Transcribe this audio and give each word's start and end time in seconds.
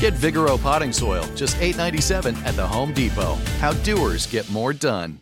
Get 0.00 0.14
Vigoro 0.14 0.58
potting 0.58 0.94
soil, 0.94 1.26
just 1.36 1.58
$8.97 1.58 2.34
at 2.46 2.56
the 2.56 2.66
Home 2.66 2.94
Depot. 2.94 3.34
How 3.58 3.74
doers 3.74 4.26
get 4.26 4.48
more 4.48 4.72
done. 4.72 5.20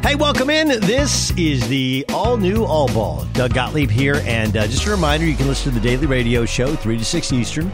Hey, 0.00 0.14
welcome 0.14 0.48
in. 0.48 0.68
This 0.68 1.32
is 1.36 1.68
the 1.68 2.06
all 2.14 2.38
new 2.38 2.64
All 2.64 2.88
Ball. 2.88 3.26
Doug 3.34 3.52
Gottlieb 3.52 3.90
here. 3.90 4.22
And 4.24 4.56
uh, 4.56 4.66
just 4.66 4.86
a 4.86 4.90
reminder 4.90 5.26
you 5.26 5.36
can 5.36 5.46
listen 5.46 5.70
to 5.70 5.78
the 5.78 5.86
daily 5.86 6.06
radio 6.06 6.46
show, 6.46 6.74
3 6.74 6.96
to 6.96 7.04
6 7.04 7.32
Eastern, 7.32 7.70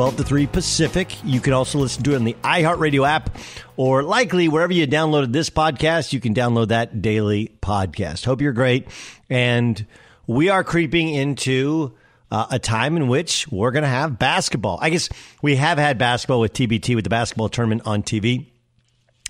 12 0.00 0.16
to 0.16 0.24
3 0.24 0.46
Pacific. 0.46 1.24
You 1.26 1.42
can 1.42 1.52
also 1.52 1.78
listen 1.78 2.02
to 2.04 2.12
it 2.12 2.16
on 2.16 2.24
the 2.24 2.34
iHeartRadio 2.42 3.06
app, 3.06 3.36
or 3.76 4.02
likely 4.02 4.48
wherever 4.48 4.72
you 4.72 4.86
downloaded 4.86 5.34
this 5.34 5.50
podcast, 5.50 6.14
you 6.14 6.20
can 6.20 6.32
download 6.32 6.68
that 6.68 7.02
daily 7.02 7.54
podcast. 7.60 8.24
Hope 8.24 8.40
you're 8.40 8.54
great. 8.54 8.88
And 9.28 9.86
we 10.26 10.48
are 10.48 10.64
creeping 10.64 11.10
into 11.10 11.92
uh, 12.30 12.46
a 12.50 12.58
time 12.58 12.96
in 12.96 13.08
which 13.08 13.46
we're 13.48 13.72
going 13.72 13.82
to 13.82 13.90
have 13.90 14.18
basketball. 14.18 14.78
I 14.80 14.88
guess 14.88 15.10
we 15.42 15.56
have 15.56 15.76
had 15.76 15.98
basketball 15.98 16.40
with 16.40 16.54
TBT, 16.54 16.94
with 16.94 17.04
the 17.04 17.10
basketball 17.10 17.50
tournament 17.50 17.82
on 17.84 18.02
TV. 18.02 18.46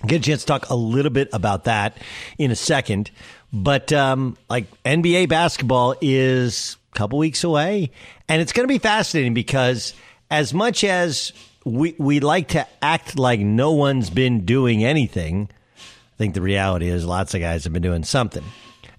Get 0.07 0.21
a 0.21 0.23
chance 0.23 0.39
to 0.43 0.47
talk 0.47 0.69
a 0.69 0.75
little 0.75 1.11
bit 1.11 1.27
about 1.33 1.65
that 1.65 1.97
in 2.37 2.49
a 2.49 2.55
second. 2.55 3.11
But 3.51 3.91
um, 3.91 4.37
like 4.49 4.67
NBA 4.85 5.27
basketball 5.27 5.95
is 5.99 6.77
a 6.93 6.97
couple 6.97 7.19
weeks 7.19 7.43
away, 7.43 7.91
and 8.29 8.41
it's 8.41 8.53
going 8.53 8.65
to 8.65 8.73
be 8.73 8.79
fascinating 8.79 9.33
because 9.33 9.93
as 10.31 10.53
much 10.53 10.83
as 10.83 11.33
we 11.65 11.93
we 11.99 12.21
like 12.21 12.47
to 12.49 12.65
act 12.81 13.19
like 13.19 13.41
no 13.41 13.73
one's 13.73 14.09
been 14.09 14.45
doing 14.45 14.83
anything, 14.83 15.49
I 15.77 16.17
think 16.17 16.33
the 16.33 16.41
reality 16.41 16.87
is 16.87 17.05
lots 17.05 17.35
of 17.35 17.41
guys 17.41 17.65
have 17.65 17.73
been 17.73 17.83
doing 17.83 18.03
something. 18.03 18.43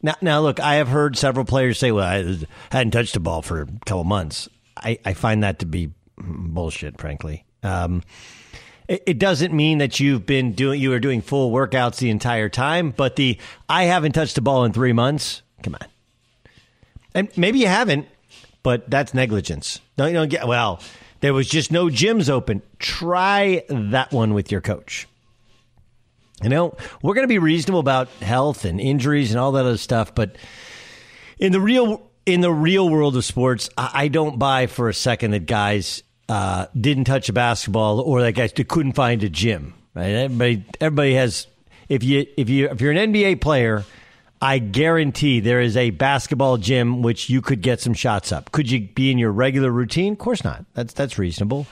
Now, 0.03 0.15
now 0.21 0.41
look, 0.41 0.61
I 0.61 0.75
have 0.75 0.89
heard 0.89 1.17
several 1.17 1.45
players 1.45 1.79
say, 1.79 1.91
"Well, 1.91 2.07
I 2.07 2.39
hadn't 2.71 2.93
touched 2.93 3.17
a 3.17 3.21
ball 3.21 3.43
for 3.43 3.63
a 3.63 3.67
couple 3.87 4.05
months." 4.05 4.49
I, 4.77 4.99
I 5.05 5.15
find 5.15 5.43
that 5.43 5.59
to 5.61 5.67
be 5.67 5.91
bullshit, 6.17 7.01
frankly. 7.01 7.45
Um, 7.63 8.03
it, 8.89 9.19
doesn't 9.19 9.55
mean 9.55 9.79
that 9.79 10.01
you've 10.01 10.27
been 10.27 10.53
doing 10.53 10.81
you 10.81 10.93
are 10.93 11.01
doing 11.01 11.23
full 11.23 11.51
workouts 11.51 11.99
the 11.99 12.11
entire 12.11 12.49
time, 12.49 12.91
but 12.91 13.17
the 13.17 13.39
I 13.69 13.85
haven't 13.85 14.13
touched 14.13 14.37
a 14.37 14.43
ball 14.43 14.65
in 14.65 14.73
three 14.73 14.93
months. 14.93 15.43
Come 15.63 15.77
on, 15.81 15.87
and 17.15 17.29
maybe 17.39 17.61
you 17.61 17.69
haven't, 17.69 18.07
but 18.63 18.91
that's 18.91 19.15
negligence. 19.15 19.81
No, 19.97 20.07
you 20.07 20.15
don't 20.15 20.29
get 20.29 20.47
well. 20.47 20.81
There 21.23 21.33
was 21.33 21.49
just 21.49 21.71
no 21.71 21.87
gyms 21.87 22.29
open. 22.29 22.63
Try 22.79 23.65
that 23.69 24.13
one 24.13 24.35
with 24.35 24.51
your 24.51 24.61
coach. 24.61 25.07
You 26.43 26.49
know, 26.49 26.77
we're 27.01 27.15
going 27.15 27.25
to 27.25 27.29
be 27.29 27.39
reasonable 27.39 27.79
about 27.79 28.09
health 28.21 28.65
and 28.65 28.81
injuries 28.81 29.31
and 29.31 29.39
all 29.39 29.53
that 29.53 29.65
other 29.65 29.77
stuff, 29.77 30.15
but 30.15 30.35
in 31.39 31.53
the 31.53 31.61
real 31.61 32.11
in 32.27 32.41
the 32.41 32.53
real 32.53 32.89
world 32.89 33.17
of 33.17 33.25
sports, 33.25 33.71
I, 33.77 34.09
don't 34.09 34.39
buy 34.39 34.67
for 34.67 34.89
a 34.89 34.95
second 34.95 35.33
that 35.33 35.47
guys 35.47 36.05
uh, 36.29 36.67
didn't 36.81 37.05
touch 37.05 37.29
a 37.29 37.33
basketball 37.33 38.01
or 38.01 38.23
that 38.23 38.33
guys 38.33 38.53
couldn't 38.53 38.93
find 38.93 39.23
a 39.25 39.29
gym. 39.29 39.75
Right? 39.95 40.11
Everybody, 40.11 40.65
everybody 40.81 41.15
has. 41.15 41.47
If 41.89 42.03
you 42.03 42.27
if 42.37 42.49
you 42.49 42.69
if 42.71 42.81
you're 42.81 42.93
an 42.93 43.13
NBA 43.13 43.41
player, 43.41 43.85
I 44.43 44.59
guarantee 44.59 45.39
there 45.39 45.61
is 45.61 45.77
a 45.77 45.91
basketball 45.91 46.57
gym 46.57 47.01
which 47.01 47.31
you 47.31 47.41
could 47.41 47.63
get 47.63 47.81
some 47.81 47.95
shots 47.95 48.33
up. 48.33 48.51
Could 48.51 48.69
you 48.69 48.89
be 48.89 49.13
in 49.13 49.17
your 49.17 49.31
regular 49.31 49.71
routine? 49.71 50.15
Of 50.15 50.19
course 50.19 50.43
not. 50.43 50.65
That's 50.75 50.93
that's 50.93 51.17
reasonable. 51.17 51.69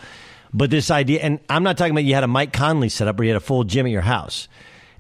But 0.54 0.70
this 0.70 0.88
idea, 0.88 1.20
and 1.20 1.41
I'm 1.48 1.64
not 1.64 1.76
talking 1.76 1.91
about 1.91 2.04
you 2.04 2.14
had 2.14 2.22
a 2.22 2.28
Mike 2.28 2.53
Conley 2.53 2.88
set 2.88 3.09
up 3.09 3.19
where 3.19 3.25
you 3.25 3.32
had 3.32 3.42
a 3.42 3.44
full 3.44 3.64
gym 3.64 3.86
at 3.86 3.92
your 3.92 4.03
house. 4.03 4.47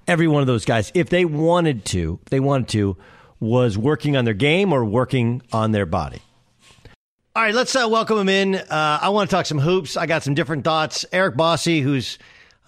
Every 0.08 0.26
one 0.26 0.40
of 0.40 0.48
those 0.48 0.64
guys, 0.64 0.90
if 0.94 1.10
they 1.10 1.24
wanted 1.24 1.84
to, 1.86 2.18
they 2.30 2.40
wanted 2.40 2.68
to, 2.70 2.96
was 3.38 3.78
working 3.78 4.16
on 4.16 4.24
their 4.24 4.34
game 4.34 4.72
or 4.72 4.84
working 4.84 5.40
on 5.52 5.70
their 5.70 5.86
body. 5.86 6.22
All 7.36 7.42
right, 7.44 7.54
let's 7.54 7.76
uh, 7.76 7.86
welcome 7.88 8.18
him 8.18 8.28
in. 8.28 8.54
Uh, 8.56 8.98
I 9.00 9.10
want 9.10 9.30
to 9.30 9.36
talk 9.36 9.46
some 9.46 9.60
hoops. 9.60 9.96
I 9.96 10.06
got 10.06 10.24
some 10.24 10.34
different 10.34 10.64
thoughts. 10.64 11.04
Eric 11.12 11.36
Bossi, 11.36 11.80
who's 11.80 12.18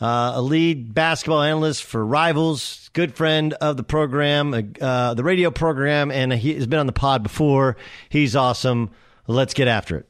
uh, 0.03 0.33
a 0.35 0.43
lead 0.43 0.93
basketball 0.93 1.43
analyst 1.43 1.85
for 1.85 2.05
Rivals, 2.05 2.91
good 2.93 3.15
friend 3.15 3.53
of 3.55 3.77
the 3.77 3.85
program, 3.85 4.53
uh, 4.81 5.15
the 5.15 5.23
radio 5.23 5.53
program, 5.53 6.11
and 6.11 6.33
he 6.33 6.55
has 6.55 6.67
been 6.67 6.81
on 6.81 6.87
the 6.87 6.93
pod 6.93 7.23
before. 7.23 7.77
He's 8.09 8.35
awesome. 8.35 8.91
Let's 9.29 9.55
get 9.55 9.69
after 9.69 9.99
it. 9.99 10.09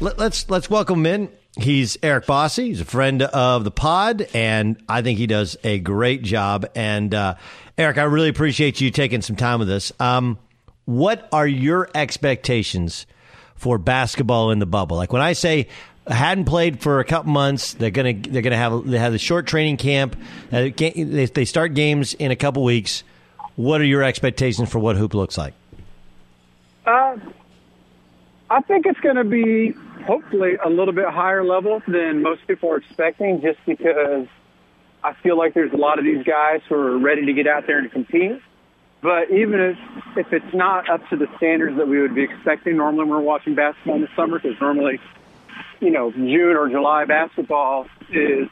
Let, 0.00 0.18
let's 0.18 0.48
let's 0.48 0.70
welcome 0.70 1.04
him 1.04 1.06
in. 1.06 1.30
He's 1.62 1.98
Eric 2.02 2.24
Bossi. 2.24 2.68
He's 2.68 2.80
a 2.80 2.86
friend 2.86 3.20
of 3.22 3.64
the 3.64 3.70
pod, 3.70 4.26
and 4.32 4.82
I 4.88 5.02
think 5.02 5.18
he 5.18 5.26
does 5.26 5.58
a 5.62 5.80
great 5.80 6.22
job. 6.22 6.64
And 6.74 7.14
uh, 7.14 7.34
Eric, 7.76 7.98
I 7.98 8.04
really 8.04 8.30
appreciate 8.30 8.80
you 8.80 8.90
taking 8.90 9.20
some 9.20 9.36
time 9.36 9.58
with 9.58 9.68
us. 9.68 9.92
Um, 10.00 10.38
what 10.86 11.28
are 11.30 11.46
your 11.46 11.90
expectations 11.94 13.06
for 13.54 13.76
basketball 13.76 14.50
in 14.50 14.60
the 14.60 14.66
bubble? 14.66 14.96
Like 14.96 15.12
when 15.12 15.20
I 15.20 15.34
say 15.34 15.68
hadn't 16.06 16.46
played 16.46 16.80
for 16.80 17.00
a 17.00 17.04
couple 17.04 17.32
months, 17.32 17.74
they're 17.74 17.90
gonna 17.90 18.14
they're 18.14 18.42
gonna 18.42 18.56
have 18.56 18.86
they 18.86 18.98
have 18.98 19.14
a 19.14 19.18
short 19.18 19.46
training 19.46 19.76
camp. 19.76 20.16
Uh, 20.52 20.68
they, 20.76 21.30
they 21.32 21.44
start 21.44 21.74
games 21.74 22.14
in 22.14 22.30
a 22.30 22.36
couple 22.36 22.64
weeks. 22.64 23.04
What 23.56 23.80
are 23.80 23.84
your 23.84 24.02
expectations 24.02 24.70
for 24.70 24.78
what 24.78 24.96
hoop 24.96 25.14
looks 25.14 25.36
like? 25.36 25.54
Uh, 26.86 27.16
I 28.48 28.60
think 28.62 28.86
it's 28.86 28.98
going 29.00 29.16
to 29.16 29.24
be 29.24 29.74
hopefully 30.06 30.56
a 30.64 30.68
little 30.68 30.94
bit 30.94 31.08
higher 31.08 31.44
level 31.44 31.82
than 31.86 32.22
most 32.22 32.46
people 32.46 32.70
are 32.70 32.78
expecting, 32.78 33.40
just 33.42 33.58
because 33.66 34.26
I 35.04 35.14
feel 35.22 35.36
like 35.36 35.54
there's 35.54 35.72
a 35.72 35.76
lot 35.76 35.98
of 35.98 36.04
these 36.04 36.24
guys 36.24 36.60
who 36.68 36.74
are 36.74 36.98
ready 36.98 37.26
to 37.26 37.32
get 37.32 37.46
out 37.46 37.66
there 37.66 37.78
and 37.78 37.90
compete. 37.92 38.40
But 39.02 39.30
even 39.30 39.60
if 39.60 39.78
if 40.16 40.32
it's 40.32 40.54
not 40.54 40.90
up 40.90 41.08
to 41.08 41.16
the 41.16 41.26
standards 41.36 41.76
that 41.78 41.88
we 41.88 42.00
would 42.00 42.14
be 42.14 42.22
expecting 42.22 42.76
normally 42.76 43.04
when 43.04 43.10
we're 43.10 43.20
watching 43.20 43.54
basketball 43.54 43.96
in 43.96 44.02
the 44.02 44.08
summer, 44.14 44.38
because 44.38 44.60
normally, 44.60 45.00
you 45.80 45.90
know, 45.90 46.10
June 46.12 46.56
or 46.56 46.68
July 46.68 47.04
basketball 47.04 47.86
is 48.10 48.48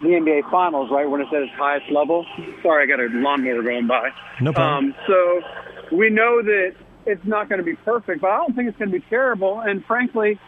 the 0.00 0.08
NBA 0.08 0.50
Finals, 0.50 0.90
right, 0.90 1.08
when 1.08 1.20
it's 1.20 1.32
at 1.32 1.42
its 1.42 1.52
highest 1.52 1.90
level. 1.90 2.26
Sorry, 2.62 2.82
I 2.82 2.86
got 2.86 3.00
a 3.00 3.08
lawnmower 3.12 3.62
going 3.62 3.86
by. 3.86 4.10
No 4.40 4.52
problem. 4.52 4.86
Um, 4.86 4.94
so 5.06 5.96
we 5.96 6.10
know 6.10 6.42
that 6.42 6.74
it's 7.06 7.24
not 7.24 7.48
going 7.48 7.58
to 7.58 7.64
be 7.64 7.76
perfect, 7.76 8.20
but 8.20 8.30
I 8.30 8.38
don't 8.38 8.54
think 8.54 8.68
it's 8.68 8.78
going 8.78 8.90
to 8.90 8.98
be 8.98 9.04
terrible. 9.08 9.60
And 9.60 9.84
frankly, 9.84 10.40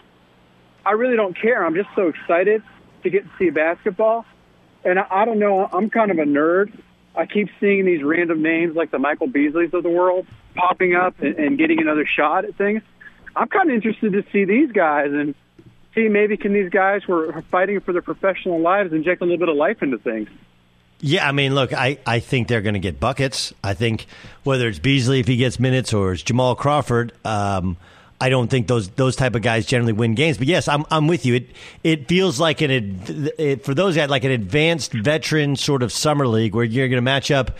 I 0.84 0.92
really 0.92 1.16
don't 1.16 1.40
care. 1.40 1.64
I'm 1.64 1.74
just 1.74 1.88
so 1.94 2.08
excited 2.08 2.62
to 3.02 3.10
get 3.10 3.24
to 3.24 3.30
see 3.38 3.50
basketball. 3.50 4.24
And 4.84 4.98
I, 4.98 5.06
I 5.10 5.24
don't 5.24 5.38
know, 5.38 5.68
I'm 5.72 5.88
kind 5.88 6.10
of 6.10 6.18
a 6.18 6.24
nerd. 6.24 6.76
I 7.16 7.26
keep 7.26 7.48
seeing 7.60 7.86
these 7.86 8.02
random 8.02 8.42
names 8.42 8.74
like 8.74 8.90
the 8.90 8.98
Michael 8.98 9.28
Beasleys 9.28 9.72
of 9.72 9.82
the 9.84 9.88
world 9.90 10.26
popping 10.56 10.94
up 10.94 11.20
and, 11.20 11.36
and 11.36 11.58
getting 11.58 11.80
another 11.80 12.06
shot 12.06 12.44
at 12.44 12.56
things. 12.56 12.82
I'm 13.36 13.48
kind 13.48 13.70
of 13.70 13.76
interested 13.76 14.12
to 14.12 14.24
see 14.32 14.44
these 14.44 14.72
guys 14.72 15.08
and 15.10 15.34
see 15.94 16.08
maybe 16.08 16.36
can 16.36 16.52
these 16.52 16.70
guys 16.70 17.02
who 17.04 17.12
are 17.12 17.42
fighting 17.50 17.80
for 17.80 17.92
their 17.92 18.02
professional 18.02 18.60
lives 18.60 18.92
inject 18.92 19.20
a 19.22 19.24
little 19.24 19.38
bit 19.38 19.48
of 19.48 19.56
life 19.56 19.82
into 19.82 19.98
things. 19.98 20.28
Yeah, 21.00 21.28
I 21.28 21.32
mean, 21.32 21.54
look, 21.54 21.72
I, 21.72 21.98
I 22.06 22.20
think 22.20 22.48
they're 22.48 22.62
going 22.62 22.74
to 22.74 22.80
get 22.80 22.98
buckets. 22.98 23.52
I 23.62 23.74
think 23.74 24.06
whether 24.42 24.68
it's 24.68 24.78
Beasley 24.78 25.20
if 25.20 25.26
he 25.26 25.36
gets 25.36 25.60
minutes 25.60 25.92
or 25.92 26.12
it's 26.12 26.22
Jamal 26.22 26.54
Crawford, 26.54 27.12
um, 27.26 27.76
I 28.20 28.30
don't 28.30 28.48
think 28.48 28.68
those 28.68 28.88
those 28.90 29.16
type 29.16 29.34
of 29.34 29.42
guys 29.42 29.66
generally 29.66 29.92
win 29.92 30.14
games. 30.14 30.38
But 30.38 30.46
yes, 30.46 30.68
I'm 30.68 30.86
I'm 30.90 31.06
with 31.06 31.26
you. 31.26 31.34
It 31.34 31.50
it 31.82 32.08
feels 32.08 32.40
like 32.40 32.62
an 32.62 32.70
it, 33.38 33.64
for 33.64 33.74
those 33.74 33.96
guys 33.96 34.08
like 34.08 34.24
an 34.24 34.30
advanced 34.30 34.92
veteran 34.92 35.56
sort 35.56 35.82
of 35.82 35.92
summer 35.92 36.26
league 36.26 36.54
where 36.54 36.64
you're 36.64 36.88
going 36.88 36.96
to 36.96 37.02
match 37.02 37.30
up 37.30 37.58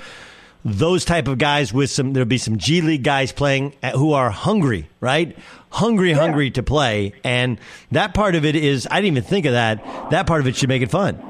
those 0.65 1.05
type 1.05 1.29
of 1.29 1.39
guys 1.39 1.73
with 1.73 1.91
some 1.91 2.13
there'll 2.13 2.27
be 2.27 2.39
some 2.39 2.57
G 2.57 2.81
League 2.81 3.03
guys 3.03 3.33
playing 3.33 3.75
who 3.95 4.13
are 4.13 4.31
hungry, 4.31 4.89
right? 5.01 5.37
Hungry, 5.71 6.11
yeah. 6.11 6.17
hungry 6.17 6.51
to 6.53 6.63
play, 6.63 7.13
and 7.23 7.59
that 7.91 8.15
part 8.15 8.35
of 8.35 8.45
it 8.45 8.57
is 8.57 8.89
I 8.91 8.97
didn't 8.97 9.19
even 9.19 9.23
think 9.25 9.47
of 9.47 9.53
that. 9.53 9.85
That 10.11 10.27
part 10.27 10.41
of 10.41 10.47
it 10.47 10.57
should 10.57 10.69
make 10.69 10.83
it 10.83 10.91
fun. 10.91 11.21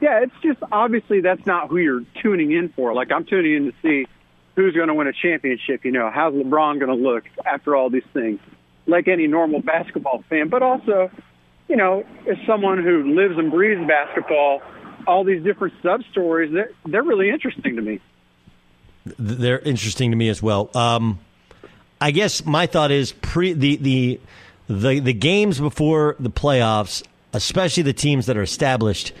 Yeah, 0.00 0.20
it's 0.22 0.34
just 0.42 0.58
obviously 0.70 1.20
that's 1.20 1.46
not 1.46 1.68
who 1.68 1.78
you're 1.78 2.04
tuning 2.22 2.52
in 2.52 2.68
for. 2.70 2.92
Like 2.92 3.10
I'm 3.12 3.24
tuning 3.24 3.54
in 3.54 3.64
to 3.66 3.72
see 3.82 4.06
who's 4.56 4.74
going 4.74 4.88
to 4.88 4.94
win 4.94 5.06
a 5.06 5.12
championship. 5.12 5.84
You 5.84 5.92
know, 5.92 6.10
how's 6.12 6.34
LeBron 6.34 6.80
going 6.80 6.88
to 6.88 6.94
look 6.94 7.24
after 7.46 7.76
all 7.76 7.88
these 7.88 8.02
things? 8.12 8.40
Like 8.86 9.08
any 9.08 9.28
normal 9.28 9.62
basketball 9.62 10.24
fan, 10.28 10.48
but 10.48 10.62
also, 10.62 11.10
you 11.68 11.76
know, 11.76 12.04
as 12.28 12.36
someone 12.46 12.82
who 12.82 13.14
lives 13.14 13.38
and 13.38 13.50
breathes 13.50 13.86
basketball, 13.86 14.60
all 15.06 15.24
these 15.24 15.42
different 15.42 15.74
sub 15.82 16.02
stories 16.10 16.52
they're, 16.52 16.70
they're 16.84 17.02
really 17.02 17.30
interesting 17.30 17.76
to 17.76 17.82
me. 17.82 18.00
They're 19.04 19.58
interesting 19.60 20.10
to 20.10 20.16
me 20.16 20.28
as 20.28 20.42
well. 20.42 20.70
Um, 20.76 21.18
I 22.00 22.10
guess 22.10 22.44
my 22.44 22.66
thought 22.66 22.90
is 22.90 23.12
pre 23.12 23.52
the 23.52 23.76
the 23.76 24.20
the 24.68 25.00
the 25.00 25.12
games 25.12 25.58
before 25.58 26.16
the 26.18 26.30
playoffs, 26.30 27.02
especially 27.32 27.82
the 27.82 27.92
teams 27.92 28.26
that 28.26 28.36
are 28.36 28.42
established 28.42 29.12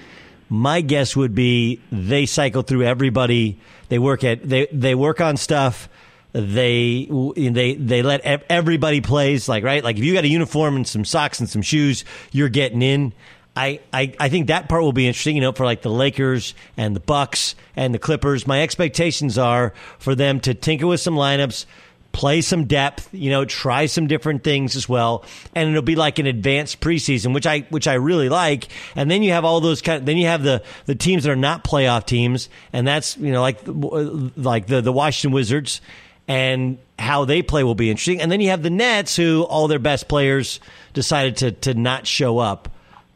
my 0.52 0.82
guess 0.82 1.16
would 1.16 1.34
be 1.34 1.80
they 1.90 2.26
cycle 2.26 2.60
through 2.60 2.82
everybody. 2.82 3.58
They 3.88 3.98
work 3.98 4.22
at 4.22 4.46
they 4.46 4.68
they 4.70 4.94
work 4.94 5.18
on 5.22 5.38
stuff. 5.38 5.88
They 6.32 7.08
they 7.34 7.74
they 7.74 8.02
let 8.02 8.20
everybody 8.50 9.00
plays 9.00 9.48
like 9.48 9.64
right. 9.64 9.82
Like 9.82 9.96
if 9.96 10.04
you 10.04 10.12
got 10.12 10.24
a 10.24 10.28
uniform 10.28 10.76
and 10.76 10.86
some 10.86 11.06
socks 11.06 11.40
and 11.40 11.48
some 11.48 11.62
shoes, 11.62 12.04
you're 12.32 12.50
getting 12.50 12.82
in. 12.82 13.14
I, 13.54 13.80
I, 13.92 14.14
I 14.18 14.28
think 14.28 14.46
that 14.46 14.68
part 14.68 14.82
will 14.82 14.92
be 14.92 15.06
interesting, 15.06 15.36
you 15.36 15.42
know, 15.42 15.52
for 15.52 15.66
like 15.66 15.82
the 15.82 15.90
Lakers 15.90 16.54
and 16.76 16.96
the 16.96 17.00
Bucks 17.00 17.54
and 17.76 17.94
the 17.94 17.98
Clippers. 17.98 18.46
My 18.46 18.62
expectations 18.62 19.36
are 19.36 19.74
for 19.98 20.14
them 20.14 20.40
to 20.40 20.54
tinker 20.54 20.86
with 20.86 21.00
some 21.00 21.14
lineups, 21.14 21.66
play 22.12 22.40
some 22.40 22.64
depth, 22.64 23.08
you 23.12 23.30
know, 23.30 23.44
try 23.44 23.86
some 23.86 24.06
different 24.06 24.42
things 24.42 24.74
as 24.74 24.88
well, 24.88 25.24
and 25.54 25.68
it'll 25.68 25.82
be 25.82 25.96
like 25.96 26.18
an 26.18 26.26
advanced 26.26 26.80
preseason, 26.80 27.34
which 27.34 27.46
I 27.46 27.60
which 27.68 27.86
I 27.86 27.94
really 27.94 28.30
like. 28.30 28.68
And 28.96 29.10
then 29.10 29.22
you 29.22 29.32
have 29.32 29.44
all 29.44 29.60
those 29.60 29.82
kind. 29.82 30.00
Of, 30.00 30.06
then 30.06 30.16
you 30.16 30.26
have 30.26 30.42
the 30.42 30.62
the 30.86 30.94
teams 30.94 31.24
that 31.24 31.30
are 31.30 31.36
not 31.36 31.64
playoff 31.64 32.06
teams, 32.06 32.48
and 32.72 32.86
that's 32.86 33.18
you 33.18 33.32
know 33.32 33.42
like 33.42 33.60
like 33.66 34.66
the 34.66 34.80
the 34.80 34.92
Washington 34.92 35.34
Wizards 35.34 35.82
and 36.28 36.78
how 36.98 37.24
they 37.24 37.42
play 37.42 37.64
will 37.64 37.74
be 37.74 37.90
interesting. 37.90 38.20
And 38.20 38.30
then 38.30 38.40
you 38.40 38.50
have 38.50 38.62
the 38.62 38.70
Nets, 38.70 39.16
who 39.16 39.42
all 39.42 39.68
their 39.68 39.78
best 39.78 40.08
players 40.08 40.60
decided 40.94 41.36
to 41.38 41.52
to 41.52 41.74
not 41.74 42.06
show 42.06 42.38
up. 42.38 42.68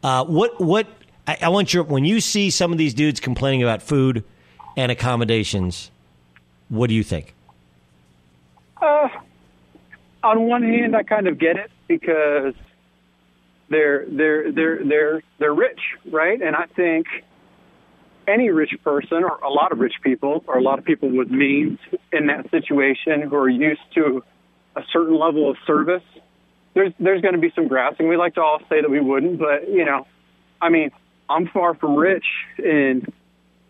Uh, 0.06 0.24
what 0.24 0.60
what 0.60 0.86
I, 1.26 1.36
I 1.42 1.48
want 1.48 1.74
your 1.74 1.82
when 1.82 2.04
you 2.04 2.20
see 2.20 2.50
some 2.50 2.70
of 2.70 2.78
these 2.78 2.94
dudes 2.94 3.18
complaining 3.18 3.64
about 3.64 3.82
food 3.82 4.22
and 4.76 4.92
accommodations, 4.92 5.90
what 6.68 6.86
do 6.86 6.94
you 6.94 7.02
think? 7.02 7.34
Uh, 8.80 9.08
on 10.22 10.42
one 10.42 10.62
hand, 10.62 10.94
I 10.94 11.02
kind 11.02 11.26
of 11.26 11.40
get 11.40 11.56
it 11.56 11.72
because 11.88 12.54
they're 13.68 14.06
they're 14.06 14.52
they're 14.52 14.84
they're 14.84 15.22
they're 15.40 15.54
rich, 15.54 15.80
right? 16.12 16.40
And 16.40 16.54
I 16.54 16.66
think 16.66 17.08
any 18.28 18.50
rich 18.50 18.74
person, 18.84 19.24
or 19.24 19.40
a 19.40 19.50
lot 19.50 19.72
of 19.72 19.80
rich 19.80 19.94
people, 20.04 20.44
or 20.46 20.56
a 20.56 20.62
lot 20.62 20.78
of 20.78 20.84
people 20.84 21.10
with 21.10 21.32
means 21.32 21.80
in 22.12 22.28
that 22.28 22.48
situation 22.52 23.22
who 23.22 23.34
are 23.34 23.48
used 23.48 23.82
to 23.96 24.22
a 24.76 24.82
certain 24.92 25.18
level 25.18 25.50
of 25.50 25.56
service, 25.66 26.04
there's 26.76 26.93
there's 27.00 27.23
going 27.23 27.34
to 27.34 27.40
be 27.40 27.50
some 27.56 27.69
grousing. 27.69 28.06
We 28.06 28.19
like 28.19 28.34
to 28.34 28.43
all 28.43 28.61
say 28.69 28.82
that 28.82 28.90
we 28.90 29.00
wouldn't, 29.00 29.38
but 29.38 29.69
you 29.69 29.84
know, 29.84 30.06
I 30.61 30.69
mean, 30.69 30.90
I'm 31.28 31.49
far 31.49 31.75
from 31.75 31.96
rich, 31.96 32.26
and 32.58 33.11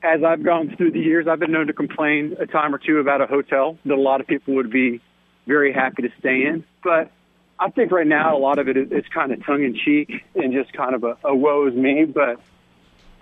as 0.03 0.25
I've 0.25 0.43
gone 0.43 0.75
through 0.77 0.91
the 0.91 1.01
years, 1.01 1.29
I've 1.29 1.39
been 1.39 1.53
known 1.53 1.69
to 1.69 1.73
complain 1.73 2.37
a 2.41 2.47
time 2.47 2.75
or 2.75 2.79
two 2.79 2.99
about 2.99 3.21
a 3.21 3.27
hotel 3.27 3.79
that 3.85 3.95
a 3.95 4.01
lot 4.01 4.21
of 4.21 4.27
people 4.27 4.55
would 4.55 4.71
be 4.71 5.01
very 5.47 5.73
happy 5.73 6.03
to 6.03 6.11
stay 6.19 6.47
in. 6.47 6.65
But 6.83 7.13
I 7.61 7.71
think 7.71 7.93
right 7.93 8.07
now 8.07 8.37
a 8.37 8.41
lot 8.41 8.59
of 8.59 8.69
it 8.69 8.77
is, 8.77 8.91
is 8.91 9.05
kind 9.15 9.33
of 9.33 9.45
tongue 9.47 9.63
in 9.63 9.77
cheek 9.77 10.25
and 10.35 10.53
just 10.53 10.73
kind 10.73 10.95
of 10.97 11.05
a, 11.05 11.17
a 11.25 11.35
woe 11.35 11.69
is 11.69 11.75
me. 11.75 12.07
But 12.07 12.41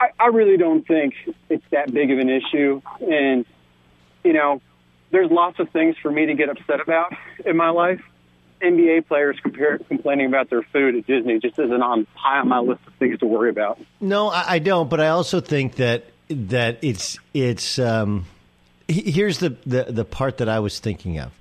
I, 0.00 0.08
I 0.18 0.26
really 0.28 0.56
don't 0.56 0.86
think 0.86 1.14
it's 1.50 1.64
that 1.70 1.92
big 1.92 2.10
of 2.10 2.18
an 2.18 2.30
issue. 2.30 2.80
And, 3.00 3.44
you 4.24 4.32
know, 4.32 4.62
there's 5.10 5.30
lots 5.30 5.60
of 5.60 5.68
things 5.70 5.96
for 6.02 6.10
me 6.10 6.26
to 6.26 6.34
get 6.34 6.48
upset 6.48 6.80
about 6.80 7.14
in 7.44 7.56
my 7.56 7.68
life. 7.68 8.02
NBA 8.64 9.06
players 9.06 9.38
compare, 9.40 9.78
complaining 9.78 10.26
about 10.26 10.50
their 10.50 10.62
food 10.62 10.96
at 10.96 11.06
Disney 11.06 11.38
just 11.38 11.58
isn't 11.58 11.82
on 11.82 12.06
high 12.14 12.40
on 12.40 12.48
my 12.48 12.58
list 12.58 12.80
of 12.86 12.94
things 12.94 13.18
to 13.20 13.26
worry 13.26 13.50
about. 13.50 13.78
No, 14.00 14.28
I, 14.28 14.54
I 14.54 14.58
don't. 14.58 14.88
But 14.88 15.00
I 15.00 15.08
also 15.08 15.40
think 15.40 15.76
that 15.76 16.04
that 16.28 16.78
it's 16.82 17.18
it's 17.32 17.78
um, 17.78 18.26
here's 18.88 19.38
the, 19.38 19.56
the 19.66 19.84
the 19.84 20.04
part 20.04 20.38
that 20.38 20.48
I 20.48 20.60
was 20.60 20.78
thinking 20.78 21.18
of, 21.18 21.32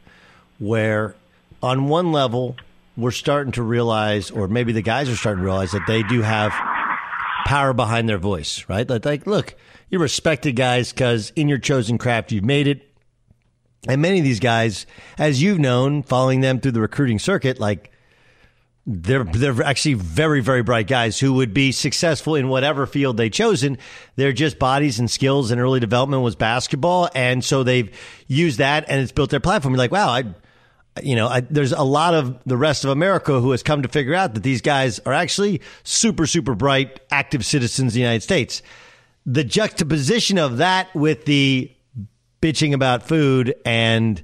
where 0.59 1.15
on 1.61 1.87
one 1.87 2.11
level 2.11 2.57
we're 2.95 3.11
starting 3.11 3.53
to 3.53 3.63
realize, 3.63 4.29
or 4.29 4.47
maybe 4.47 4.71
the 4.71 4.81
guys 4.81 5.09
are 5.09 5.15
starting 5.15 5.41
to 5.41 5.45
realize 5.45 5.71
that 5.71 5.87
they 5.87 6.03
do 6.03 6.21
have 6.21 6.51
power 7.45 7.73
behind 7.73 8.07
their 8.07 8.17
voice, 8.17 8.65
right? 8.67 8.87
Like, 8.87 9.05
like 9.05 9.27
look, 9.27 9.55
you're 9.89 10.01
respected 10.01 10.55
guys 10.55 10.91
because 10.91 11.31
in 11.35 11.47
your 11.47 11.57
chosen 11.57 11.97
craft 11.97 12.31
you've 12.31 12.43
made 12.43 12.67
it. 12.67 12.89
And 13.87 14.01
many 14.01 14.19
of 14.19 14.23
these 14.23 14.39
guys, 14.39 14.85
as 15.17 15.41
you've 15.41 15.59
known, 15.59 16.03
following 16.03 16.41
them 16.41 16.59
through 16.59 16.71
the 16.71 16.81
recruiting 16.81 17.19
circuit, 17.19 17.59
like 17.59 17.91
they're 18.85 19.23
they're 19.23 19.63
actually 19.63 19.93
very 19.93 20.41
very 20.41 20.61
bright 20.61 20.87
guys 20.87 21.19
who 21.19 21.33
would 21.33 21.53
be 21.53 21.71
successful 21.71 22.35
in 22.35 22.49
whatever 22.49 22.85
field 22.85 23.17
they 23.17 23.29
chosen. 23.29 23.77
They're 24.15 24.33
just 24.33 24.59
bodies 24.59 24.99
and 24.99 25.09
skills 25.09 25.51
and 25.51 25.59
early 25.59 25.79
development 25.79 26.21
was 26.21 26.35
basketball, 26.35 27.09
and 27.15 27.43
so 27.43 27.63
they've 27.63 27.93
used 28.27 28.59
that 28.59 28.85
and 28.87 29.01
it's 29.01 29.11
built 29.11 29.29
their 29.29 29.39
platform. 29.39 29.73
You're 29.73 29.79
like, 29.79 29.91
wow, 29.91 30.09
I, 30.09 30.23
you 31.01 31.15
know, 31.15 31.27
I, 31.27 31.41
there's 31.41 31.71
a 31.71 31.83
lot 31.83 32.13
of 32.13 32.37
the 32.45 32.57
rest 32.57 32.83
of 32.83 32.89
America 32.89 33.39
who 33.39 33.51
has 33.51 33.63
come 33.63 33.81
to 33.83 33.89
figure 33.89 34.15
out 34.15 34.33
that 34.33 34.43
these 34.43 34.61
guys 34.61 34.99
are 34.99 35.13
actually 35.13 35.61
super 35.83 36.27
super 36.27 36.55
bright, 36.55 36.99
active 37.09 37.45
citizens 37.45 37.91
of 37.91 37.95
the 37.95 38.01
United 38.01 38.23
States. 38.23 38.61
The 39.25 39.45
juxtaposition 39.45 40.37
of 40.37 40.57
that 40.57 40.93
with 40.93 41.23
the 41.23 41.71
bitching 42.43 42.73
about 42.73 43.07
food 43.07 43.55
and 43.65 44.21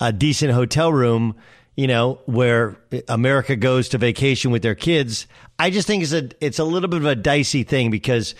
a 0.00 0.12
decent 0.12 0.52
hotel 0.52 0.92
room 0.92 1.34
you 1.80 1.86
know, 1.86 2.20
where 2.26 2.76
America 3.08 3.56
goes 3.56 3.88
to 3.88 3.96
vacation 3.96 4.50
with 4.50 4.60
their 4.60 4.74
kids. 4.74 5.26
I 5.58 5.70
just 5.70 5.86
think 5.86 6.02
it's 6.02 6.12
a 6.12 6.28
it's 6.44 6.58
a 6.58 6.64
little 6.64 6.90
bit 6.90 6.98
of 6.98 7.06
a 7.06 7.14
dicey 7.14 7.62
thing 7.62 7.90
because 7.90 8.34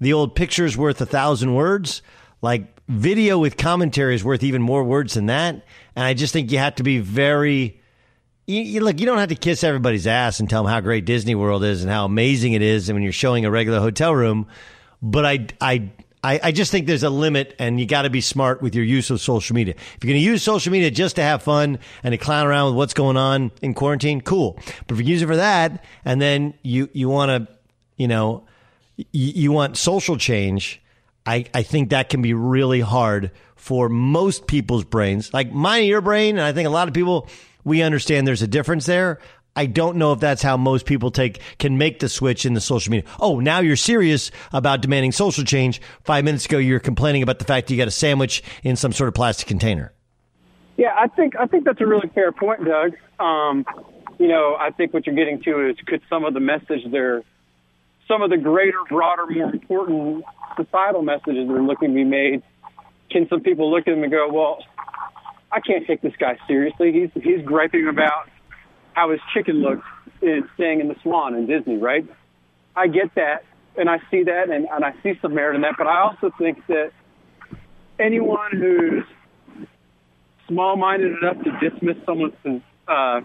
the 0.00 0.12
old 0.12 0.34
picture 0.34 0.66
is 0.66 0.76
worth 0.76 1.00
a 1.00 1.06
thousand 1.06 1.54
words. 1.54 2.02
Like 2.42 2.66
video 2.88 3.38
with 3.38 3.56
commentary 3.56 4.14
is 4.14 4.22
worth 4.22 4.42
even 4.42 4.60
more 4.60 4.84
words 4.84 5.14
than 5.14 5.26
that. 5.26 5.64
And 5.96 6.04
I 6.04 6.12
just 6.12 6.34
think 6.34 6.52
you 6.52 6.58
have 6.58 6.74
to 6.74 6.82
be 6.82 6.98
very 6.98 7.80
you, 8.46 8.60
you, 8.60 8.80
look, 8.82 9.00
you 9.00 9.06
don't 9.06 9.16
have 9.16 9.30
to 9.30 9.34
kiss 9.34 9.64
everybody's 9.64 10.06
ass 10.06 10.38
and 10.38 10.50
tell 10.50 10.64
them 10.64 10.70
how 10.70 10.80
great 10.80 11.06
Disney 11.06 11.34
World 11.34 11.64
is 11.64 11.82
and 11.82 11.90
how 11.90 12.04
amazing 12.04 12.52
it 12.52 12.60
is 12.60 12.90
and 12.90 12.96
when 12.96 13.02
you're 13.02 13.12
showing 13.12 13.46
a 13.46 13.50
regular 13.50 13.80
hotel 13.80 14.14
room. 14.14 14.46
But 15.00 15.24
I, 15.24 15.46
I, 15.58 15.90
I, 16.24 16.40
I 16.42 16.52
just 16.52 16.72
think 16.72 16.86
there's 16.86 17.02
a 17.02 17.10
limit, 17.10 17.54
and 17.58 17.78
you 17.78 17.84
got 17.84 18.02
to 18.02 18.10
be 18.10 18.22
smart 18.22 18.62
with 18.62 18.74
your 18.74 18.84
use 18.84 19.10
of 19.10 19.20
social 19.20 19.54
media. 19.54 19.74
If 19.76 20.02
you're 20.02 20.12
going 20.12 20.20
to 20.20 20.26
use 20.26 20.42
social 20.42 20.72
media 20.72 20.90
just 20.90 21.16
to 21.16 21.22
have 21.22 21.42
fun 21.42 21.78
and 22.02 22.12
to 22.12 22.18
clown 22.18 22.46
around 22.46 22.68
with 22.68 22.76
what's 22.76 22.94
going 22.94 23.18
on 23.18 23.52
in 23.60 23.74
quarantine, 23.74 24.22
cool. 24.22 24.58
But 24.86 24.94
if 24.94 25.00
you 25.00 25.12
use 25.12 25.20
it 25.20 25.26
for 25.26 25.36
that, 25.36 25.84
and 26.02 26.22
then 26.22 26.54
you 26.62 26.88
you 26.94 27.10
want 27.10 27.46
to, 27.46 27.54
you 27.98 28.08
know, 28.08 28.46
you, 28.96 29.06
you 29.12 29.52
want 29.52 29.76
social 29.76 30.16
change, 30.16 30.80
I, 31.26 31.44
I 31.52 31.62
think 31.62 31.90
that 31.90 32.08
can 32.08 32.22
be 32.22 32.32
really 32.32 32.80
hard 32.80 33.30
for 33.56 33.90
most 33.90 34.46
people's 34.46 34.84
brains. 34.84 35.32
Like 35.34 35.52
my 35.52 35.78
your 35.78 36.00
brain, 36.00 36.38
and 36.38 36.46
I 36.46 36.52
think 36.52 36.66
a 36.66 36.70
lot 36.70 36.88
of 36.88 36.94
people, 36.94 37.28
we 37.64 37.82
understand 37.82 38.26
there's 38.26 38.42
a 38.42 38.46
difference 38.46 38.86
there. 38.86 39.20
I 39.56 39.66
don't 39.66 39.96
know 39.96 40.12
if 40.12 40.20
that's 40.20 40.42
how 40.42 40.56
most 40.56 40.84
people 40.86 41.10
take 41.10 41.40
can 41.58 41.78
make 41.78 42.00
the 42.00 42.08
switch 42.08 42.44
in 42.44 42.54
the 42.54 42.60
social 42.60 42.90
media. 42.90 43.08
Oh, 43.20 43.40
now 43.40 43.60
you're 43.60 43.76
serious 43.76 44.30
about 44.52 44.80
demanding 44.80 45.12
social 45.12 45.44
change. 45.44 45.80
Five 46.02 46.24
minutes 46.24 46.46
ago, 46.46 46.58
you 46.58 46.72
were 46.72 46.80
complaining 46.80 47.22
about 47.22 47.38
the 47.38 47.44
fact 47.44 47.68
that 47.68 47.74
you 47.74 47.78
got 47.78 47.88
a 47.88 47.92
sandwich 47.92 48.42
in 48.62 48.76
some 48.76 48.92
sort 48.92 49.08
of 49.08 49.14
plastic 49.14 49.46
container. 49.46 49.92
Yeah, 50.76 50.94
I 50.98 51.06
think 51.06 51.36
I 51.36 51.46
think 51.46 51.64
that's 51.64 51.80
a 51.80 51.86
really 51.86 52.08
fair 52.08 52.32
point, 52.32 52.64
Doug. 52.64 52.94
Um, 53.20 53.64
you 54.18 54.26
know, 54.26 54.56
I 54.58 54.70
think 54.70 54.92
what 54.92 55.06
you're 55.06 55.14
getting 55.14 55.40
to 55.42 55.70
is 55.70 55.76
could 55.86 56.02
some 56.10 56.24
of 56.24 56.34
the 56.34 56.40
message 56.40 56.82
there, 56.90 57.22
some 58.08 58.22
of 58.22 58.30
the 58.30 58.36
greater, 58.36 58.78
broader, 58.88 59.26
more 59.26 59.50
important 59.50 60.24
societal 60.56 61.02
messages 61.02 61.46
that 61.46 61.54
are 61.54 61.62
looking 61.62 61.88
to 61.90 61.94
be 61.94 62.04
made, 62.04 62.42
can 63.10 63.28
some 63.28 63.40
people 63.40 63.70
look 63.70 63.86
at 63.86 63.92
them 63.92 64.02
and 64.02 64.10
go, 64.10 64.28
well, 64.32 64.58
I 65.52 65.60
can't 65.60 65.86
take 65.86 66.00
this 66.00 66.14
guy 66.18 66.36
seriously. 66.48 66.92
He's 66.92 67.22
he's 67.22 67.44
griping 67.44 67.86
about 67.86 68.28
how 68.94 69.10
his 69.10 69.20
chicken 69.34 69.56
looks 69.56 69.86
in 70.22 70.48
staying 70.54 70.80
in 70.80 70.88
the 70.88 70.96
Swan 71.02 71.34
in 71.34 71.46
Disney, 71.46 71.76
right? 71.76 72.06
I 72.74 72.86
get 72.86 73.14
that, 73.16 73.44
and 73.76 73.88
I 73.88 73.98
see 74.10 74.24
that, 74.24 74.50
and, 74.50 74.66
and 74.70 74.84
I 74.84 74.94
see 75.02 75.18
some 75.20 75.34
merit 75.34 75.54
in 75.56 75.62
that. 75.62 75.74
But 75.76 75.86
I 75.86 76.00
also 76.00 76.30
think 76.38 76.66
that 76.68 76.92
anyone 77.98 78.52
who's 78.52 79.04
small-minded 80.48 81.18
enough 81.18 81.36
to 81.44 81.70
dismiss 81.70 81.96
someone's 82.04 82.62
uh, 82.88 83.20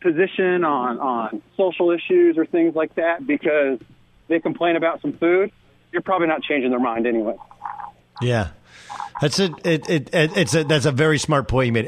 position 0.00 0.64
on 0.64 0.98
on 0.98 1.42
social 1.56 1.90
issues 1.90 2.38
or 2.38 2.46
things 2.46 2.74
like 2.74 2.94
that 2.94 3.26
because 3.26 3.78
they 4.28 4.40
complain 4.40 4.76
about 4.76 5.02
some 5.02 5.12
food, 5.14 5.50
you're 5.92 6.02
probably 6.02 6.28
not 6.28 6.42
changing 6.42 6.70
their 6.70 6.80
mind 6.80 7.06
anyway. 7.06 7.36
Yeah, 8.20 8.50
that's 9.20 9.38
a 9.38 9.50
it, 9.64 9.88
it, 9.88 10.14
it 10.14 10.36
it's 10.36 10.54
a 10.54 10.64
that's 10.64 10.86
a 10.86 10.92
very 10.92 11.18
smart 11.18 11.48
point 11.48 11.66
you 11.66 11.72
made. 11.72 11.87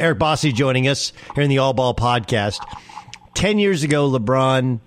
Eric 0.00 0.20
Bossi 0.20 0.54
joining 0.54 0.86
us 0.86 1.12
here 1.34 1.42
in 1.42 1.50
the 1.50 1.58
All 1.58 1.72
Ball 1.72 1.92
podcast. 1.92 2.60
Ten 3.34 3.58
years 3.58 3.82
ago, 3.82 4.08
LeBron, 4.08 4.78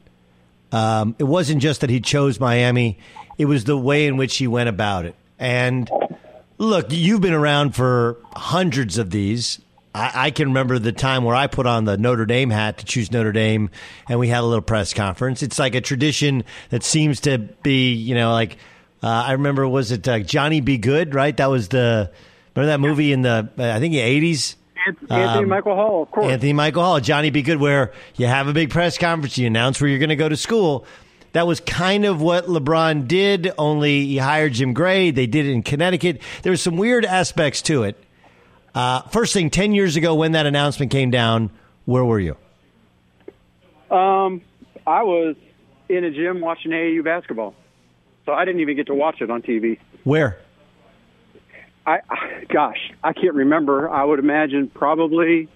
um, 0.71 1.15
it 1.19 1.25
wasn't 1.25 1.61
just 1.61 1.81
that 1.81 1.89
he 1.89 1.99
chose 1.99 2.39
Miami, 2.39 2.97
it 3.37 3.43
was 3.43 3.65
the 3.65 3.75
way 3.75 4.07
in 4.07 4.15
which 4.15 4.37
he 4.37 4.47
went 4.47 4.69
about 4.69 5.03
it. 5.03 5.13
And 5.37 5.91
look, 6.57 6.85
you've 6.91 7.19
been 7.19 7.33
around 7.33 7.75
for 7.75 8.19
hundreds 8.33 8.97
of 8.97 9.09
these. 9.09 9.59
I, 9.93 10.27
I 10.27 10.31
can 10.31 10.47
remember 10.47 10.79
the 10.79 10.93
time 10.93 11.25
where 11.25 11.35
I 11.35 11.47
put 11.47 11.65
on 11.65 11.83
the 11.83 11.97
Notre 11.97 12.25
Dame 12.25 12.49
hat 12.49 12.77
to 12.77 12.85
choose 12.85 13.11
Notre 13.11 13.33
Dame, 13.33 13.69
and 14.07 14.17
we 14.17 14.29
had 14.29 14.39
a 14.39 14.45
little 14.47 14.61
press 14.61 14.93
conference. 14.93 15.43
It's 15.43 15.59
like 15.59 15.75
a 15.75 15.81
tradition 15.81 16.45
that 16.69 16.83
seems 16.83 17.19
to 17.21 17.37
be, 17.37 17.91
you 17.91 18.15
know, 18.15 18.31
like 18.31 18.55
uh, 19.03 19.07
I 19.07 19.33
remember, 19.33 19.67
was 19.67 19.91
it 19.91 20.07
uh, 20.07 20.19
Johnny 20.19 20.61
Be 20.61 20.77
Good, 20.77 21.13
right? 21.13 21.35
That 21.35 21.47
was 21.49 21.67
the, 21.67 22.09
remember 22.55 22.71
that 22.71 22.79
movie 22.79 23.11
in 23.11 23.23
the, 23.23 23.49
I 23.57 23.79
think, 23.81 23.91
the 23.91 23.99
80s? 23.99 24.55
Anthony 24.87 25.43
Um, 25.43 25.49
Michael 25.49 25.75
Hall, 25.75 26.03
of 26.03 26.11
course. 26.11 26.31
Anthony 26.31 26.53
Michael 26.53 26.83
Hall, 26.83 26.99
Johnny 26.99 27.29
Be 27.29 27.41
Good, 27.41 27.59
where 27.59 27.91
you 28.15 28.25
have 28.27 28.47
a 28.47 28.53
big 28.53 28.69
press 28.69 28.97
conference, 28.97 29.37
you 29.37 29.47
announce 29.47 29.79
where 29.79 29.89
you're 29.89 29.99
going 29.99 30.09
to 30.09 30.15
go 30.15 30.29
to 30.29 30.37
school. 30.37 30.85
That 31.33 31.47
was 31.47 31.59
kind 31.61 32.03
of 32.03 32.21
what 32.21 32.47
LeBron 32.47 33.07
did, 33.07 33.51
only 33.57 34.05
he 34.05 34.17
hired 34.17 34.53
Jim 34.53 34.73
Gray. 34.73 35.11
They 35.11 35.27
did 35.27 35.45
it 35.45 35.51
in 35.51 35.63
Connecticut. 35.63 36.21
There 36.43 36.51
were 36.51 36.57
some 36.57 36.75
weird 36.77 37.05
aspects 37.05 37.61
to 37.63 37.83
it. 37.83 38.01
Uh, 38.75 39.01
first 39.03 39.33
thing, 39.33 39.49
10 39.49 39.73
years 39.73 39.95
ago 39.95 40.15
when 40.15 40.33
that 40.33 40.45
announcement 40.45 40.91
came 40.91 41.09
down, 41.11 41.49
where 41.85 42.03
were 42.03 42.19
you? 42.19 42.35
Um, 43.89 44.41
I 44.87 45.03
was 45.03 45.35
in 45.89 46.03
a 46.03 46.11
gym 46.11 46.41
watching 46.41 46.71
AAU 46.71 47.03
basketball, 47.03 47.53
so 48.25 48.33
I 48.33 48.45
didn't 48.45 48.61
even 48.61 48.75
get 48.75 48.87
to 48.87 48.95
watch 48.95 49.21
it 49.21 49.29
on 49.29 49.41
TV. 49.41 49.77
Where? 50.03 50.37
I, 51.85 51.99
gosh, 52.49 52.91
I 53.03 53.13
can't 53.13 53.33
remember. 53.33 53.89
I 53.89 54.03
would 54.03 54.19
imagine 54.19 54.69
probably, 54.73 55.49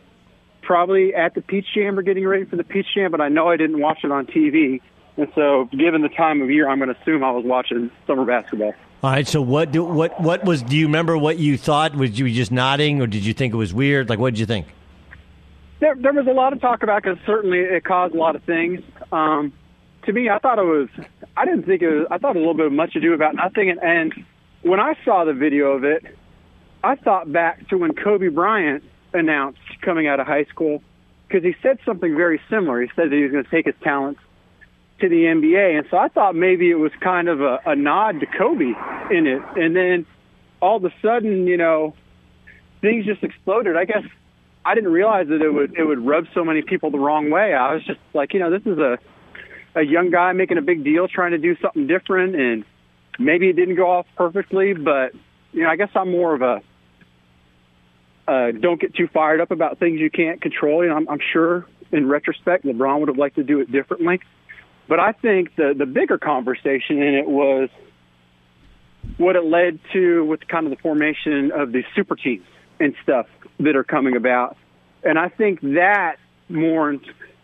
probably 0.62 1.14
at 1.14 1.36
the 1.36 1.42
Peach 1.42 1.66
Jam 1.74 1.98
or 1.98 2.02
getting 2.02 2.28
ready 2.28 2.46
for 2.46 2.56
the 2.56 2.64
Peach 2.64 2.88
Jam, 2.96 3.12
but 3.12 3.22
I 3.22 3.30
know 3.30 3.48
I 3.50 3.58
didn't 3.58 3.80
watch 3.80 4.00
it 4.04 4.12
on 4.12 4.26
TV. 4.26 4.82
And 5.18 5.28
so, 5.36 5.70
given 5.72 6.02
the 6.02 6.10
time 6.10 6.42
of 6.42 6.50
year, 6.50 6.68
I'm 6.68 6.80
going 6.80 6.94
to 6.94 7.00
assume 7.00 7.24
I 7.24 7.32
was 7.32 7.46
watching 7.46 7.90
summer 8.06 8.26
basketball. 8.26 8.74
All 9.02 9.12
right. 9.12 9.28
So 9.28 9.42
what? 9.42 9.72
Do, 9.72 9.84
what? 9.84 10.20
What 10.20 10.44
was? 10.44 10.62
Do 10.62 10.76
you 10.76 10.88
remember 10.88 11.18
what 11.18 11.38
you 11.38 11.58
thought? 11.58 11.96
Was 11.96 12.20
you 12.20 12.30
just 12.32 12.52
nodding, 12.52 13.02
or 13.02 13.08
did 13.08 13.26
you 13.26 13.34
think 13.34 13.54
it 13.54 13.58
was 13.58 13.74
weird? 13.74 14.10
Like, 14.10 14.20
what 14.20 14.34
did 14.34 14.40
you 14.40 14.46
think? 14.46 14.68
There, 15.80 15.96
there 15.96 16.14
was 16.14 16.28
a 16.28 16.32
lot 16.32 16.54
of 16.54 16.60
talk 16.60 16.84
about 16.84 17.04
because 17.04 17.18
certainly 17.26 17.60
it 17.60 17.84
caused 17.86 18.16
a 18.16 18.18
lot 18.18 18.36
of 18.36 18.44
things. 18.44 18.82
Um, 19.12 19.54
to 20.06 20.14
me, 20.14 20.30
I 20.30 20.40
thought 20.40 20.60
it 20.60 20.64
was. 20.64 20.90
I 21.38 21.46
didn't 21.46 21.64
think 21.64 21.82
it 21.82 21.90
was. 21.90 22.08
I 22.12 22.18
thought 22.18 22.36
a 22.36 22.40
little 22.40 22.54
bit 22.54 22.66
of 22.66 22.74
much 22.74 22.96
ado 22.96 23.14
about 23.14 23.36
nothing. 23.36 23.70
And, 23.70 23.80
and 23.82 24.14
when 24.66 24.80
I 24.80 24.96
saw 25.06 25.26
the 25.26 25.34
video 25.34 25.74
of 25.74 25.84
it, 25.84 26.04
I 26.84 26.96
thought 26.96 27.32
back 27.32 27.70
to 27.70 27.78
when 27.78 27.94
Kobe 27.94 28.30
Bryant 28.30 28.84
announced 29.14 29.60
coming 29.82 30.08
out 30.08 30.20
of 30.20 30.26
high 30.26 30.46
school 30.46 30.82
because 31.28 31.44
he 31.44 31.56
said 31.62 31.78
something 31.86 32.16
very 32.16 32.42
similar. 32.50 32.82
He 32.82 32.90
said 32.96 33.12
that 33.12 33.16
he 33.16 33.22
was 33.22 33.32
going 33.32 33.44
to 33.44 33.50
take 33.50 33.68
his 33.68 33.76
talents 33.84 34.20
to 35.02 35.10
the 35.10 35.24
NBA, 35.24 35.78
and 35.78 35.88
so 35.92 35.98
I 35.98 36.08
thought 36.08 36.36
maybe 36.36 36.72
it 36.72 36.80
was 36.80 36.92
kind 37.00 37.28
of 37.28 37.42
a, 37.42 37.60
a 37.66 37.76
nod 37.76 38.22
to 38.22 38.26
Kobe 38.26 38.74
in 39.12 39.28
it. 39.28 39.42
And 39.56 39.76
then 39.76 40.06
all 40.62 40.78
of 40.78 40.86
a 40.86 40.94
sudden, 41.00 41.46
you 41.46 41.58
know, 41.58 41.94
things 42.82 43.06
just 43.06 43.24
exploded. 43.24 43.78
I 43.78 43.86
guess 43.86 44.04
I 44.66 44.74
didn't 44.74 44.92
realize 44.92 45.28
that 45.28 45.44
it 45.44 45.54
would 45.54 45.78
it 45.78 45.84
would 45.84 46.04
rub 46.04 46.26
so 46.34 46.44
many 46.44 46.64
people 46.64 46.90
the 46.90 47.00
wrong 47.00 47.30
way. 47.30 47.54
I 47.54 47.76
was 47.76 47.86
just 47.86 48.00
like, 48.16 48.34
you 48.34 48.40
know, 48.40 48.50
this 48.50 48.66
is 48.66 48.80
a 48.80 48.98
a 49.76 49.84
young 49.84 50.10
guy 50.10 50.34
making 50.34 50.58
a 50.58 50.64
big 50.64 50.84
deal, 50.84 51.08
trying 51.08 51.32
to 51.32 51.38
do 51.38 51.56
something 51.62 51.86
different, 51.86 52.36
and 52.36 52.66
maybe 53.20 53.50
it 53.50 53.54
didn't 53.56 53.76
go 53.76 53.90
off 53.90 54.08
perfectly, 54.16 54.74
but 54.74 55.14
you 55.52 55.64
know, 55.64 55.70
I 55.70 55.76
guess 55.76 55.90
I'm 55.96 56.12
more 56.12 56.34
of 56.36 56.42
a 56.42 56.62
uh, 58.28 58.52
don't 58.52 58.82
get 58.82 58.96
too 58.96 59.08
fired 59.08 59.40
up 59.40 59.52
about 59.52 59.78
things 59.78 60.00
you 60.00 60.10
can't 60.10 60.42
control. 60.42 60.84
You 60.84 60.90
know, 60.90 60.96
I'm, 60.96 61.08
I'm 61.08 61.20
sure 61.32 61.66
in 61.92 62.08
retrospect, 62.10 62.66
LeBron 62.66 63.00
would 63.00 63.10
have 63.10 63.18
liked 63.18 63.36
to 63.36 63.44
do 63.44 63.60
it 63.60 63.72
differently, 63.72 64.20
but 64.88 65.00
I 65.00 65.12
think 65.12 65.56
the 65.56 65.74
the 65.78 65.86
bigger 65.86 66.18
conversation 66.18 67.02
in 67.02 67.16
it 67.16 67.28
was 67.28 67.70
what 69.18 69.36
it 69.36 69.46
led 69.46 69.80
to 69.94 70.26
with 70.26 70.48
kind 70.48 70.66
of 70.66 70.72
the 70.72 70.82
formation 70.82 71.52
of 71.52 71.72
these 71.72 71.86
super 71.96 72.16
teams 72.16 72.46
and 72.80 72.96
stuff 73.04 73.28
that 73.60 73.76
are 73.76 73.84
coming 73.84 74.16
about. 74.16 74.58
And 75.04 75.18
I 75.18 75.30
think 75.30 75.62
that 75.62 76.18
more 76.50 76.96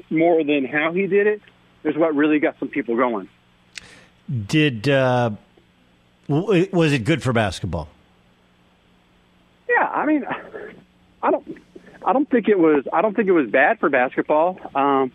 more 0.10 0.44
than 0.44 0.66
how 0.66 0.92
he 0.94 1.08
did 1.08 1.28
it 1.28 1.42
is 1.84 1.96
what 1.96 2.16
really 2.16 2.40
got 2.40 2.58
some 2.60 2.68
people 2.68 2.96
going. 2.96 3.30
Did 4.48 4.88
uh, 4.88 5.32
was 6.28 6.94
it 6.94 7.04
good 7.04 7.24
for 7.24 7.34
basketball? 7.34 7.88
Yeah, 9.70 9.88
I 9.88 10.06
mean, 10.06 10.26
I 11.22 11.32
don't, 11.32 11.58
I 12.06 12.14
don't 12.14 12.30
think 12.30 12.48
it 12.48 12.60
was. 12.60 12.86
I 12.92 13.02
don't 13.02 13.16
think 13.16 13.28
it 13.28 13.34
was 13.34 13.50
bad 13.50 13.80
for 13.80 13.90
basketball. 13.90 14.60
Um, 14.76 15.12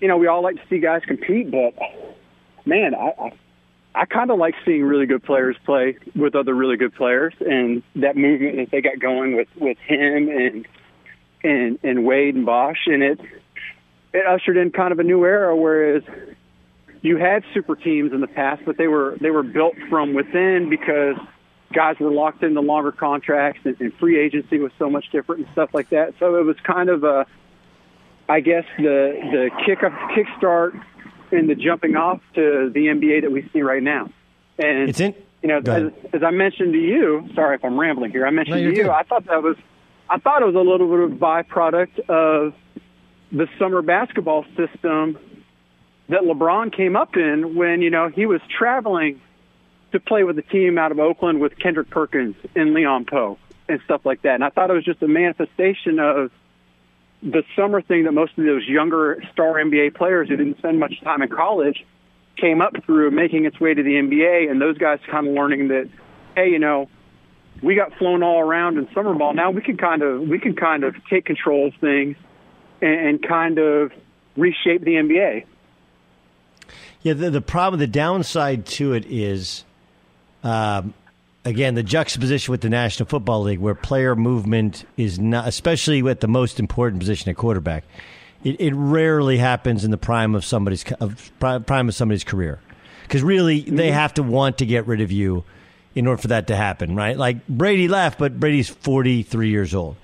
you 0.00 0.08
know, 0.08 0.16
we 0.16 0.26
all 0.26 0.42
like 0.42 0.56
to 0.56 0.62
see 0.68 0.78
guys 0.78 1.02
compete, 1.06 1.50
but 1.50 1.74
man, 2.64 2.94
I, 2.94 3.12
I, 3.18 3.32
I 3.94 4.04
kind 4.06 4.30
of 4.30 4.38
like 4.38 4.54
seeing 4.64 4.84
really 4.84 5.06
good 5.06 5.22
players 5.22 5.56
play 5.64 5.98
with 6.14 6.34
other 6.34 6.54
really 6.54 6.76
good 6.76 6.94
players, 6.94 7.34
and 7.40 7.82
that 7.96 8.16
movement 8.16 8.56
that 8.56 8.70
they 8.70 8.80
got 8.80 8.98
going 8.98 9.36
with 9.36 9.48
with 9.56 9.78
him 9.78 10.28
and 10.28 10.66
and 11.42 11.78
and 11.82 12.04
Wade 12.04 12.34
and 12.34 12.46
Bosh, 12.46 12.86
and 12.86 13.02
it 13.02 13.20
it 14.12 14.26
ushered 14.26 14.56
in 14.56 14.70
kind 14.70 14.92
of 14.92 14.98
a 15.00 15.04
new 15.04 15.24
era. 15.24 15.56
Whereas 15.56 16.02
you 17.02 17.16
had 17.16 17.44
super 17.54 17.76
teams 17.76 18.12
in 18.12 18.20
the 18.20 18.26
past, 18.26 18.62
but 18.64 18.76
they 18.76 18.88
were 18.88 19.16
they 19.20 19.30
were 19.30 19.42
built 19.42 19.74
from 19.88 20.14
within 20.14 20.68
because 20.68 21.16
guys 21.72 21.96
were 22.00 22.10
locked 22.10 22.42
into 22.42 22.60
longer 22.60 22.92
contracts 22.92 23.60
and, 23.64 23.80
and 23.80 23.94
free 23.94 24.18
agency 24.18 24.58
was 24.58 24.72
so 24.78 24.90
much 24.90 25.10
different 25.12 25.42
and 25.42 25.52
stuff 25.52 25.70
like 25.72 25.90
that. 25.90 26.14
So 26.18 26.36
it 26.36 26.44
was 26.44 26.56
kind 26.64 26.88
of 26.88 27.04
a, 27.04 27.26
I 28.28 28.40
guess 28.40 28.64
the 28.76 29.14
the 29.32 29.50
kick 29.64 29.82
up 29.82 29.92
kickstart 30.10 30.82
and 31.32 31.48
the 31.48 31.54
jumping 31.54 31.96
off 31.96 32.20
to 32.34 32.70
the 32.74 32.86
NBA 32.86 33.22
that 33.22 33.30
we 33.30 33.48
see 33.52 33.62
right 33.62 33.82
now. 33.82 34.10
And 34.58 34.90
it's 34.90 35.00
in, 35.00 35.14
you 35.42 35.48
know, 35.48 35.58
as, 35.58 35.92
as, 36.12 36.22
I 36.22 36.30
mentioned 36.30 36.74
to 36.74 36.78
you, 36.78 37.28
sorry 37.34 37.56
if 37.56 37.64
I'm 37.64 37.78
rambling 37.78 38.10
here. 38.10 38.26
I 38.26 38.30
mentioned 38.30 38.62
no, 38.62 38.70
to 38.70 38.76
you, 38.76 38.82
good. 38.82 38.90
I 38.90 39.04
thought 39.04 39.24
that 39.26 39.42
was, 39.42 39.56
I 40.10 40.18
thought 40.18 40.42
it 40.42 40.44
was 40.44 40.54
a 40.54 40.58
little 40.58 40.88
bit 40.88 41.00
of 41.00 41.12
a 41.12 41.14
byproduct 41.14 42.00
of 42.10 42.54
the 43.32 43.48
summer 43.58 43.80
basketball 43.80 44.44
system 44.56 45.18
that 46.10 46.22
LeBron 46.22 46.76
came 46.76 46.96
up 46.96 47.16
in 47.16 47.54
when, 47.54 47.82
you 47.82 47.90
know, 47.90 48.08
he 48.08 48.26
was 48.26 48.40
traveling 48.56 49.20
to 49.92 50.00
play 50.00 50.24
with 50.24 50.38
a 50.38 50.42
team 50.42 50.78
out 50.78 50.92
of 50.92 50.98
Oakland 50.98 51.40
with 51.40 51.58
Kendrick 51.58 51.90
Perkins 51.90 52.36
and 52.54 52.74
Leon 52.74 53.06
Powe 53.06 53.38
and 53.68 53.80
stuff 53.84 54.04
like 54.04 54.22
that. 54.22 54.34
And 54.34 54.44
I 54.44 54.50
thought 54.50 54.70
it 54.70 54.74
was 54.74 54.84
just 54.84 55.02
a 55.02 55.08
manifestation 55.08 55.98
of 55.98 56.30
the 57.22 57.44
summer 57.54 57.80
thing 57.80 58.04
that 58.04 58.12
most 58.12 58.36
of 58.38 58.44
those 58.44 58.66
younger 58.66 59.22
star 59.32 59.54
NBA 59.54 59.94
players 59.94 60.28
who 60.28 60.36
didn't 60.36 60.58
spend 60.58 60.80
much 60.80 61.00
time 61.02 61.22
in 61.22 61.28
college 61.28 61.84
came 62.36 62.60
up 62.60 62.72
through 62.84 63.10
making 63.10 63.44
its 63.44 63.60
way 63.60 63.74
to 63.74 63.82
the 63.82 63.94
NBA 63.94 64.50
and 64.50 64.60
those 64.60 64.78
guys 64.78 64.98
kind 65.10 65.28
of 65.28 65.34
learning 65.34 65.68
that, 65.68 65.88
hey, 66.34 66.50
you 66.50 66.58
know, 66.58 66.88
we 67.62 67.74
got 67.74 67.94
flown 67.98 68.22
all 68.22 68.40
around 68.40 68.78
in 68.78 68.88
summer 68.94 69.14
ball. 69.14 69.34
Now 69.34 69.50
we 69.50 69.60
can 69.60 69.76
kind 69.76 70.02
of 70.02 70.22
we 70.22 70.38
can 70.38 70.56
kind 70.56 70.82
of 70.82 70.94
take 71.08 71.26
control 71.26 71.68
of 71.68 71.74
things 71.74 72.16
and, 72.80 73.08
and 73.08 73.22
kind 73.22 73.58
of 73.58 73.92
reshape 74.36 74.82
the 74.82 74.94
NBA. 74.94 75.44
Yeah, 77.02 77.14
the, 77.14 77.30
the 77.30 77.40
problem, 77.40 77.80
the 77.80 77.86
downside 77.86 78.66
to 78.66 78.92
it 78.92 79.06
is, 79.06 79.64
um, 80.44 80.92
again, 81.44 81.74
the 81.74 81.82
juxtaposition 81.82 82.52
with 82.52 82.60
the 82.60 82.68
National 82.68 83.06
Football 83.06 83.42
League, 83.42 83.58
where 83.58 83.74
player 83.74 84.14
movement 84.14 84.84
is 84.98 85.18
not, 85.18 85.48
especially 85.48 86.02
with 86.02 86.20
the 86.20 86.28
most 86.28 86.60
important 86.60 87.00
position 87.00 87.30
at 87.30 87.36
quarterback, 87.36 87.84
it, 88.44 88.60
it 88.60 88.74
rarely 88.74 89.38
happens 89.38 89.84
in 89.84 89.90
the 89.90 89.96
prime 89.96 90.34
of 90.34 90.44
somebody's 90.44 90.84
of 91.00 91.30
prime 91.38 91.88
of 91.88 91.94
somebody's 91.94 92.24
career, 92.24 92.58
because 93.04 93.22
really 93.22 93.62
mm-hmm. 93.62 93.76
they 93.76 93.90
have 93.90 94.14
to 94.14 94.22
want 94.22 94.58
to 94.58 94.66
get 94.66 94.86
rid 94.86 95.00
of 95.00 95.10
you 95.10 95.44
in 95.94 96.06
order 96.06 96.20
for 96.20 96.28
that 96.28 96.46
to 96.48 96.56
happen, 96.56 96.94
right? 96.94 97.16
Like 97.16 97.46
Brady 97.48 97.88
left, 97.88 98.18
but 98.18 98.38
Brady's 98.38 98.68
forty 98.68 99.22
three 99.22 99.50
years 99.50 99.74
old. 99.74 99.96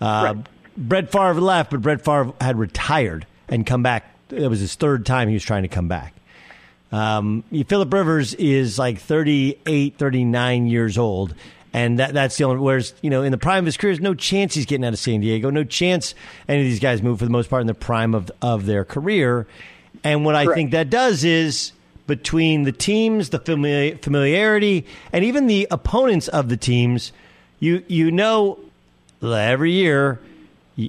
Uh, 0.00 0.34
right. 0.34 0.46
Brett 0.76 1.12
Favre 1.12 1.40
left, 1.40 1.70
but 1.70 1.82
Brett 1.82 2.04
Favre 2.04 2.32
had 2.40 2.58
retired 2.58 3.26
and 3.48 3.66
come 3.66 3.82
back. 3.82 4.04
It 4.30 4.48
was 4.48 4.60
his 4.60 4.74
third 4.74 5.04
time 5.04 5.28
he 5.28 5.34
was 5.34 5.44
trying 5.44 5.62
to 5.62 5.68
come 5.68 5.88
back. 5.88 6.14
Um, 6.92 7.42
Philip 7.66 7.92
Rivers 7.92 8.34
is 8.34 8.78
like 8.78 9.00
38, 9.00 9.96
39 9.96 10.66
years 10.66 10.98
old. 10.98 11.34
And 11.72 11.98
that, 11.98 12.12
that's 12.12 12.36
the 12.36 12.44
only, 12.44 12.60
whereas, 12.60 12.92
you 13.00 13.08
know, 13.08 13.22
in 13.22 13.32
the 13.32 13.38
prime 13.38 13.60
of 13.60 13.66
his 13.66 13.78
career, 13.78 13.94
there's 13.94 14.02
no 14.02 14.14
chance 14.14 14.54
he's 14.54 14.66
getting 14.66 14.84
out 14.84 14.92
of 14.92 14.98
San 14.98 15.20
Diego. 15.20 15.48
No 15.48 15.64
chance 15.64 16.14
any 16.46 16.60
of 16.60 16.66
these 16.66 16.80
guys 16.80 17.02
move 17.02 17.18
for 17.18 17.24
the 17.24 17.30
most 17.30 17.48
part 17.48 17.62
in 17.62 17.66
the 17.66 17.74
prime 17.74 18.14
of, 18.14 18.30
of 18.42 18.66
their 18.66 18.84
career. 18.84 19.46
And 20.04 20.24
what 20.24 20.34
I 20.34 20.52
think 20.52 20.72
that 20.72 20.90
does 20.90 21.24
is 21.24 21.72
between 22.06 22.64
the 22.64 22.72
teams, 22.72 23.30
the 23.30 23.38
familiarity, 24.02 24.84
and 25.12 25.24
even 25.24 25.46
the 25.46 25.66
opponents 25.70 26.28
of 26.28 26.50
the 26.50 26.56
teams, 26.58 27.12
you, 27.58 27.82
you 27.88 28.10
know, 28.10 28.58
every 29.22 29.72
year 29.72 30.20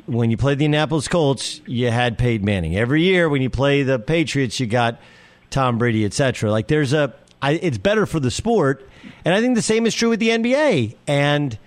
when 0.06 0.32
you 0.32 0.38
play 0.38 0.56
the 0.56 0.66
Indianapolis 0.66 1.08
Colts, 1.08 1.62
you 1.66 1.92
had 1.92 2.18
Peyton 2.18 2.46
Manning. 2.46 2.76
Every 2.76 3.04
year 3.04 3.30
when 3.30 3.42
you 3.42 3.50
play 3.50 3.84
the 3.84 4.00
Patriots, 4.00 4.60
you 4.60 4.66
got 4.66 5.00
Tom 5.54 5.78
Brady, 5.78 6.04
etc. 6.04 6.52
Like 6.52 6.68
there's 6.68 6.92
a, 6.92 7.14
I, 7.42 7.52
it's 7.54 7.78
better 7.78 8.06
for 8.06 8.20
the 8.20 8.32
sport, 8.32 8.88
and 9.24 9.34
I 9.34 9.40
think 9.40 9.56
the 9.56 9.62
same 9.62 9.86
is 9.86 9.94
true 9.94 10.10
with 10.10 10.20
the 10.20 10.30
NBA. 10.30 10.96
And 11.08 11.58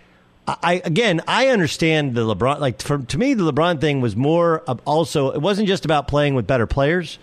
I 0.47 0.83
again, 0.85 1.23
I 1.27 1.49
understand 1.49 2.15
the 2.15 2.23
LeBron. 2.23 2.61
Like 2.61 2.83
for, 2.83 2.99
to 2.99 3.19
me, 3.19 3.35
the 3.35 3.51
LeBron 3.51 3.81
thing 3.81 4.01
was 4.01 4.17
more 4.17 4.61
also. 4.85 5.31
It 5.31 5.41
wasn't 5.41 5.69
just 5.69 5.85
about 5.85 6.09
playing 6.09 6.35
with 6.35 6.47
better 6.47 6.67
players 6.67 7.19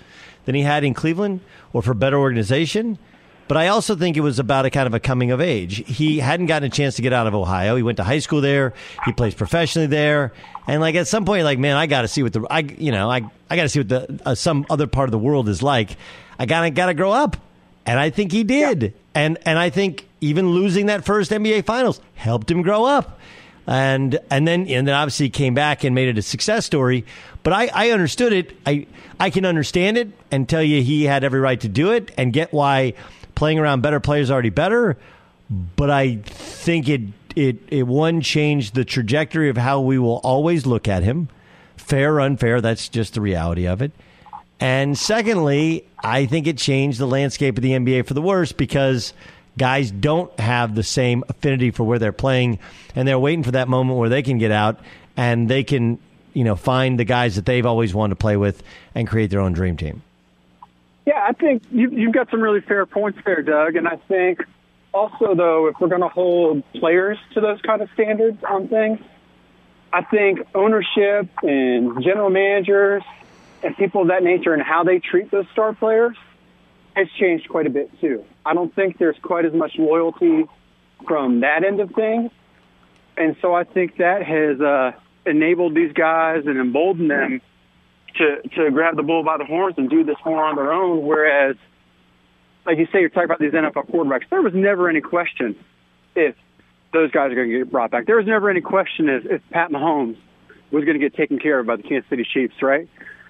than 0.45 0.55
he 0.55 0.61
had 0.61 0.83
in 0.83 0.93
Cleveland 0.93 1.41
or 1.73 1.81
for 1.81 1.93
better 1.93 2.17
organization. 2.17 2.97
But 3.47 3.57
I 3.57 3.67
also 3.67 3.95
think 3.95 4.15
it 4.15 4.21
was 4.21 4.39
about 4.39 4.65
a 4.65 4.69
kind 4.69 4.87
of 4.87 4.93
a 4.93 4.99
coming 4.99 5.31
of 5.31 5.41
age. 5.41 5.85
He 5.85 6.19
hadn't 6.19 6.45
gotten 6.45 6.67
a 6.67 6.69
chance 6.73 6.95
to 6.95 7.01
get 7.01 7.11
out 7.11 7.27
of 7.27 7.35
Ohio. 7.35 7.75
He 7.75 7.83
went 7.83 7.97
to 7.97 8.03
high 8.03 8.19
school 8.19 8.39
there. 8.39 8.73
He 9.05 9.11
plays 9.11 9.35
professionally 9.35 9.87
there. 9.87 10.31
And 10.65 10.79
like 10.79 10.95
at 10.95 11.07
some 11.07 11.25
point, 11.25 11.43
like 11.43 11.59
man, 11.59 11.75
I 11.75 11.87
got 11.87 12.01
to 12.03 12.07
see 12.07 12.23
what 12.23 12.33
the 12.33 12.45
I 12.49 12.59
you 12.59 12.91
know 12.91 13.09
I 13.09 13.29
I 13.49 13.55
got 13.55 13.63
to 13.63 13.69
see 13.69 13.79
what 13.79 13.89
the 13.89 14.21
uh, 14.25 14.35
some 14.35 14.65
other 14.69 14.87
part 14.87 15.07
of 15.07 15.11
the 15.11 15.19
world 15.19 15.49
is 15.49 15.61
like. 15.61 15.97
I 16.37 16.45
gotta 16.45 16.69
gotta 16.69 16.93
grow 16.93 17.11
up, 17.11 17.37
and 17.85 17.99
I 17.99 18.09
think 18.09 18.31
he 18.31 18.43
did. 18.43 18.83
Yeah. 18.83 18.89
And 19.15 19.37
and 19.45 19.59
I 19.59 19.69
think 19.69 20.07
even 20.21 20.49
losing 20.49 20.87
that 20.87 21.05
first 21.05 21.31
NBA 21.31 21.65
Finals 21.65 21.99
helped 22.15 22.49
him 22.49 22.61
grow 22.61 22.85
up. 22.85 23.19
And 23.65 24.19
and 24.29 24.47
then 24.47 24.67
and 24.67 24.87
then 24.87 24.95
obviously 24.95 25.29
came 25.29 25.53
back 25.53 25.83
and 25.83 25.95
made 25.95 26.09
it 26.09 26.17
a 26.17 26.21
success 26.21 26.65
story. 26.65 27.05
But 27.43 27.53
I, 27.53 27.69
I 27.73 27.89
understood 27.91 28.33
it. 28.33 28.57
I 28.65 28.87
I 29.19 29.29
can 29.29 29.45
understand 29.45 29.97
it 29.97 30.09
and 30.31 30.49
tell 30.49 30.63
you 30.63 30.81
he 30.81 31.03
had 31.03 31.23
every 31.23 31.39
right 31.39 31.59
to 31.61 31.69
do 31.69 31.91
it 31.91 32.11
and 32.17 32.33
get 32.33 32.51
why 32.51 32.93
playing 33.35 33.59
around 33.59 33.81
better 33.81 33.99
players 33.99 34.29
already 34.29 34.49
better. 34.49 34.97
But 35.49 35.89
I 35.89 36.17
think 36.25 36.89
it 36.89 37.01
it 37.35 37.57
it 37.69 37.83
one 37.83 38.21
changed 38.21 38.75
the 38.75 38.83
trajectory 38.85 39.49
of 39.49 39.57
how 39.57 39.79
we 39.81 39.97
will 39.97 40.17
always 40.23 40.65
look 40.65 40.87
at 40.87 41.03
him. 41.03 41.29
Fair 41.77 42.15
or 42.15 42.21
unfair, 42.21 42.59
that's 42.61 42.89
just 42.89 43.13
the 43.13 43.21
reality 43.21 43.65
of 43.67 43.81
it. 43.81 43.91
And 44.63 44.97
secondly, 44.97 45.83
I 45.99 46.25
think 46.25 46.47
it 46.47 46.57
changed 46.57 46.97
the 46.97 47.05
landscape 47.05 47.57
of 47.57 47.61
the 47.61 47.71
NBA 47.71 48.07
for 48.07 48.13
the 48.13 48.21
worse 48.21 48.53
because 48.53 49.13
guys 49.57 49.91
don't 49.91 50.31
have 50.39 50.73
the 50.73 50.83
same 50.83 51.21
affinity 51.27 51.69
for 51.69 51.83
where 51.83 51.99
they're 51.99 52.13
playing 52.13 52.59
and 52.95 53.05
they're 53.05 53.19
waiting 53.19 53.43
for 53.43 53.51
that 53.51 53.67
moment 53.67 53.99
where 53.99 54.07
they 54.07 54.21
can 54.23 54.37
get 54.37 54.51
out 54.51 54.79
and 55.17 55.49
they 55.49 55.65
can, 55.65 55.99
you 56.33 56.45
know, 56.45 56.55
find 56.55 56.97
the 56.97 57.03
guys 57.03 57.35
that 57.35 57.45
they've 57.45 57.65
always 57.65 57.93
wanted 57.93 58.11
to 58.11 58.15
play 58.15 58.37
with 58.37 58.63
and 58.95 59.05
create 59.05 59.29
their 59.31 59.41
own 59.41 59.51
dream 59.51 59.75
team. 59.75 60.01
Yeah, 61.05 61.25
I 61.27 61.33
think 61.33 61.63
you, 61.69 61.89
you've 61.89 62.13
got 62.13 62.31
some 62.31 62.39
really 62.39 62.61
fair 62.61 62.85
points 62.85 63.19
there, 63.25 63.41
Doug. 63.41 63.75
And 63.75 63.85
I 63.85 63.97
think 64.07 64.45
also, 64.93 65.35
though, 65.35 65.67
if 65.67 65.75
we're 65.81 65.89
going 65.89 65.99
to 65.99 66.07
hold 66.07 66.63
players 66.71 67.17
to 67.33 67.41
those 67.41 67.59
kind 67.63 67.81
of 67.81 67.89
standards 67.95 68.41
on 68.49 68.69
things, 68.69 69.01
I 69.91 70.03
think 70.03 70.39
ownership 70.55 71.27
and 71.41 72.01
general 72.01 72.29
managers 72.29 73.03
and 73.63 73.75
people 73.77 74.01
of 74.01 74.07
that 74.09 74.23
nature 74.23 74.53
and 74.53 74.61
how 74.61 74.83
they 74.83 74.99
treat 74.99 75.31
those 75.31 75.45
star 75.51 75.73
players 75.73 76.15
has 76.95 77.07
changed 77.19 77.49
quite 77.49 77.65
a 77.65 77.69
bit 77.69 77.89
too. 77.99 78.23
I 78.45 78.53
don't 78.53 78.73
think 78.75 78.97
there's 78.97 79.17
quite 79.21 79.45
as 79.45 79.53
much 79.53 79.73
loyalty 79.77 80.45
from 81.07 81.41
that 81.41 81.63
end 81.63 81.79
of 81.79 81.91
things. 81.91 82.31
And 83.17 83.35
so 83.41 83.53
I 83.53 83.63
think 83.63 83.97
that 83.97 84.23
has 84.23 84.59
uh, 84.59 84.91
enabled 85.25 85.75
these 85.75 85.93
guys 85.93 86.43
and 86.45 86.59
emboldened 86.59 87.09
them 87.09 87.41
to 88.17 88.41
to 88.55 88.71
grab 88.71 88.95
the 88.95 89.03
bull 89.03 89.23
by 89.23 89.37
the 89.37 89.45
horns 89.45 89.75
and 89.77 89.89
do 89.89 90.03
this 90.03 90.17
more 90.25 90.43
on 90.43 90.55
their 90.55 90.71
own. 90.71 91.05
Whereas, 91.05 91.55
like 92.65 92.77
you 92.77 92.85
say, 92.91 92.99
you're 92.99 93.09
talking 93.09 93.25
about 93.25 93.39
these 93.39 93.51
NFL 93.51 93.89
quarterbacks. 93.89 94.29
There 94.29 94.41
was 94.41 94.53
never 94.53 94.89
any 94.89 95.01
question 95.01 95.55
if 96.15 96.35
those 96.91 97.11
guys 97.11 97.31
are 97.31 97.35
going 97.35 97.49
to 97.49 97.57
get 97.59 97.71
brought 97.71 97.91
back. 97.91 98.05
There 98.05 98.17
was 98.17 98.27
never 98.27 98.49
any 98.49 98.61
question 98.61 99.09
as 99.09 99.23
if 99.25 99.41
Pat 99.49 99.71
Mahomes 99.71 100.17
was 100.71 100.85
going 100.85 100.99
to 100.99 100.99
get 100.99 101.15
taken 101.15 101.39
care 101.39 101.59
of 101.59 101.65
by 101.65 101.75
the 101.75 101.83
Kansas 101.83 102.09
City 102.09 102.25
Chiefs, 102.31 102.61
right? 102.61 102.87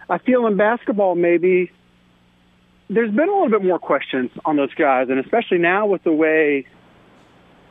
I 0.10 0.18
feel 0.18 0.48
in 0.48 0.58
basketball 0.58 1.16
maybe 1.16 1.72
there's 2.90 3.12
been 3.12 3.30
a 3.30 3.32
little 3.32 3.50
bit 3.50 3.64
more 3.64 3.80
questions 3.80 4.32
on 4.46 4.56
those 4.56 4.74
guys, 4.74 5.08
and 5.10 5.20
especially 5.20 5.58
now 5.58 5.88
with 5.88 6.04
the 6.04 6.12
way 6.12 6.68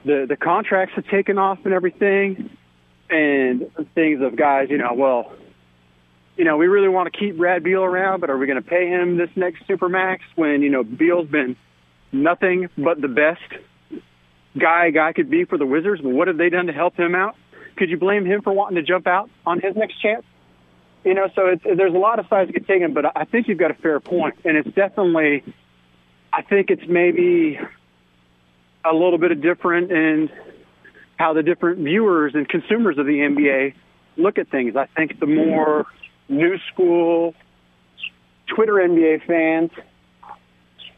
the 0.04 0.26
the 0.28 0.36
contracts 0.36 0.94
have 0.96 1.06
taken 1.06 1.38
off 1.38 1.58
and 1.64 1.72
everything, 1.72 2.50
and 3.10 3.70
things 3.94 4.20
of 4.22 4.36
guys, 4.36 4.68
you 4.70 4.78
know, 4.78 4.94
well, 4.94 5.32
you 6.36 6.44
know, 6.44 6.56
we 6.56 6.66
really 6.66 6.88
want 6.88 7.12
to 7.12 7.18
keep 7.18 7.36
Brad 7.36 7.62
Beal 7.62 7.82
around, 7.82 8.20
but 8.20 8.30
are 8.30 8.38
we 8.38 8.46
going 8.46 8.62
to 8.62 8.68
pay 8.68 8.88
him 8.88 9.18
this 9.18 9.30
next 9.36 9.66
supermax 9.68 10.20
when 10.34 10.62
you 10.62 10.70
know 10.70 10.82
Beal's 10.82 11.28
been 11.28 11.56
nothing 12.10 12.68
but 12.76 13.00
the 13.00 13.08
best 13.08 14.02
guy 14.58 14.90
guy 14.90 15.12
could 15.12 15.30
be 15.30 15.44
for 15.44 15.58
the 15.58 15.66
Wizards? 15.66 16.00
What 16.02 16.28
have 16.28 16.38
they 16.38 16.48
done 16.48 16.66
to 16.66 16.72
help 16.72 16.96
him 16.96 17.14
out? 17.14 17.36
Could 17.76 17.90
you 17.90 17.98
blame 17.98 18.24
him 18.24 18.42
for 18.42 18.52
wanting 18.52 18.76
to 18.76 18.82
jump 18.82 19.06
out 19.06 19.30
on 19.46 19.60
his 19.60 19.76
next 19.76 20.00
chance? 20.00 20.24
You 21.04 21.14
know, 21.14 21.28
so 21.34 21.46
it's, 21.46 21.64
there's 21.64 21.94
a 21.94 21.98
lot 21.98 22.18
of 22.20 22.26
sides 22.28 22.48
to 22.48 22.52
get 22.52 22.66
taken, 22.66 22.94
but 22.94 23.16
I 23.16 23.24
think 23.24 23.48
you've 23.48 23.58
got 23.58 23.72
a 23.72 23.74
fair 23.74 23.98
point, 23.98 24.36
and 24.44 24.56
it's 24.56 24.72
definitely, 24.74 25.42
I 26.32 26.42
think 26.42 26.70
it's 26.70 26.86
maybe 26.88 27.58
a 28.84 28.92
little 28.92 29.18
bit 29.18 29.32
of 29.32 29.42
different 29.42 29.90
in 29.90 30.30
how 31.16 31.32
the 31.32 31.42
different 31.42 31.78
viewers 31.78 32.34
and 32.34 32.48
consumers 32.48 32.98
of 32.98 33.06
the 33.06 33.12
NBA 33.12 33.74
look 34.16 34.38
at 34.38 34.48
things. 34.48 34.76
I 34.76 34.86
think 34.96 35.18
the 35.18 35.26
more 35.26 35.86
new 36.28 36.56
school 36.72 37.34
Twitter 38.54 38.74
NBA 38.74 39.26
fans 39.26 39.70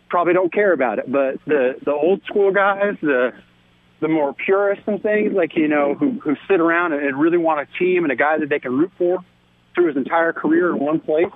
probably 0.08 0.32
don't 0.34 0.52
care 0.52 0.72
about 0.72 0.98
it, 0.98 1.10
but 1.10 1.38
the 1.46 1.76
the 1.84 1.92
old 1.92 2.22
school 2.24 2.52
guys, 2.52 2.96
the 3.00 3.32
the 4.00 4.08
more 4.08 4.34
purists 4.34 4.84
and 4.86 5.02
things 5.02 5.32
like 5.34 5.56
you 5.56 5.68
know 5.68 5.94
who 5.94 6.20
who 6.20 6.36
sit 6.48 6.60
around 6.60 6.92
and 6.92 7.18
really 7.18 7.38
want 7.38 7.60
a 7.60 7.78
team 7.78 8.04
and 8.04 8.12
a 8.12 8.16
guy 8.16 8.38
that 8.38 8.48
they 8.48 8.58
can 8.58 8.76
root 8.76 8.92
for 8.96 9.24
through 9.74 9.88
his 9.88 9.96
entire 9.96 10.32
career 10.32 10.70
in 10.70 10.78
one 10.78 11.00
place. 11.00 11.32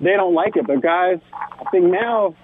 They 0.00 0.12
don't 0.12 0.34
like 0.34 0.56
it, 0.56 0.66
but 0.66 0.82
guys, 0.82 1.20
I 1.32 1.64
think 1.70 1.86
now 1.86 2.34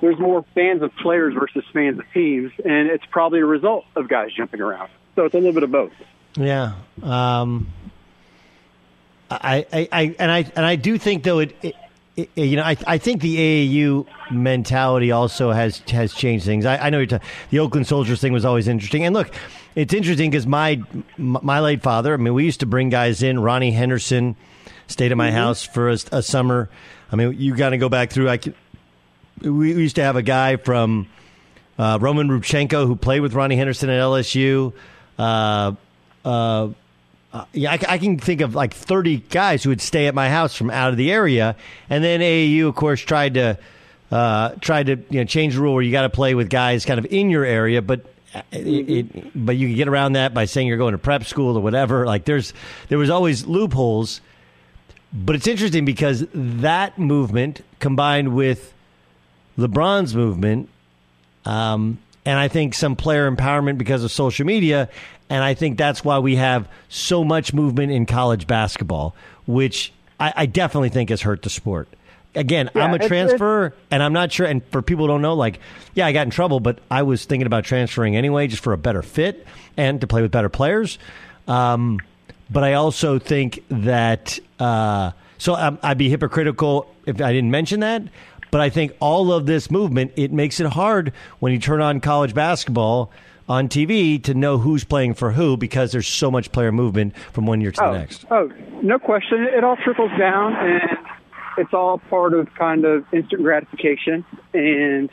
there's 0.00 0.18
more 0.18 0.44
fans 0.54 0.82
of 0.82 0.94
players 0.96 1.34
versus 1.34 1.64
fans 1.72 1.98
of 1.98 2.04
teams, 2.12 2.50
and 2.64 2.88
it's 2.88 3.04
probably 3.10 3.40
a 3.40 3.46
result 3.46 3.84
of 3.94 4.08
guys 4.08 4.32
jumping 4.34 4.60
around. 4.60 4.90
So 5.14 5.24
it's 5.24 5.34
a 5.34 5.38
little 5.38 5.52
bit 5.52 5.62
of 5.62 5.70
both. 5.70 5.92
Yeah. 6.36 6.74
Um, 7.02 7.70
I, 9.30 9.66
I, 9.72 9.88
I, 9.92 10.16
and 10.18 10.30
I, 10.30 10.38
and 10.56 10.64
I 10.64 10.76
do 10.76 10.98
think 10.98 11.24
though 11.24 11.38
it, 11.40 11.54
it, 11.62 11.74
it 11.74 11.76
you 12.16 12.56
know, 12.56 12.62
I, 12.62 12.76
I 12.86 12.98
think 12.98 13.22
the 13.22 13.36
AAU 13.36 14.06
mentality 14.30 15.12
also 15.12 15.50
has 15.50 15.78
has 15.90 16.12
changed 16.12 16.44
things. 16.44 16.66
I, 16.66 16.76
I 16.76 16.90
know 16.90 17.04
t- 17.04 17.18
the 17.50 17.58
Oakland 17.58 17.86
Soldiers 17.86 18.20
thing 18.20 18.32
was 18.32 18.44
always 18.44 18.68
interesting, 18.68 19.04
and 19.04 19.14
look, 19.14 19.30
it's 19.74 19.94
interesting 19.94 20.30
because 20.30 20.46
my 20.46 20.82
my 21.16 21.60
late 21.60 21.82
father. 21.82 22.12
I 22.12 22.16
mean, 22.18 22.34
we 22.34 22.44
used 22.44 22.60
to 22.60 22.66
bring 22.66 22.90
guys 22.90 23.22
in. 23.22 23.40
Ronnie 23.40 23.70
Henderson 23.70 24.36
stayed 24.88 25.10
at 25.10 25.16
my 25.16 25.28
mm-hmm. 25.28 25.36
house 25.36 25.64
for 25.64 25.88
a, 25.88 25.98
a, 26.12 26.22
summer. 26.22 26.68
I 27.10 27.16
mean, 27.16 27.34
you 27.38 27.56
got 27.56 27.70
to 27.70 27.78
go 27.78 27.88
back 27.88 28.10
through. 28.10 28.28
I 28.28 28.36
could, 28.36 28.54
we 29.40 29.72
used 29.72 29.96
to 29.96 30.02
have 30.02 30.16
a 30.16 30.22
guy 30.22 30.56
from 30.56 31.08
uh, 31.78 31.98
Roman 32.00 32.28
Rubchenko 32.28 32.86
who 32.86 32.94
played 32.94 33.20
with 33.20 33.32
Ronnie 33.32 33.56
Henderson 33.56 33.88
at 33.88 34.00
LSU. 34.00 34.74
Uh, 35.18 35.72
uh, 36.24 36.68
uh, 37.32 37.44
yeah, 37.52 37.72
I, 37.72 37.78
I, 37.88 37.98
can 37.98 38.18
think 38.18 38.42
of 38.42 38.54
like 38.54 38.74
30 38.74 39.18
guys 39.30 39.62
who 39.62 39.70
would 39.70 39.80
stay 39.80 40.06
at 40.06 40.14
my 40.14 40.28
house 40.28 40.54
from 40.54 40.70
out 40.70 40.90
of 40.90 40.98
the 40.98 41.10
area. 41.10 41.56
And 41.88 42.04
then 42.04 42.20
AAU, 42.20 42.68
of 42.68 42.74
course, 42.74 43.00
tried 43.00 43.34
to 43.34 43.58
uh, 44.10 44.50
tried 44.60 44.86
to 44.86 44.96
you 45.08 45.20
know 45.20 45.24
change 45.24 45.54
the 45.54 45.62
rule 45.62 45.72
where 45.72 45.82
you 45.82 45.90
got 45.90 46.02
to 46.02 46.10
play 46.10 46.34
with 46.34 46.50
guys 46.50 46.84
kind 46.84 46.98
of 46.98 47.06
in 47.06 47.30
your 47.30 47.44
area, 47.44 47.80
but 47.80 48.04
it, 48.52 48.90
it, 48.90 49.46
but 49.46 49.56
you 49.56 49.68
can 49.68 49.76
get 49.76 49.88
around 49.88 50.12
that 50.12 50.34
by 50.34 50.44
saying 50.44 50.66
you're 50.66 50.76
going 50.76 50.92
to 50.92 50.98
prep 50.98 51.24
school 51.24 51.56
or 51.56 51.62
whatever. 51.62 52.04
Like 52.04 52.26
there's 52.26 52.52
there 52.88 52.98
was 52.98 53.08
always 53.08 53.46
loopholes, 53.46 54.20
but 55.12 55.34
it's 55.34 55.46
interesting 55.46 55.86
because 55.86 56.26
that 56.34 56.98
movement 56.98 57.62
combined 57.78 58.34
with 58.34 58.74
LeBron's 59.56 60.14
movement, 60.14 60.68
um, 61.46 61.98
and 62.24 62.38
I 62.38 62.48
think 62.48 62.74
some 62.74 62.96
player 62.96 63.30
empowerment 63.30 63.78
because 63.78 64.04
of 64.04 64.12
social 64.12 64.46
media, 64.46 64.88
and 65.28 65.42
I 65.42 65.54
think 65.54 65.78
that's 65.78 66.04
why 66.04 66.18
we 66.18 66.36
have 66.36 66.68
so 66.88 67.24
much 67.24 67.52
movement 67.52 67.92
in 67.92 68.06
college 68.06 68.46
basketball, 68.46 69.14
which 69.46 69.92
I, 70.20 70.32
I 70.36 70.46
definitely 70.46 70.90
think 70.90 71.10
has 71.10 71.22
hurt 71.22 71.42
the 71.42 71.50
sport 71.50 71.88
again, 72.34 72.70
yeah, 72.74 72.84
I'm 72.84 72.94
a 72.94 73.06
transfer, 73.06 73.74
and 73.90 74.02
I'm 74.02 74.12
not 74.12 74.32
sure. 74.32 74.46
And 74.46 74.64
for 74.66 74.82
people 74.82 75.06
who 75.06 75.12
don't 75.12 75.22
know, 75.22 75.34
like, 75.34 75.60
yeah, 75.94 76.06
I 76.06 76.12
got 76.12 76.22
in 76.26 76.30
trouble, 76.30 76.60
but 76.60 76.78
I 76.90 77.02
was 77.02 77.24
thinking 77.24 77.46
about 77.46 77.64
transferring 77.64 78.16
anyway, 78.16 78.46
just 78.46 78.62
for 78.62 78.72
a 78.72 78.78
better 78.78 79.02
fit 79.02 79.46
and 79.76 80.00
to 80.00 80.06
play 80.06 80.22
with 80.22 80.30
better 80.30 80.48
players. 80.48 80.98
Um, 81.48 82.00
but 82.50 82.64
I 82.64 82.74
also 82.74 83.18
think 83.18 83.64
that 83.68 84.38
uh, 84.58 85.12
so 85.38 85.54
um, 85.54 85.78
I'd 85.82 85.98
be 85.98 86.08
hypocritical 86.08 86.92
if 87.06 87.20
I 87.20 87.32
didn't 87.32 87.50
mention 87.50 87.80
that. 87.80 88.02
But 88.52 88.60
I 88.60 88.68
think 88.68 88.94
all 89.00 89.32
of 89.32 89.46
this 89.46 89.70
movement 89.70 90.12
it 90.14 90.30
makes 90.30 90.60
it 90.60 90.66
hard 90.66 91.14
when 91.40 91.52
you 91.52 91.58
turn 91.58 91.80
on 91.80 92.00
college 92.00 92.34
basketball 92.34 93.10
on 93.48 93.68
TV 93.68 94.22
to 94.24 94.34
know 94.34 94.58
who's 94.58 94.84
playing 94.84 95.14
for 95.14 95.32
who 95.32 95.56
because 95.56 95.90
there's 95.90 96.06
so 96.06 96.30
much 96.30 96.52
player 96.52 96.70
movement 96.70 97.16
from 97.32 97.46
one 97.46 97.62
year 97.62 97.72
to 97.72 97.82
oh, 97.82 97.92
the 97.92 97.98
next. 97.98 98.26
Oh, 98.30 98.52
no 98.82 98.98
question. 98.98 99.44
It 99.44 99.64
all 99.64 99.76
trickles 99.76 100.10
down, 100.18 100.54
and 100.54 100.98
it's 101.56 101.72
all 101.72 101.96
part 101.96 102.34
of 102.34 102.54
kind 102.54 102.84
of 102.84 103.06
instant 103.14 103.42
gratification. 103.42 104.22
And, 104.52 105.08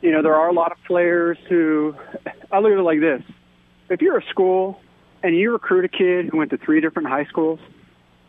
you 0.00 0.12
know, 0.12 0.22
there 0.22 0.36
are 0.36 0.48
a 0.48 0.52
lot 0.52 0.70
of 0.70 0.78
players 0.86 1.36
who, 1.48 1.96
I 2.52 2.60
look 2.60 2.70
at 2.70 2.78
it 2.78 2.82
like 2.82 3.00
this. 3.00 3.22
If 3.88 4.02
you're 4.02 4.18
a 4.18 4.26
school 4.26 4.80
and 5.24 5.36
you 5.36 5.50
recruit 5.50 5.84
a 5.84 5.88
kid 5.88 6.28
who 6.30 6.38
went 6.38 6.50
to 6.50 6.58
three 6.58 6.80
different 6.80 7.08
high 7.08 7.24
schools 7.24 7.58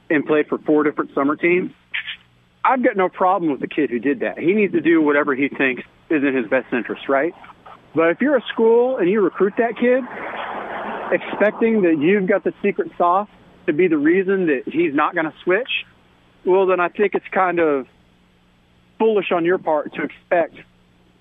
and 0.09 0.25
played 0.25 0.47
for 0.47 0.57
four 0.57 0.83
different 0.83 1.13
summer 1.13 1.35
teams, 1.35 1.71
I've 2.63 2.83
got 2.83 2.95
no 2.95 3.09
problem 3.09 3.51
with 3.51 3.59
the 3.59 3.67
kid 3.67 3.89
who 3.89 3.99
did 3.99 4.19
that. 4.19 4.37
He 4.37 4.53
needs 4.53 4.73
to 4.73 4.81
do 4.81 5.01
whatever 5.01 5.35
he 5.35 5.49
thinks 5.49 5.83
is 6.09 6.23
in 6.23 6.35
his 6.35 6.47
best 6.47 6.71
interest, 6.71 7.09
right? 7.09 7.33
But 7.95 8.09
if 8.09 8.21
you're 8.21 8.37
a 8.37 8.43
school 8.53 8.97
and 8.97 9.09
you 9.09 9.21
recruit 9.21 9.53
that 9.57 9.77
kid, 9.77 10.03
expecting 11.11 11.81
that 11.81 11.97
you've 11.99 12.27
got 12.27 12.43
the 12.43 12.53
secret 12.61 12.91
sauce 12.97 13.29
to 13.65 13.73
be 13.73 13.87
the 13.87 13.97
reason 13.97 14.47
that 14.47 14.63
he's 14.65 14.93
not 14.93 15.15
going 15.15 15.25
to 15.25 15.33
switch, 15.43 15.69
well, 16.45 16.67
then 16.67 16.79
I 16.79 16.89
think 16.89 17.15
it's 17.15 17.27
kind 17.31 17.59
of 17.59 17.87
foolish 18.99 19.31
on 19.31 19.45
your 19.45 19.57
part 19.57 19.93
to 19.95 20.03
expect 20.03 20.55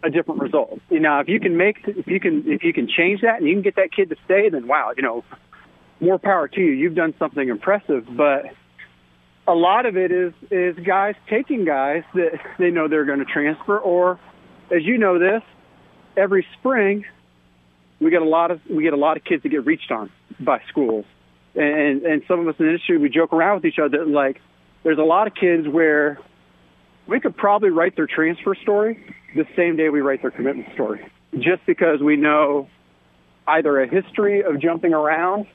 a 0.03 0.11
different 0.11 0.41
result. 0.41 0.81
You 0.91 1.01
know, 1.01 1.21
if 1.21 1.29
you 1.29 1.41
can 1.41 1.57
make, 1.57 1.79
if 1.87 2.07
you 2.07 2.21
can, 2.21 2.45
if 2.47 2.63
you 2.63 2.73
can 2.73 2.89
change 2.89 3.23
that 3.23 3.39
and 3.39 3.49
you 3.49 3.55
can 3.55 3.63
get 3.63 3.77
that 3.77 3.93
kid 3.93 4.11
to 4.11 4.17
stay, 4.25 4.49
then 4.49 4.67
wow, 4.67 4.93
you 4.97 5.03
know, 5.03 5.25
more 6.01 6.19
power 6.19 6.49
to 6.49 6.61
you. 6.61 6.73
You've 6.73 6.95
done 6.95 7.15
something 7.19 7.49
impressive, 7.49 8.07
but 8.17 8.47
a 9.47 9.55
lot 9.55 9.87
of 9.87 9.97
it 9.97 10.13
is 10.13 10.33
is 10.51 10.77
guys 10.85 11.15
taking 11.29 11.65
guys 11.65 12.03
that 12.15 12.39
they 12.59 12.71
know 12.71 12.89
they're 12.89 13.05
going 13.05 13.19
to 13.19 13.25
transfer, 13.25 13.79
or 13.79 14.19
as 14.71 14.85
you 14.85 14.99
know 14.99 15.19
this, 15.19 15.43
every 16.17 16.47
spring 16.59 17.05
we 18.01 18.11
get 18.11 18.23
a 18.23 18.29
lot 18.29 18.51
of 18.51 18.61
we 18.69 18.83
get 18.83 18.93
a 18.93 18.97
lot 18.97 19.17
of 19.17 19.25
kids 19.25 19.43
that 19.43 19.51
get 19.51 19.65
reached 19.67 19.91
on 19.91 20.11
by 20.39 20.61
schools, 20.69 21.05
and 21.55 22.03
and 22.03 22.23
some 22.27 22.41
of 22.41 22.49
us 22.49 22.55
in 22.59 22.67
the 22.67 22.73
industry 22.73 22.99
we 22.99 23.09
joke 23.09 23.33
around 23.33 23.57
with 23.57 23.65
each 23.67 23.79
other 23.79 24.05
like 24.07 24.41
there's 24.83 24.99
a 24.99 25.03
lot 25.03 25.27
of 25.27 25.35
kids 25.35 25.69
where 25.69 26.19
we 27.07 27.21
could 27.21 27.37
probably 27.37 27.71
write 27.71 27.97
their 27.97 28.07
transfer 28.07 28.55
story 28.55 29.15
the 29.35 29.47
same 29.57 29.77
day 29.77 29.89
we 29.91 30.01
write 30.01 30.23
their 30.23 30.31
commitment 30.31 30.73
story, 30.75 31.07
just 31.35 31.65
because 31.67 32.01
we 32.01 32.17
know 32.17 32.69
either 33.47 33.81
a 33.81 33.89
history 33.89 34.43
of 34.43 34.61
jumping 34.61 34.95
around 34.95 35.47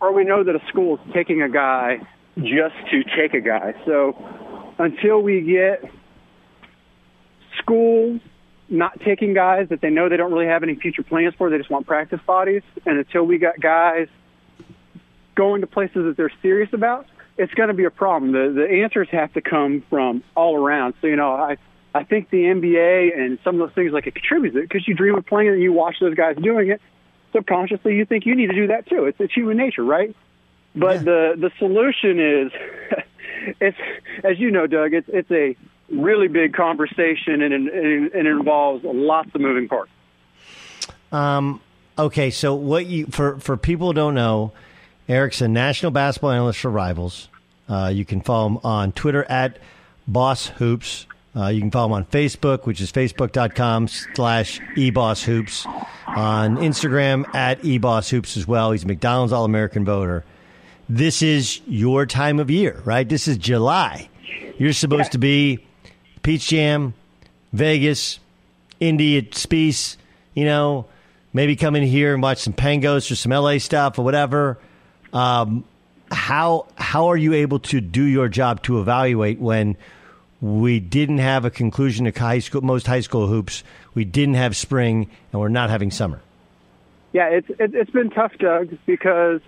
or 0.00 0.12
we 0.14 0.24
know 0.24 0.42
that 0.42 0.54
a 0.54 0.66
school 0.68 0.96
is 0.96 1.12
taking 1.12 1.42
a 1.42 1.48
guy 1.48 1.98
just 2.42 2.74
to 2.90 3.04
take 3.16 3.34
a 3.34 3.40
guy. 3.40 3.74
So 3.84 4.16
until 4.78 5.20
we 5.22 5.42
get 5.42 5.84
schools 7.58 8.20
not 8.68 9.00
taking 9.00 9.34
guys 9.34 9.68
that 9.70 9.80
they 9.80 9.90
know 9.90 10.08
they 10.08 10.16
don't 10.16 10.32
really 10.32 10.46
have 10.46 10.62
any 10.62 10.76
future 10.76 11.02
plans 11.02 11.34
for, 11.36 11.50
they 11.50 11.58
just 11.58 11.70
want 11.70 11.86
practice 11.86 12.20
bodies, 12.26 12.62
and 12.86 12.98
until 12.98 13.24
we 13.24 13.38
got 13.38 13.58
guys 13.60 14.08
going 15.34 15.60
to 15.60 15.66
places 15.66 16.04
that 16.04 16.16
they're 16.16 16.32
serious 16.40 16.72
about, 16.72 17.06
it's 17.36 17.52
going 17.54 17.68
to 17.68 17.74
be 17.74 17.84
a 17.84 17.90
problem. 17.90 18.32
The 18.32 18.52
the 18.52 18.82
answers 18.82 19.08
have 19.10 19.32
to 19.32 19.40
come 19.40 19.82
from 19.90 20.22
all 20.36 20.56
around. 20.56 20.94
So 21.00 21.08
you 21.08 21.16
know, 21.16 21.32
I 21.32 21.56
I 21.94 22.04
think 22.04 22.30
the 22.30 22.44
NBA 22.44 23.18
and 23.18 23.38
some 23.42 23.60
of 23.60 23.68
those 23.68 23.74
things 23.74 23.92
like 23.92 24.06
it 24.06 24.14
contributes 24.14 24.56
it 24.56 24.62
because 24.62 24.86
you 24.86 24.94
dream 24.94 25.16
of 25.16 25.26
playing 25.26 25.48
and 25.48 25.62
you 25.62 25.72
watch 25.72 25.96
those 26.00 26.14
guys 26.14 26.36
doing 26.36 26.70
it. 26.70 26.80
Subconsciously, 27.32 27.96
you 27.96 28.04
think 28.04 28.26
you 28.26 28.34
need 28.34 28.48
to 28.48 28.54
do 28.54 28.66
that 28.68 28.88
too. 28.88 29.06
It's 29.06 29.18
it's 29.20 29.32
human 29.32 29.56
nature, 29.56 29.84
right? 29.84 30.14
But 30.74 30.96
yeah. 30.96 31.02
the 31.02 31.34
the 31.36 31.50
solution 31.58 32.20
is, 32.20 32.52
it's 33.60 33.78
as 34.24 34.38
you 34.38 34.50
know, 34.50 34.66
Doug. 34.66 34.94
It's 34.94 35.08
it's 35.08 35.30
a 35.30 35.56
really 35.90 36.28
big 36.28 36.54
conversation 36.54 37.42
and, 37.42 37.52
and, 37.52 37.68
and 37.68 38.14
it 38.14 38.26
involves 38.26 38.84
lots 38.84 39.30
of 39.34 39.40
moving 39.40 39.68
parts. 39.68 39.90
Um. 41.12 41.60
Okay, 41.98 42.30
so 42.30 42.54
what 42.54 42.86
you 42.86 43.06
for 43.06 43.38
for 43.40 43.56
people 43.56 43.88
who 43.88 43.94
don't 43.94 44.14
know, 44.14 44.52
Eric's 45.08 45.40
a 45.40 45.48
national 45.48 45.90
basketball 45.90 46.30
analyst 46.30 46.60
for 46.60 46.70
Rivals. 46.70 47.28
Uh, 47.68 47.90
you 47.92 48.04
can 48.04 48.20
follow 48.20 48.46
him 48.46 48.58
on 48.64 48.92
Twitter 48.92 49.24
at 49.24 49.58
Boss 50.08 50.46
Hoops. 50.46 51.06
Uh, 51.36 51.46
you 51.48 51.60
can 51.60 51.70
follow 51.70 51.86
him 51.86 51.92
on 51.92 52.04
Facebook, 52.06 52.66
which 52.66 52.80
is 52.80 52.90
facebook.com 52.90 53.86
slash 53.86 54.60
ebosshoops. 54.76 55.66
On 56.06 56.56
Instagram, 56.56 57.32
at 57.34 57.62
ebosshoops 57.62 58.36
as 58.36 58.48
well. 58.48 58.72
He's 58.72 58.82
a 58.82 58.86
McDonald's 58.86 59.32
All 59.32 59.44
American 59.44 59.84
voter. 59.84 60.24
This 60.90 61.22
is 61.22 61.60
your 61.68 62.04
time 62.04 62.40
of 62.40 62.50
year, 62.50 62.82
right? 62.84 63.08
This 63.08 63.28
is 63.28 63.38
July. 63.38 64.08
You're 64.58 64.72
supposed 64.72 65.04
yeah. 65.04 65.10
to 65.10 65.18
be 65.18 65.64
Peach 66.24 66.48
Jam, 66.48 66.94
Vegas, 67.52 68.18
Indy 68.80 69.16
at 69.16 69.46
you 70.34 70.44
know, 70.44 70.86
maybe 71.32 71.54
come 71.54 71.76
in 71.76 71.84
here 71.84 72.12
and 72.12 72.20
watch 72.20 72.38
some 72.38 72.54
Pangos 72.54 73.08
or 73.08 73.14
some 73.14 73.30
LA 73.30 73.58
stuff 73.58 74.00
or 74.00 74.02
whatever. 74.02 74.58
Um, 75.12 75.62
how 76.10 76.66
how 76.74 77.06
are 77.06 77.16
you 77.16 77.34
able 77.34 77.60
to 77.60 77.80
do 77.80 78.02
your 78.02 78.28
job 78.28 78.60
to 78.64 78.80
evaluate 78.80 79.38
when 79.38 79.76
we 80.40 80.80
didn't 80.80 81.18
have 81.18 81.44
a 81.44 81.50
conclusion 81.50 82.10
to 82.10 82.18
high 82.18 82.40
school, 82.40 82.62
most 82.62 82.88
high 82.88 82.98
school 82.98 83.28
hoops. 83.28 83.62
We 83.94 84.04
didn't 84.04 84.34
have 84.34 84.56
spring, 84.56 85.08
and 85.30 85.40
we're 85.40 85.50
not 85.50 85.70
having 85.70 85.92
summer. 85.92 86.20
Yeah, 87.12 87.28
it's 87.28 87.48
it, 87.48 87.76
it's 87.76 87.92
been 87.92 88.10
tough, 88.10 88.32
Doug, 88.40 88.76
because 88.86 89.40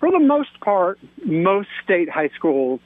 for 0.00 0.10
the 0.10 0.20
most 0.20 0.60
part, 0.60 0.98
most 1.24 1.68
state 1.84 2.08
high 2.08 2.30
schools 2.36 2.80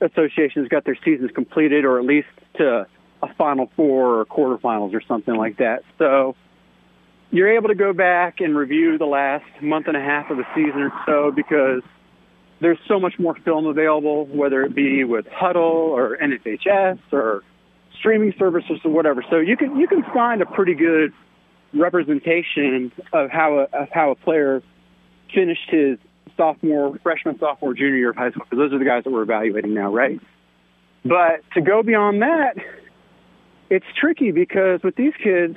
associations 0.00 0.68
got 0.68 0.84
their 0.84 0.98
seasons 1.04 1.30
completed, 1.34 1.84
or 1.84 1.98
at 1.98 2.04
least 2.04 2.28
to 2.56 2.86
a 3.22 3.34
Final 3.34 3.70
Four 3.76 4.20
or 4.20 4.26
quarterfinals 4.26 4.94
or 4.94 5.00
something 5.06 5.34
like 5.34 5.58
that. 5.58 5.82
So 5.98 6.36
you're 7.30 7.56
able 7.56 7.68
to 7.68 7.74
go 7.74 7.92
back 7.92 8.40
and 8.40 8.56
review 8.56 8.98
the 8.98 9.06
last 9.06 9.44
month 9.60 9.88
and 9.88 9.96
a 9.96 10.00
half 10.00 10.30
of 10.30 10.36
the 10.36 10.44
season 10.54 10.82
or 10.82 10.92
so 11.06 11.32
because 11.34 11.82
there's 12.60 12.78
so 12.86 13.00
much 13.00 13.18
more 13.18 13.34
film 13.44 13.66
available, 13.66 14.26
whether 14.26 14.62
it 14.62 14.74
be 14.74 15.04
with 15.04 15.26
Hudl 15.26 15.56
or 15.56 16.16
NFHS 16.16 16.98
or 17.12 17.42
streaming 17.98 18.34
services 18.38 18.78
or 18.84 18.90
whatever. 18.90 19.24
So 19.30 19.38
you 19.38 19.56
can 19.56 19.76
you 19.76 19.88
can 19.88 20.02
find 20.14 20.42
a 20.42 20.46
pretty 20.46 20.74
good 20.74 21.12
representation 21.72 22.92
of 23.12 23.30
how 23.30 23.58
a, 23.58 23.62
of 23.76 23.88
how 23.90 24.12
a 24.12 24.14
player 24.14 24.62
finished 25.32 25.68
his 25.68 25.98
sophomore, 26.36 26.98
freshman, 27.02 27.38
sophomore, 27.38 27.74
junior 27.74 27.96
year 27.96 28.10
of 28.10 28.16
high 28.16 28.30
school 28.30 28.44
because 28.44 28.58
those 28.58 28.72
are 28.72 28.78
the 28.78 28.84
guys 28.84 29.04
that 29.04 29.10
we're 29.10 29.22
evaluating 29.22 29.74
now, 29.74 29.92
right? 29.92 30.20
But 31.04 31.42
to 31.54 31.60
go 31.60 31.82
beyond 31.82 32.22
that, 32.22 32.54
it's 33.70 33.86
tricky 34.00 34.32
because 34.32 34.80
with 34.82 34.96
these 34.96 35.12
kids, 35.22 35.56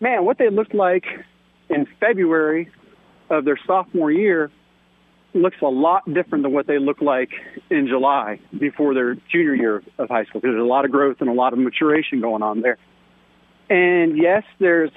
man, 0.00 0.24
what 0.24 0.38
they 0.38 0.50
looked 0.50 0.74
like 0.74 1.04
in 1.68 1.86
February 2.00 2.70
of 3.30 3.44
their 3.44 3.58
sophomore 3.66 4.10
year 4.10 4.50
looks 5.34 5.56
a 5.62 5.66
lot 5.66 6.04
different 6.12 6.42
than 6.42 6.52
what 6.52 6.66
they 6.66 6.78
look 6.78 7.00
like 7.00 7.30
in 7.70 7.86
July 7.86 8.40
before 8.58 8.94
their 8.94 9.14
junior 9.30 9.54
year 9.54 9.82
of 9.98 10.08
high 10.08 10.24
school 10.24 10.40
because 10.40 10.54
there's 10.54 10.62
a 10.62 10.66
lot 10.66 10.84
of 10.84 10.90
growth 10.90 11.18
and 11.20 11.28
a 11.28 11.32
lot 11.32 11.52
of 11.52 11.58
maturation 11.58 12.20
going 12.20 12.42
on 12.42 12.62
there. 12.62 12.78
And 13.68 14.16
yes, 14.16 14.44
there's 14.58 14.90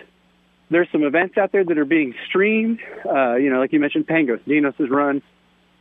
there's 0.72 0.88
some 0.92 1.04
events 1.04 1.38
out 1.38 1.52
there 1.52 1.64
that 1.64 1.78
are 1.78 1.86
being 1.86 2.16
streamed. 2.28 2.80
Uh, 3.06 3.36
you 3.36 3.50
know, 3.52 3.60
like 3.60 3.74
you 3.74 3.80
mentioned, 3.80 4.08
Pangos. 4.08 4.40
Dinos 4.48 4.76
has 4.76 4.90
run 4.90 5.22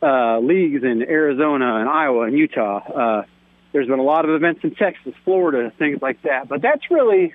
uh, 0.03 0.39
leagues 0.39 0.83
in 0.83 1.01
Arizona 1.01 1.77
and 1.77 1.89
Iowa 1.89 2.23
and 2.23 2.37
Utah. 2.37 2.79
Uh, 2.79 3.23
there's 3.71 3.87
been 3.87 3.99
a 3.99 4.03
lot 4.03 4.25
of 4.25 4.31
events 4.31 4.61
in 4.63 4.75
Texas, 4.75 5.13
Florida, 5.23 5.71
things 5.79 6.01
like 6.01 6.21
that. 6.23 6.49
But 6.49 6.61
that's 6.61 6.91
really, 6.91 7.33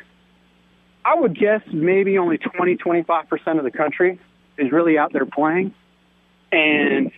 I 1.05 1.19
would 1.19 1.38
guess, 1.38 1.62
maybe 1.73 2.19
only 2.19 2.37
20, 2.37 2.77
25% 2.77 3.59
of 3.59 3.64
the 3.64 3.71
country 3.71 4.21
is 4.59 4.71
really 4.71 4.99
out 4.99 5.12
there 5.12 5.27
playing 5.27 5.75
and 6.53 7.11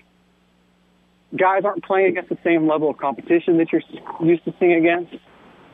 guys 1.36 1.62
aren't 1.64 1.84
playing 1.84 2.10
against 2.10 2.30
the 2.30 2.38
same 2.44 2.66
level 2.66 2.90
of 2.90 2.96
competition 2.96 3.58
that 3.58 3.72
you're 3.72 3.82
used 4.24 4.44
to 4.44 4.54
seeing 4.58 4.74
against. 4.74 5.12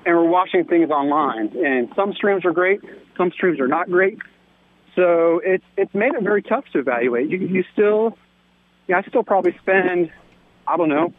And 0.06 0.14
we're 0.16 0.28
watching 0.28 0.64
things 0.64 0.90
online, 0.90 1.56
and 1.64 1.88
some 1.96 2.12
streams 2.12 2.44
are 2.44 2.52
great, 2.52 2.80
some 3.16 3.30
streams 3.30 3.58
are 3.58 3.68
not 3.68 3.90
great. 3.90 4.18
So 4.96 5.40
it's 5.44 5.64
it's 5.76 5.94
made 5.94 6.14
it 6.14 6.22
very 6.22 6.42
tough 6.42 6.64
to 6.72 6.78
evaluate. 6.78 7.28
You 7.28 7.38
you 7.38 7.64
still, 7.72 8.16
yeah, 8.86 8.98
I 8.98 9.02
still 9.08 9.24
probably 9.24 9.56
spend, 9.60 10.10
I 10.66 10.76
don't 10.76 10.88
know, 10.88 11.12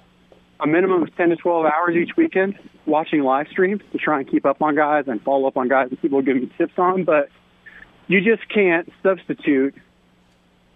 a 0.60 0.68
minimum 0.68 1.04
of 1.04 1.16
ten 1.16 1.30
to 1.30 1.36
twelve 1.36 1.66
hours 1.66 1.96
each 1.96 2.16
weekend 2.16 2.58
watching 2.86 3.22
live 3.24 3.48
streams 3.50 3.82
to 3.92 3.98
try 3.98 4.20
and 4.20 4.30
keep 4.30 4.46
up 4.46 4.62
on 4.62 4.76
guys 4.76 5.06
and 5.08 5.22
follow 5.22 5.48
up 5.48 5.58
on 5.58 5.68
guys 5.68 5.90
that 5.90 6.02
people 6.02 6.22
give 6.22 6.38
me 6.38 6.52
tips 6.58 6.78
on. 6.78 7.04
But 7.04 7.30
you 8.08 8.22
just 8.22 8.48
can't 8.50 8.92
substitute 9.04 9.76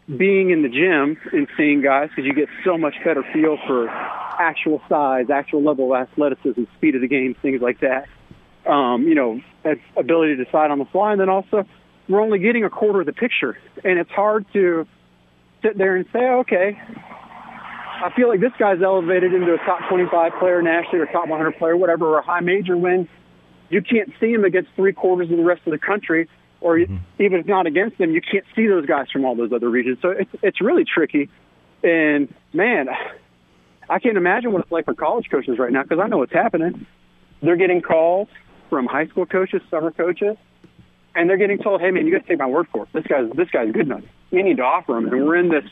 being 0.07 0.49
in 0.49 0.63
the 0.63 0.69
gym 0.69 1.17
and 1.31 1.47
seeing 1.55 1.81
guys 1.81 2.09
because 2.09 2.25
you 2.25 2.33
get 2.33 2.49
so 2.65 2.77
much 2.77 2.95
better 3.03 3.23
feel 3.31 3.57
for 3.67 3.87
actual 3.87 4.81
size, 4.89 5.29
actual 5.29 5.61
level 5.63 5.93
of 5.93 6.01
athleticism, 6.01 6.63
speed 6.77 6.95
of 6.95 7.01
the 7.01 7.07
game, 7.07 7.35
things 7.41 7.61
like 7.61 7.79
that. 7.81 8.07
Um, 8.65 9.03
you 9.03 9.15
know, 9.15 9.39
ability 9.95 10.35
to 10.35 10.43
decide 10.43 10.71
on 10.71 10.79
the 10.79 10.85
fly, 10.85 11.11
and 11.11 11.21
then 11.21 11.29
also 11.29 11.65
we're 12.09 12.21
only 12.21 12.39
getting 12.39 12.65
a 12.65 12.69
quarter 12.69 13.01
of 13.01 13.05
the 13.05 13.13
picture, 13.13 13.57
and 13.83 13.99
it's 13.99 14.11
hard 14.11 14.45
to 14.53 14.87
sit 15.61 15.77
there 15.77 15.95
and 15.95 16.05
say, 16.11 16.19
okay, 16.19 16.81
I 18.01 18.11
feel 18.15 18.27
like 18.27 18.39
this 18.39 18.53
guy's 18.57 18.81
elevated 18.81 19.33
into 19.33 19.53
a 19.53 19.57
top 19.57 19.87
25 19.89 20.33
player 20.39 20.61
nationally 20.61 20.99
or 20.99 21.05
top 21.05 21.27
100 21.27 21.57
player, 21.57 21.77
whatever, 21.77 22.07
or 22.07 22.19
a 22.19 22.23
high 22.23 22.39
major 22.39 22.75
when 22.75 23.07
you 23.69 23.81
can't 23.81 24.09
see 24.19 24.33
him 24.33 24.45
against 24.45 24.71
three 24.75 24.93
quarters 24.93 25.29
of 25.29 25.37
the 25.37 25.43
rest 25.43 25.61
of 25.65 25.71
the 25.71 25.77
country 25.77 26.27
or 26.61 26.77
mm-hmm. 26.77 26.97
even 27.19 27.39
if 27.39 27.45
not 27.45 27.67
against 27.67 27.97
them, 27.97 28.11
you 28.11 28.21
can't 28.21 28.45
see 28.55 28.67
those 28.67 28.85
guys 28.85 29.07
from 29.11 29.25
all 29.25 29.35
those 29.35 29.51
other 29.53 29.69
regions. 29.69 29.99
So 30.01 30.09
it's 30.09 30.31
it's 30.41 30.61
really 30.61 30.83
tricky. 30.85 31.29
And 31.83 32.33
man, 32.53 32.87
I 33.89 33.99
can't 33.99 34.17
imagine 34.17 34.51
what 34.51 34.63
it's 34.63 34.71
like 34.71 34.85
for 34.85 34.93
college 34.93 35.29
coaches 35.29 35.57
right 35.57 35.71
now 35.71 35.83
because 35.83 35.99
I 35.99 36.07
know 36.07 36.17
what's 36.17 36.33
happening. 36.33 36.85
They're 37.41 37.55
getting 37.55 37.81
calls 37.81 38.27
from 38.69 38.85
high 38.85 39.07
school 39.07 39.25
coaches, 39.25 39.61
summer 39.71 39.91
coaches, 39.91 40.37
and 41.15 41.29
they're 41.29 41.37
getting 41.37 41.57
told, 41.57 41.81
"Hey, 41.81 41.91
man, 41.91 42.05
you 42.05 42.11
got 42.11 42.23
to 42.23 42.27
take 42.27 42.39
my 42.39 42.45
word 42.45 42.67
for 42.71 42.83
it. 42.83 42.89
This 42.93 43.05
guy's 43.05 43.29
this 43.31 43.49
guy's 43.49 43.71
good 43.71 43.87
enough. 43.87 44.03
You 44.31 44.43
need 44.43 44.57
to 44.57 44.63
offer 44.63 44.97
him." 44.97 45.07
And 45.07 45.25
we're 45.25 45.37
in 45.37 45.49
this 45.49 45.65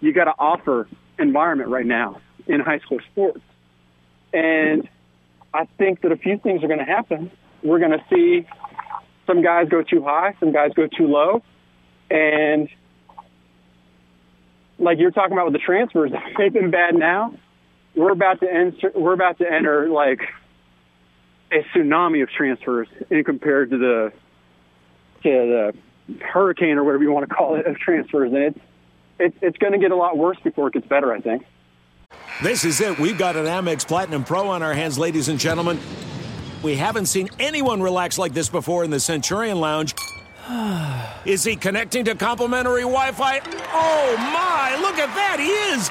you 0.00 0.12
got 0.12 0.24
to 0.24 0.34
offer 0.38 0.88
environment 1.18 1.70
right 1.70 1.86
now 1.86 2.20
in 2.46 2.60
high 2.60 2.78
school 2.80 2.98
sports. 3.12 3.40
And 4.32 4.88
I 5.52 5.66
think 5.78 6.00
that 6.02 6.12
a 6.12 6.16
few 6.16 6.38
things 6.38 6.64
are 6.64 6.68
going 6.68 6.78
to 6.78 6.84
happen. 6.84 7.30
We're 7.62 7.78
going 7.78 7.92
to 7.92 8.04
see 8.12 8.46
some 9.26 9.42
guys 9.42 9.68
go 9.68 9.82
too 9.82 10.02
high, 10.02 10.34
some 10.40 10.52
guys 10.52 10.72
go 10.74 10.86
too 10.86 11.06
low, 11.06 11.42
and 12.10 12.68
like 14.78 14.98
you're 14.98 15.10
talking 15.10 15.32
about 15.32 15.44
with 15.44 15.52
the 15.52 15.64
transfers, 15.64 16.10
they've 16.38 16.52
been 16.52 16.70
bad 16.70 16.94
now. 16.94 17.34
We're 17.94 18.12
about 18.12 18.40
to 18.40 18.52
enter. 18.52 18.92
We're 18.94 19.12
about 19.12 19.38
to 19.38 19.52
enter 19.52 19.88
like 19.88 20.20
a 21.52 21.62
tsunami 21.74 22.22
of 22.22 22.30
transfers 22.30 22.88
in 23.10 23.24
compared 23.24 23.70
to 23.70 23.78
the 23.78 24.12
the 25.28 25.74
hurricane 26.20 26.78
or 26.78 26.84
whatever 26.84 27.02
you 27.02 27.12
want 27.12 27.28
to 27.28 27.34
call 27.34 27.56
it 27.56 27.66
of 27.66 27.78
transfers, 27.78 28.32
and 28.32 28.42
it's 28.42 28.58
it's 29.18 29.36
it's 29.42 29.58
going 29.58 29.72
to 29.72 29.78
get 29.78 29.90
a 29.90 29.96
lot 29.96 30.16
worse 30.16 30.38
before 30.42 30.68
it 30.68 30.74
gets 30.74 30.86
better. 30.86 31.12
I 31.12 31.20
think. 31.20 31.44
This 32.42 32.64
is 32.64 32.80
it. 32.80 32.98
We've 32.98 33.18
got 33.18 33.36
an 33.36 33.44
Amex 33.44 33.86
Platinum 33.86 34.24
Pro 34.24 34.48
on 34.48 34.62
our 34.62 34.72
hands, 34.72 34.98
ladies 34.98 35.28
and 35.28 35.38
gentlemen. 35.38 35.78
We 36.62 36.74
haven't 36.74 37.06
seen 37.06 37.28
anyone 37.38 37.82
relax 37.82 38.18
like 38.18 38.34
this 38.34 38.48
before 38.48 38.84
in 38.84 38.90
the 38.90 39.00
Centurion 39.00 39.60
Lounge. 39.60 39.94
is 41.24 41.44
he 41.44 41.56
connecting 41.56 42.04
to 42.06 42.14
complimentary 42.14 42.82
Wi 42.82 43.12
Fi? 43.12 43.40
Oh 43.72 44.16
my, 44.16 44.76
look 44.80 44.98
at 44.98 45.14
that, 45.14 45.38
he 45.38 45.46
is! 45.46 45.90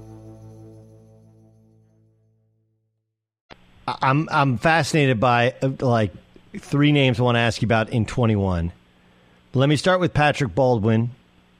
I'm 4.01 4.27
I'm 4.31 4.57
fascinated 4.57 5.19
by 5.19 5.55
uh, 5.61 5.71
like 5.79 6.11
three 6.57 6.91
names 6.91 7.19
I 7.19 7.23
want 7.23 7.35
to 7.35 7.39
ask 7.39 7.61
you 7.61 7.65
about 7.65 7.89
in 7.89 8.05
21. 8.05 8.71
Let 9.53 9.69
me 9.69 9.75
start 9.75 9.99
with 9.99 10.13
Patrick 10.13 10.55
Baldwin. 10.55 11.11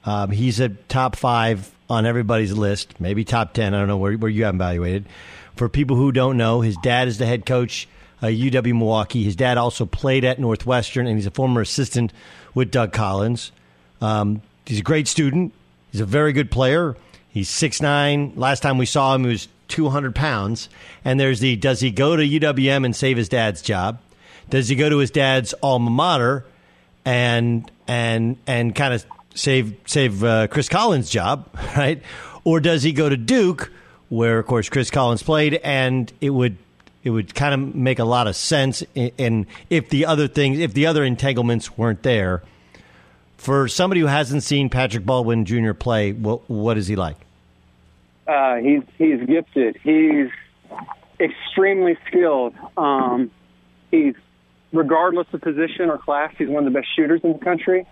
Um, 0.06 0.32
he's 0.32 0.60
a 0.60 0.70
top 0.70 1.16
five 1.16 1.74
on 1.90 2.06
everybody's 2.06 2.54
list, 2.54 3.00
maybe 3.00 3.24
top 3.24 3.54
ten. 3.54 3.74
I 3.74 3.80
don't 3.80 3.88
know 3.88 3.98
where 3.98 4.14
where 4.14 4.32
you 4.32 4.46
have 4.46 4.56
evaluated. 4.56 5.06
For 5.56 5.70
people 5.70 5.98
who 5.98 6.12
don't 6.12 6.38
know, 6.38 6.62
his 6.62 6.78
dad 6.78 7.08
is 7.08 7.18
the 7.18 7.26
head 7.26 7.46
coach 7.46 7.88
uh, 8.22 8.28
UW 8.28 8.78
Milwaukee. 8.78 9.24
His 9.24 9.36
dad 9.36 9.58
also 9.58 9.86
played 9.86 10.24
at 10.24 10.40
Northwestern, 10.40 11.08
and 11.08 11.18
he's 11.18 11.26
a 11.26 11.32
former 11.32 11.62
assistant 11.62 12.14
with 12.54 12.72
Doug 12.72 12.94
Collins. 12.94 13.52
Um, 14.00 14.42
he's 14.66 14.80
a 14.80 14.84
great 14.84 15.08
student. 15.08 15.54
He's 15.92 16.02
a 16.02 16.06
very 16.06 16.34
good 16.34 16.50
player. 16.50 16.96
He's 17.30 17.50
six 17.50 17.82
nine. 17.82 18.34
Last 18.36 18.62
time 18.62 18.78
we 18.78 18.86
saw 18.86 19.16
him, 19.16 19.24
he 19.24 19.30
was 19.30 19.48
200 19.72 20.14
pounds. 20.14 20.70
And 21.04 21.20
there's 21.20 21.40
the 21.40 21.56
does 21.56 21.80
he 21.80 21.90
go 21.90 22.16
to 22.16 22.24
UWM 22.24 22.86
and 22.86 22.96
save 22.96 23.18
his 23.18 23.30
dad's 23.30 23.62
job? 23.62 24.00
Does 24.50 24.68
he 24.68 24.76
go 24.76 24.90
to 24.90 24.98
his 24.98 25.10
dad's 25.10 25.54
alma 25.64 25.90
mater 25.90 26.46
and 27.06 27.70
and 27.88 28.38
and 28.46 28.76
kind 28.76 28.94
of 28.94 29.06
save 29.34 29.76
save 29.86 30.24
uh, 30.24 30.48
Chris 30.48 30.70
Collins' 30.70 31.10
job, 31.10 31.48
right? 31.78 32.02
Or 32.44 32.60
does 32.60 32.84
he 32.84 32.92
go 32.92 33.10
to 33.10 33.18
Duke, 33.18 33.72
where 34.10 34.38
of 34.40 34.46
course 34.46 34.70
Chris 34.70 34.92
Collins 34.92 35.24
played, 35.24 35.56
and 35.56 36.12
it 36.22 36.32
would 36.32 36.58
it 37.04 37.10
would 37.10 37.34
kind 37.34 37.54
of 37.54 37.76
make 37.76 38.00
a 38.00 38.04
lot 38.04 38.28
of 38.28 38.36
sense. 38.36 38.84
And 38.96 39.48
if 39.70 39.90
the 39.90 40.06
other 40.06 40.28
things, 40.28 40.60
if 40.60 40.74
the 40.74 40.86
other 40.86 41.04
entanglements 41.04 41.78
weren't 41.78 42.04
there, 42.04 42.44
for 43.38 43.68
somebody 43.68 44.02
who 44.02 44.08
hasn't 44.08 44.44
seen 44.44 44.70
Patrick 44.70 45.06
Baldwin 45.06 45.46
Jr. 45.46 45.74
play, 45.74 46.12
what 46.12 46.48
what 46.50 46.78
is 46.78 46.88
he 46.88 46.96
like? 46.96 47.18
Uh, 48.32 48.56
he's 48.56 48.84
he's 48.98 49.20
gifted. 49.28 49.78
He's 49.84 50.30
extremely 51.20 51.98
skilled. 52.08 52.54
Um, 52.78 53.30
he's 53.92 54.16
regardless 54.72 55.28
of 55.34 55.42
position 55.42 55.90
or 55.90 55.98
class, 55.98 56.34
he's 56.38 56.48
one 56.48 56.66
of 56.66 56.74
the 56.74 56.80
best 56.80 56.88
shooters 56.96 57.20
in 57.26 57.34
the 57.34 57.40
country. 57.40 57.86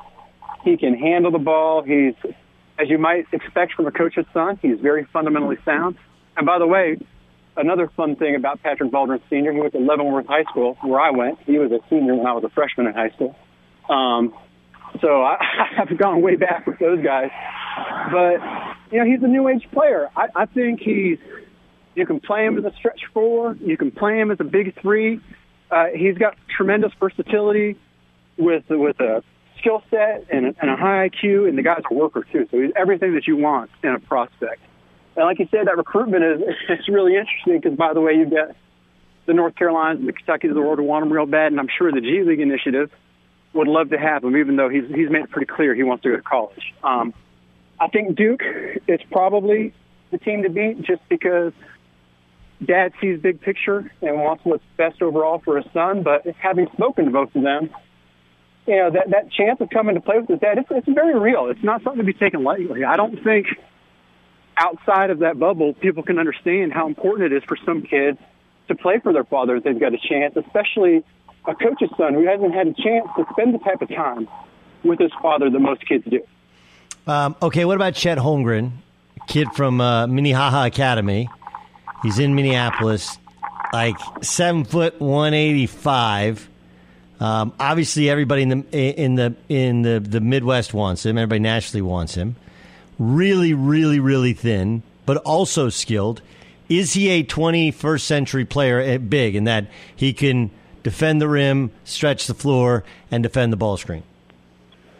He 0.64 0.78
can 0.78 0.94
handle 0.94 1.32
the 1.32 1.40
ball. 1.40 1.84
He's, 1.84 2.14
as 2.78 2.90
you 2.90 2.98
might 2.98 3.26
expect 3.34 3.74
from 3.74 3.88
a 3.88 3.92
coach's 3.92 4.26
son, 4.34 4.58
he's 4.62 4.80
very 4.80 5.06
fundamentally 5.12 5.58
sound. 5.66 5.98
And 6.38 6.46
by 6.46 6.58
the 6.58 6.68
way, 6.68 6.98
another 7.58 7.90
fun 7.98 8.16
thing 8.16 8.36
about 8.36 8.62
Patrick 8.64 8.92
Baldwin 8.92 9.20
Sr., 9.30 9.52
he 9.52 9.60
went 9.60 9.74
to 9.74 9.80
Leavenworth 9.80 10.28
High 10.28 10.44
School, 10.44 10.78
where 10.82 11.02
I 11.02 11.12
went. 11.12 11.40
He 11.46 11.58
was 11.58 11.72
a 11.72 11.80
senior 11.90 12.16
when 12.16 12.26
I 12.26 12.32
was 12.32 12.46
a 12.46 12.50
freshman 12.50 12.88
in 12.88 12.94
high 12.94 13.10
school. 13.10 13.36
Um, 13.90 14.34
so 15.02 15.22
I, 15.22 15.38
I've 15.80 15.98
gone 15.98 16.22
way 16.22 16.36
back 16.36 16.68
with 16.68 16.80
those 16.80 17.04
guys. 17.04 17.30
But, 18.12 18.40
you 18.92 19.00
know, 19.00 19.06
he's 19.06 19.24
a 19.24 19.28
new 19.28 19.48
age 19.48 19.68
player. 19.72 20.10
I, 20.16 20.28
I 20.36 20.46
think 20.46 20.82
he's, 20.82 21.18
you 21.96 22.06
can 22.06 22.20
play 22.20 22.46
him 22.46 22.58
as 22.58 22.66
a 22.66 22.76
stretch 22.78 23.02
four, 23.14 23.56
you 23.56 23.78
can 23.78 23.92
play 23.92 24.20
him 24.20 24.32
as 24.32 24.40
a 24.40 24.44
big 24.44 24.80
three. 24.82 25.22
Uh, 25.72 25.88
he's 25.96 26.18
got 26.18 26.36
tremendous 26.56 26.92
versatility 27.00 27.78
with 28.38 28.64
with 28.70 29.00
a 29.00 29.24
skill 29.60 29.84
set 29.92 30.26
and 30.32 30.48
a, 30.48 30.56
and 30.62 30.72
a 30.72 30.76
high 30.76 31.10
IQ, 31.10 31.48
and 31.48 31.58
the 31.58 31.62
guy's 31.62 31.84
a 31.90 31.94
worker 31.94 32.26
too. 32.32 32.48
So 32.50 32.60
he's 32.60 32.72
everything 32.76 33.14
that 33.16 33.28
you 33.28 33.38
want 33.38 33.70
in 33.84 33.94
a 33.94 34.00
prospect. 34.00 34.62
And 35.16 35.26
like 35.26 35.38
you 35.38 35.48
said, 35.52 35.68
that 35.68 35.78
recruitment 35.78 36.24
is 36.24 36.42
it's 36.70 36.90
really 36.90 37.16
interesting 37.16 37.60
because 37.62 37.78
by 37.78 37.94
the 37.94 38.02
way, 38.02 38.14
you've 38.14 38.32
got 38.32 38.56
the 39.26 39.34
North 39.34 39.56
Carolinas 39.56 40.00
and 40.00 40.08
the 40.08 40.14
Kentuckys 40.14 40.50
of 40.50 40.56
the 40.56 40.62
world 40.62 40.80
who 40.80 40.86
want 40.86 41.06
him 41.06 41.14
real 41.14 41.28
bad, 41.28 41.52
and 41.52 41.60
I'm 41.60 41.70
sure 41.78 41.92
the 41.92 42.02
G 42.02 42.24
League 42.24 42.40
initiative 42.40 42.90
would 43.54 43.68
love 43.68 43.90
to 43.90 43.98
have 43.98 44.24
him, 44.24 44.38
even 44.38 44.56
though 44.56 44.70
he's 44.70 44.88
he's 44.88 45.10
made 45.10 45.24
it 45.24 45.30
pretty 45.32 45.48
clear 45.48 45.74
he 45.74 45.84
wants 45.84 46.04
to 46.04 46.10
go 46.10 46.16
to 46.16 46.22
college. 46.22 46.74
Um, 46.84 47.14
I 47.80 47.88
think 47.88 48.16
Duke 48.16 48.42
is 48.88 49.00
probably 49.12 49.74
the 50.12 50.18
team 50.18 50.44
to 50.44 50.50
beat 50.50 50.82
just 50.82 51.02
because 51.10 51.54
dad 52.64 52.94
sees 53.00 53.20
big 53.20 53.42
picture 53.42 53.92
and 54.02 54.18
wants 54.18 54.44
what's 54.44 54.64
best 54.78 55.02
overall 55.02 55.40
for 55.40 55.58
his 55.58 55.72
son. 55.74 56.04
But 56.04 56.26
having 56.38 56.68
spoken 56.74 57.06
to 57.06 57.12
both 57.12 57.34
of 57.36 57.44
them, 57.44 57.70
you 58.68 58.76
know 58.76 58.92
that 58.92 59.10
that 59.12 59.32
chance 59.32 59.60
of 59.62 59.70
coming 59.70 59.96
to 59.96 60.02
play 60.02 60.20
with 60.20 60.30
his 60.30 60.40
dad, 60.40 60.58
it's, 60.58 60.68
it's 60.70 60.88
very 60.88 61.18
real. 61.18 61.48
It's 61.48 61.64
not 61.64 61.84
something 61.84 62.00
to 62.00 62.06
be 62.06 62.14
taken 62.14 62.44
lightly. 62.44 62.84
I 62.84 62.98
don't 62.98 63.24
think 63.24 63.48
outside 64.58 65.10
of 65.10 65.20
that 65.20 65.40
bubble, 65.40 65.74
people 65.74 66.04
can 66.04 66.20
understand 66.20 66.74
how 66.74 66.88
important 66.88 67.32
it 67.32 67.36
is 67.36 67.44
for 67.46 67.58
some 67.66 67.82
kids 67.82 68.20
to 68.68 68.76
play 68.76 69.00
for 69.00 69.14
their 69.14 69.24
father 69.24 69.56
if 69.56 69.64
they've 69.64 69.80
got 69.80 69.94
a 69.94 69.98
chance, 69.98 70.36
especially 70.36 71.04
a 71.46 71.56
coach's 71.56 71.90
son 71.98 72.14
who 72.14 72.26
hasn't 72.26 72.54
had 72.54 72.68
a 72.68 72.74
chance 72.74 73.08
to 73.18 73.26
spend 73.32 73.54
the 73.54 73.60
type 73.60 73.82
of 73.82 73.90
time 73.90 74.28
with 74.84 75.00
his 75.00 75.12
father 75.22 75.50
that 75.50 75.60
most 75.60 75.88
kids 75.88 76.06
do. 76.10 76.22
Um, 77.08 77.36
okay, 77.42 77.66
what 77.66 77.76
about 77.76 77.96
Chet 77.96 78.18
Holmgren, 78.18 78.72
kid 79.28 79.48
from 79.54 79.82
uh, 79.82 80.08
Minnehaha 80.08 80.66
Academy? 80.66 81.30
He's 82.04 82.20
in 82.20 82.36
Minneapolis, 82.36 83.18
like 83.74 83.96
seven 84.22 84.64
foot 84.64 85.00
one 85.00 85.34
eighty 85.34 85.66
five. 85.66 86.48
Um, 87.20 87.54
obviously, 87.60 88.10
everybody 88.10 88.44
in 88.44 88.50
the 88.50 89.02
in 89.02 89.16
the 89.16 89.36
in 89.50 89.82
the 89.82 90.00
the 90.00 90.22
Midwest 90.22 90.74
wants 90.74 91.06
him. 91.06 91.18
Everybody 91.18 91.40
nationally 91.40 91.82
wants 91.82 92.16
him. 92.16 92.36
Really, 92.98 93.54
really, 93.54 94.00
really 94.00 94.34
thin, 94.34 94.84
but 95.06 95.18
also 95.18 95.70
skilled. 95.70 96.22
Is 96.70 96.94
he 96.94 97.10
a 97.10 97.24
21st 97.24 98.02
century 98.02 98.46
player 98.46 98.80
at 98.80 99.10
big 99.10 99.36
in 99.36 99.46
that 99.46 99.66
he 99.96 100.14
can 100.14 100.52
defend 100.84 101.22
the 101.22 101.28
rim, 101.28 101.72
stretch 101.84 102.28
the 102.28 102.34
floor, 102.34 102.84
and 103.12 103.24
defend 103.24 103.54
the 103.54 103.58
ball 103.58 103.78
screen? 103.78 104.04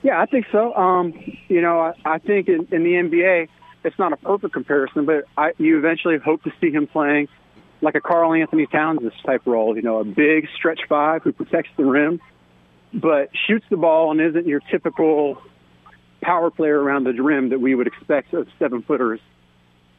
Yeah, 0.02 0.22
I 0.22 0.26
think 0.26 0.46
so. 0.52 0.74
Um, 0.76 1.14
you 1.48 1.62
know, 1.62 1.80
I, 1.80 1.94
I 2.06 2.18
think 2.20 2.48
in, 2.48 2.68
in 2.72 2.84
the 2.84 2.94
NBA, 2.94 3.50
it's 3.84 4.00
not 4.00 4.14
a 4.14 4.18
perfect 4.18 4.54
comparison, 4.54 5.06
but 5.06 5.26
I, 5.38 5.52
you 5.58 5.78
eventually 5.78 6.18
hope 6.18 6.44
to 6.44 6.54
see 6.62 6.72
him 6.72 6.88
playing 6.88 7.28
like 7.82 7.96
a 7.96 8.02
Karl-Anthony 8.02 8.66
Towns 8.68 9.12
type 9.26 9.42
role. 9.46 9.76
You 9.76 9.82
know, 9.82 10.00
a 10.00 10.04
big 10.04 10.48
stretch 10.56 10.82
five 10.88 11.24
who 11.24 11.32
protects 11.32 11.72
the 11.78 11.86
rim, 11.86 12.22
but 12.94 13.30
shoots 13.48 13.66
the 13.70 13.78
ball 13.78 14.12
and 14.12 14.22
isn't 14.22 14.48
your 14.48 14.62
typical 14.72 15.42
power 16.22 16.52
player 16.52 16.82
around 16.82 17.06
the 17.06 17.14
rim 17.14 17.50
that 17.50 17.60
we 17.60 17.76
would 17.76 17.88
expect 17.88 18.34
of 18.34 18.48
seven 18.58 18.82
footers 18.82 19.20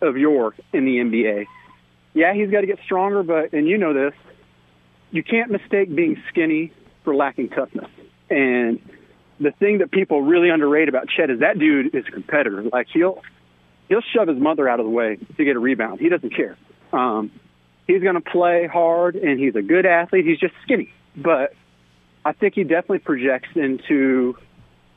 of 0.00 0.16
yore 0.16 0.54
in 0.72 0.84
the 0.84 0.96
NBA. 0.96 1.46
Yeah, 2.12 2.34
he's 2.34 2.50
got 2.50 2.62
to 2.62 2.66
get 2.66 2.78
stronger, 2.84 3.22
but 3.22 3.52
and 3.52 3.68
you 3.68 3.78
know 3.78 3.92
this, 3.94 4.14
you 5.10 5.22
can't 5.22 5.50
mistake 5.50 5.94
being 5.94 6.22
skinny 6.28 6.72
for 7.04 7.14
lacking 7.14 7.50
toughness. 7.50 7.90
And 8.28 8.80
the 9.40 9.50
thing 9.52 9.78
that 9.78 9.90
people 9.90 10.22
really 10.22 10.50
underrate 10.50 10.88
about 10.88 11.08
Chet 11.08 11.30
is 11.30 11.40
that 11.40 11.58
dude 11.58 11.94
is 11.94 12.04
a 12.06 12.10
competitor. 12.10 12.62
Like 12.62 12.86
he'll 12.92 13.22
he'll 13.88 14.02
shove 14.14 14.28
his 14.28 14.38
mother 14.38 14.68
out 14.68 14.80
of 14.80 14.86
the 14.86 14.90
way 14.90 15.18
to 15.36 15.44
get 15.44 15.56
a 15.56 15.58
rebound. 15.58 16.00
He 16.00 16.08
doesn't 16.08 16.34
care. 16.34 16.56
Um, 16.92 17.30
he's 17.86 18.02
going 18.02 18.14
to 18.14 18.20
play 18.20 18.66
hard, 18.66 19.16
and 19.16 19.38
he's 19.38 19.56
a 19.56 19.62
good 19.62 19.86
athlete. 19.86 20.26
He's 20.26 20.38
just 20.38 20.54
skinny, 20.62 20.92
but 21.16 21.54
I 22.24 22.32
think 22.32 22.54
he 22.54 22.64
definitely 22.64 23.00
projects 23.00 23.48
into 23.54 24.36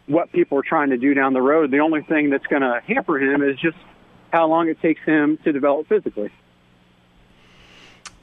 what 0.06 0.32
people 0.32 0.58
are 0.58 0.64
trying 0.64 0.90
to 0.90 0.98
do 0.98 1.14
down 1.14 1.34
the 1.34 1.42
road. 1.42 1.72
The 1.72 1.80
only 1.80 2.02
thing 2.02 2.30
that's 2.30 2.46
going 2.48 2.62
to 2.62 2.82
hamper 2.86 3.18
him 3.18 3.42
is 3.42 3.58
just 3.58 3.78
how 4.32 4.48
long 4.48 4.68
it 4.68 4.82
takes 4.82 5.02
him 5.06 5.38
to 5.46 5.52
develop 5.52 5.88
physically. 5.88 6.32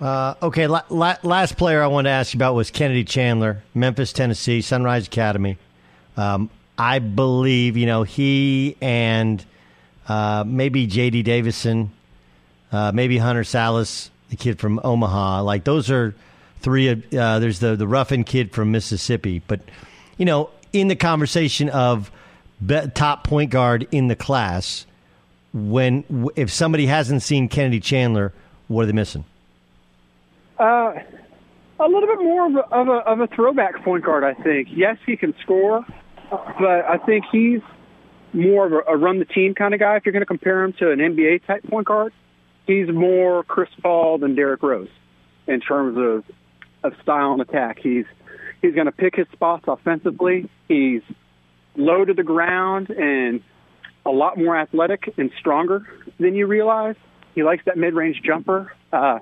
Uh, 0.00 0.34
okay, 0.42 0.66
la- 0.66 0.82
la- 0.88 1.16
last 1.22 1.56
player 1.56 1.82
I 1.82 1.86
wanted 1.86 2.08
to 2.08 2.14
ask 2.14 2.32
you 2.32 2.38
about 2.38 2.54
was 2.54 2.70
Kennedy 2.70 3.04
Chandler, 3.04 3.62
Memphis, 3.74 4.12
Tennessee, 4.12 4.62
Sunrise 4.62 5.06
Academy. 5.06 5.58
Um, 6.16 6.48
I 6.78 6.98
believe 6.98 7.76
you 7.76 7.84
know 7.86 8.02
he 8.04 8.76
and 8.80 9.44
uh, 10.08 10.44
maybe 10.46 10.86
J.D. 10.86 11.22
Davison, 11.22 11.90
uh, 12.72 12.92
maybe 12.92 13.18
Hunter 13.18 13.42
Sallis, 13.42 14.08
the 14.30 14.36
kid 14.36 14.58
from 14.58 14.80
Omaha. 14.82 15.42
Like 15.42 15.64
those 15.64 15.90
are 15.90 16.14
three. 16.60 16.88
Uh, 16.88 17.38
there's 17.38 17.58
the 17.58 17.76
the 17.76 17.86
Ruffin 17.86 18.24
kid 18.24 18.52
from 18.52 18.72
Mississippi, 18.72 19.42
but 19.46 19.60
you 20.16 20.24
know, 20.24 20.48
in 20.72 20.88
the 20.88 20.96
conversation 20.96 21.68
of 21.68 22.10
top 22.94 23.24
point 23.24 23.50
guard 23.50 23.86
in 23.92 24.08
the 24.08 24.16
class, 24.16 24.86
when 25.52 26.30
if 26.36 26.50
somebody 26.50 26.86
hasn't 26.86 27.22
seen 27.22 27.50
Kennedy 27.50 27.80
Chandler, 27.80 28.32
what 28.68 28.84
are 28.84 28.86
they 28.86 28.92
missing? 28.92 29.24
Uh, 30.60 30.92
a 31.80 31.88
little 31.88 32.06
bit 32.06 32.18
more 32.18 32.46
of 32.46 32.54
a, 32.54 32.74
of 32.74 32.88
a 32.88 33.10
of 33.10 33.20
a 33.20 33.26
throwback 33.34 33.82
point 33.82 34.04
guard, 34.04 34.24
I 34.24 34.34
think. 34.34 34.68
Yes, 34.70 34.98
he 35.06 35.16
can 35.16 35.34
score, 35.42 35.84
but 36.30 36.84
I 36.84 36.98
think 37.06 37.24
he's 37.32 37.62
more 38.34 38.66
of 38.66 38.72
a, 38.72 38.92
a 38.92 38.96
run 38.96 39.18
the 39.18 39.24
team 39.24 39.54
kind 39.54 39.72
of 39.72 39.80
guy. 39.80 39.96
If 39.96 40.04
you're 40.04 40.12
going 40.12 40.20
to 40.20 40.26
compare 40.26 40.62
him 40.62 40.74
to 40.78 40.90
an 40.90 40.98
NBA 40.98 41.46
type 41.46 41.62
point 41.64 41.86
guard, 41.86 42.12
he's 42.66 42.88
more 42.88 43.42
Chris 43.44 43.70
Paul 43.82 44.18
than 44.18 44.34
Derrick 44.34 44.62
Rose 44.62 44.90
in 45.46 45.60
terms 45.60 45.96
of 45.96 46.24
of 46.84 46.92
style 47.02 47.32
and 47.32 47.40
attack. 47.40 47.78
He's 47.82 48.04
he's 48.60 48.74
going 48.74 48.86
to 48.86 48.92
pick 48.92 49.16
his 49.16 49.26
spots 49.32 49.64
offensively. 49.66 50.50
He's 50.68 51.02
low 51.74 52.04
to 52.04 52.12
the 52.12 52.22
ground 52.22 52.90
and 52.90 53.40
a 54.04 54.10
lot 54.10 54.36
more 54.36 54.58
athletic 54.58 55.14
and 55.16 55.30
stronger 55.38 55.86
than 56.18 56.34
you 56.34 56.46
realize. 56.46 56.96
He 57.34 57.42
likes 57.44 57.64
that 57.64 57.78
mid-range 57.78 58.20
jumper. 58.22 58.72
Uh, 58.92 59.20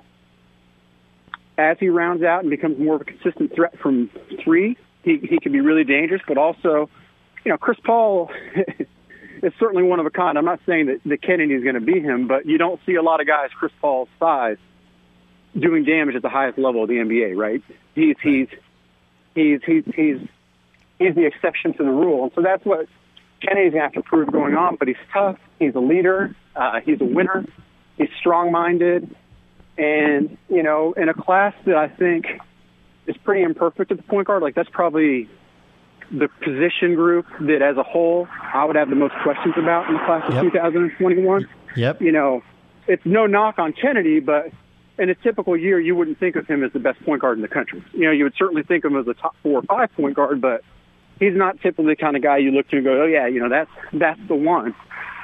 as 1.59 1.77
he 1.79 1.89
rounds 1.89 2.23
out 2.23 2.41
and 2.41 2.49
becomes 2.49 2.79
more 2.79 2.95
of 2.95 3.01
a 3.01 3.05
consistent 3.05 3.53
threat 3.53 3.77
from 3.79 4.09
three, 4.43 4.77
he, 5.03 5.17
he 5.17 5.39
can 5.39 5.51
be 5.51 5.61
really 5.61 5.83
dangerous. 5.83 6.21
But 6.27 6.37
also, 6.37 6.89
you 7.43 7.51
know, 7.51 7.57
Chris 7.57 7.77
Paul 7.83 8.31
is 9.43 9.53
certainly 9.59 9.83
one 9.83 9.99
of 9.99 10.05
a 10.05 10.09
kind. 10.09 10.37
I'm 10.37 10.45
not 10.45 10.61
saying 10.65 10.87
that, 10.87 11.01
that 11.05 11.21
Kennedy 11.21 11.53
is 11.53 11.63
going 11.63 11.75
to 11.75 11.81
be 11.81 11.99
him, 11.99 12.27
but 12.27 12.45
you 12.45 12.57
don't 12.57 12.79
see 12.85 12.95
a 12.95 13.01
lot 13.01 13.21
of 13.21 13.27
guys 13.27 13.49
Chris 13.57 13.71
Paul's 13.81 14.09
size 14.19 14.57
doing 15.57 15.83
damage 15.83 16.15
at 16.15 16.21
the 16.21 16.29
highest 16.29 16.57
level 16.57 16.83
of 16.83 16.89
the 16.89 16.95
NBA, 16.95 17.35
right? 17.35 17.61
He's 17.95 18.15
he's 18.21 18.47
he's 19.35 19.59
he's 19.65 19.83
he's 19.95 20.19
he's 20.97 21.15
the 21.15 21.25
exception 21.25 21.73
to 21.73 21.83
the 21.83 21.91
rule, 21.91 22.23
and 22.23 22.31
so 22.35 22.41
that's 22.41 22.63
what 22.65 22.87
Kennedy's 23.41 23.73
going 23.73 23.81
to 23.81 23.81
have 23.81 23.93
to 23.93 24.01
prove 24.03 24.31
going 24.31 24.55
on. 24.55 24.75
But 24.75 24.87
he's 24.87 24.97
tough. 25.11 25.37
He's 25.59 25.75
a 25.75 25.79
leader. 25.79 26.35
Uh, 26.55 26.79
he's 26.81 27.01
a 27.01 27.05
winner. 27.05 27.45
He's 27.97 28.09
strong-minded, 28.19 29.13
and 29.79 30.37
you 30.49 30.61
know, 30.61 30.93
in 30.93 31.09
a 31.09 31.13
class 31.13 31.53
that 31.65 31.75
I 31.75 31.87
think 31.87 32.25
is 33.07 33.15
pretty 33.17 33.43
imperfect 33.43 33.91
at 33.91 33.97
the 33.97 34.03
point 34.03 34.27
guard, 34.27 34.43
like 34.43 34.55
that's 34.55 34.69
probably 34.69 35.29
the 36.11 36.27
position 36.43 36.95
group 36.95 37.25
that, 37.41 37.61
as 37.61 37.77
a 37.77 37.83
whole, 37.83 38.27
I 38.53 38.65
would 38.65 38.75
have 38.75 38.89
the 38.89 38.95
most 38.95 39.13
questions 39.23 39.55
about 39.57 39.87
in 39.87 39.93
the 39.93 39.99
class 40.05 40.23
of 40.27 40.33
Yep. 40.35 40.43
2021. 40.53 41.47
Yep. 41.75 42.01
You 42.01 42.11
know, 42.11 42.43
it's 42.87 43.05
no 43.05 43.27
knock 43.27 43.59
on 43.59 43.73
Kennedy, 43.73 44.19
but 44.19 44.51
in 44.97 45.09
a 45.09 45.15
typical 45.15 45.55
year, 45.55 45.79
you 45.79 45.95
wouldn't 45.95 46.19
think 46.19 46.35
of 46.35 46.47
him 46.47 46.63
as 46.63 46.73
the 46.73 46.79
best 46.79 46.99
point 47.05 47.21
guard 47.21 47.37
in 47.37 47.41
the 47.41 47.47
country. 47.47 47.83
You 47.93 48.05
know, 48.05 48.11
you 48.11 48.23
would 48.25 48.33
certainly 48.37 48.63
think 48.63 48.83
of 48.85 48.91
him 48.91 48.99
as 48.99 49.07
a 49.07 49.13
top 49.13 49.35
four 49.43 49.59
or 49.59 49.63
five 49.63 49.93
point 49.95 50.15
guard, 50.15 50.41
but 50.41 50.63
he's 51.19 51.35
not 51.35 51.61
typically 51.61 51.93
the 51.93 51.95
kind 51.95 52.15
of 52.15 52.23
guy 52.23 52.37
you 52.37 52.51
look 52.51 52.67
to 52.69 52.77
and 52.77 52.85
go, 52.85 53.03
oh 53.03 53.05
yeah, 53.05 53.27
you 53.27 53.39
know, 53.39 53.49
that's 53.49 53.71
that's 53.93 54.19
the 54.27 54.35
one. 54.35 54.75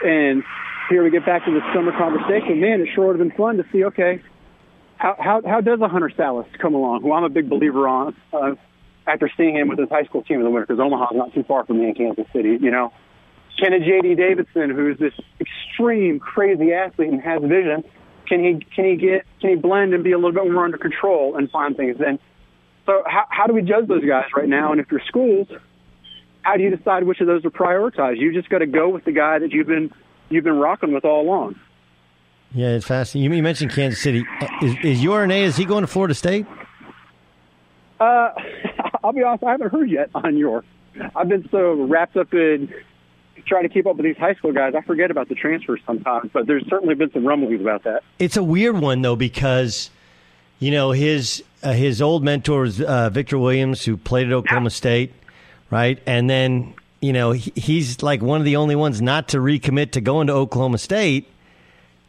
And 0.05 0.43
here 0.89 1.03
we 1.03 1.09
get 1.09 1.25
back 1.25 1.45
to 1.45 1.51
the 1.51 1.61
summer 1.73 1.91
conversation. 1.93 2.61
Man, 2.61 2.81
it 2.81 2.89
sure 2.93 3.07
would 3.07 3.19
have 3.19 3.27
been 3.27 3.35
fun 3.35 3.57
to 3.57 3.65
see. 3.71 3.83
Okay, 3.85 4.21
how 5.13 5.41
how 5.45 5.61
does 5.61 5.79
a 5.81 5.87
Hunter 5.87 6.11
Sallis 6.17 6.47
come 6.59 6.73
along? 6.73 7.01
Who 7.01 7.13
I'm 7.13 7.23
a 7.23 7.29
big 7.29 7.49
believer 7.49 7.87
on. 7.87 8.15
Uh, 8.33 8.55
after 9.07 9.29
seeing 9.37 9.55
him 9.55 9.67
with 9.67 9.79
his 9.79 9.89
high 9.89 10.03
school 10.03 10.23
team 10.23 10.37
in 10.37 10.43
the 10.43 10.49
winter, 10.49 10.65
because 10.65 10.79
Omaha's 10.79 11.15
not 11.15 11.33
too 11.33 11.43
far 11.43 11.65
from 11.65 11.79
me 11.79 11.89
in 11.89 11.95
Kansas 11.95 12.25
City, 12.33 12.57
you 12.59 12.71
know. 12.71 12.91
Can 13.59 13.71
a 13.71 13.79
J.D. 13.79 14.15
Davison, 14.15 14.69
who's 14.69 14.97
this 14.97 15.13
extreme, 15.39 16.19
crazy 16.19 16.73
athlete 16.73 17.09
and 17.09 17.21
has 17.21 17.41
vision, 17.41 17.85
can 18.27 18.43
he 18.43 18.65
can 18.75 18.85
he 18.85 18.95
get 18.95 19.25
can 19.39 19.51
he 19.51 19.55
blend 19.55 19.93
and 19.93 20.03
be 20.03 20.11
a 20.11 20.17
little 20.17 20.33
bit 20.33 20.51
more 20.51 20.65
under 20.65 20.77
control 20.77 21.37
and 21.37 21.49
find 21.51 21.77
things? 21.77 21.97
And 22.05 22.19
so, 22.85 23.03
how 23.05 23.25
how 23.29 23.47
do 23.47 23.53
we 23.53 23.61
judge 23.61 23.87
those 23.87 24.03
guys 24.03 24.25
right 24.35 24.49
now? 24.49 24.71
And 24.71 24.81
if 24.81 24.91
you're 24.91 25.01
schools, 25.07 25.47
how 26.41 26.57
do 26.57 26.63
you 26.63 26.75
decide 26.75 27.03
which 27.03 27.21
of 27.21 27.27
those 27.27 27.43
to 27.43 27.49
prioritize? 27.49 28.19
You 28.19 28.33
just 28.33 28.49
got 28.49 28.59
to 28.59 28.65
go 28.65 28.89
with 28.89 29.05
the 29.05 29.11
guy 29.11 29.39
that 29.39 29.51
you've 29.51 29.67
been 29.67 29.91
you've 30.29 30.43
been 30.43 30.59
rocking 30.59 30.93
with 30.93 31.05
all 31.05 31.21
along. 31.21 31.55
Yeah, 32.55 32.69
it's 32.69 32.85
fascinating. 32.85 33.31
You, 33.31 33.37
you 33.37 33.43
mentioned 33.43 33.71
Kansas 33.71 34.01
City. 34.01 34.25
Is, 34.61 34.75
is 34.81 35.03
Yor 35.03 35.29
Is 35.29 35.57
he 35.57 35.65
going 35.65 35.81
to 35.81 35.87
Florida 35.87 36.13
State? 36.13 36.45
Uh, 37.99 38.29
I'll 39.03 39.11
be 39.11 39.23
honest, 39.23 39.43
I 39.43 39.51
haven't 39.51 39.71
heard 39.71 39.89
yet 39.89 40.09
on 40.15 40.37
Yor. 40.37 40.63
I've 41.15 41.27
been 41.27 41.47
so 41.51 41.73
wrapped 41.73 42.15
up 42.15 42.33
in 42.33 42.73
trying 43.45 43.63
to 43.63 43.69
keep 43.69 43.85
up 43.85 43.97
with 43.97 44.05
these 44.05 44.17
high 44.17 44.33
school 44.33 44.53
guys, 44.53 44.73
I 44.75 44.81
forget 44.81 45.11
about 45.11 45.29
the 45.29 45.35
transfers 45.35 45.81
sometimes. 45.85 46.31
But 46.33 46.47
there's 46.47 46.65
certainly 46.69 46.95
been 46.95 47.11
some 47.11 47.25
rumblings 47.27 47.61
about 47.61 47.83
that. 47.83 48.03
It's 48.19 48.37
a 48.37 48.43
weird 48.43 48.79
one 48.79 49.01
though 49.01 49.17
because 49.17 49.89
you 50.59 50.71
know 50.71 50.91
his 50.91 51.43
uh, 51.61 51.73
his 51.73 52.01
old 52.01 52.23
mentor 52.23 52.63
is 52.63 52.81
uh, 52.81 53.09
Victor 53.09 53.37
Williams, 53.37 53.83
who 53.83 53.97
played 53.97 54.27
at 54.27 54.33
Oklahoma 54.33 54.69
State, 54.69 55.13
right? 55.69 56.01
And 56.05 56.29
then 56.29 56.73
you 57.01 57.13
know 57.13 57.31
he, 57.31 57.51
he's 57.55 58.01
like 58.01 58.21
one 58.21 58.39
of 58.39 58.45
the 58.45 58.55
only 58.55 58.75
ones 58.75 59.01
not 59.01 59.27
to 59.29 59.37
recommit 59.37 59.91
to 59.91 60.01
going 60.01 60.27
to 60.27 60.33
Oklahoma 60.33 60.77
State 60.77 61.27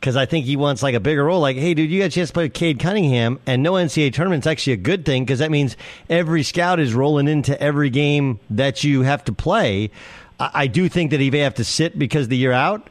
because 0.00 0.16
I 0.16 0.26
think 0.26 0.44
he 0.46 0.56
wants 0.56 0.82
like 0.82 0.94
a 0.94 1.00
bigger 1.00 1.24
role. 1.24 1.40
Like, 1.40 1.56
hey, 1.56 1.74
dude, 1.74 1.90
you 1.90 2.00
got 2.00 2.06
a 2.06 2.10
chance 2.10 2.28
to 2.30 2.34
play 2.34 2.44
with 2.44 2.54
Cade 2.54 2.78
Cunningham, 2.78 3.40
and 3.46 3.62
no 3.62 3.72
NCAA 3.72 4.12
tournament's 4.12 4.46
actually 4.46 4.74
a 4.74 4.78
good 4.78 5.04
thing 5.04 5.24
because 5.24 5.40
that 5.40 5.50
means 5.50 5.76
every 6.08 6.42
scout 6.42 6.78
is 6.80 6.94
rolling 6.94 7.28
into 7.28 7.60
every 7.60 7.90
game 7.90 8.38
that 8.50 8.84
you 8.84 9.02
have 9.02 9.24
to 9.24 9.32
play. 9.32 9.90
I, 10.38 10.50
I 10.54 10.66
do 10.66 10.88
think 10.88 11.10
that 11.10 11.20
he 11.20 11.30
may 11.30 11.40
have 11.40 11.54
to 11.56 11.64
sit 11.64 11.98
because 11.98 12.28
the 12.28 12.36
year 12.36 12.52
out. 12.52 12.88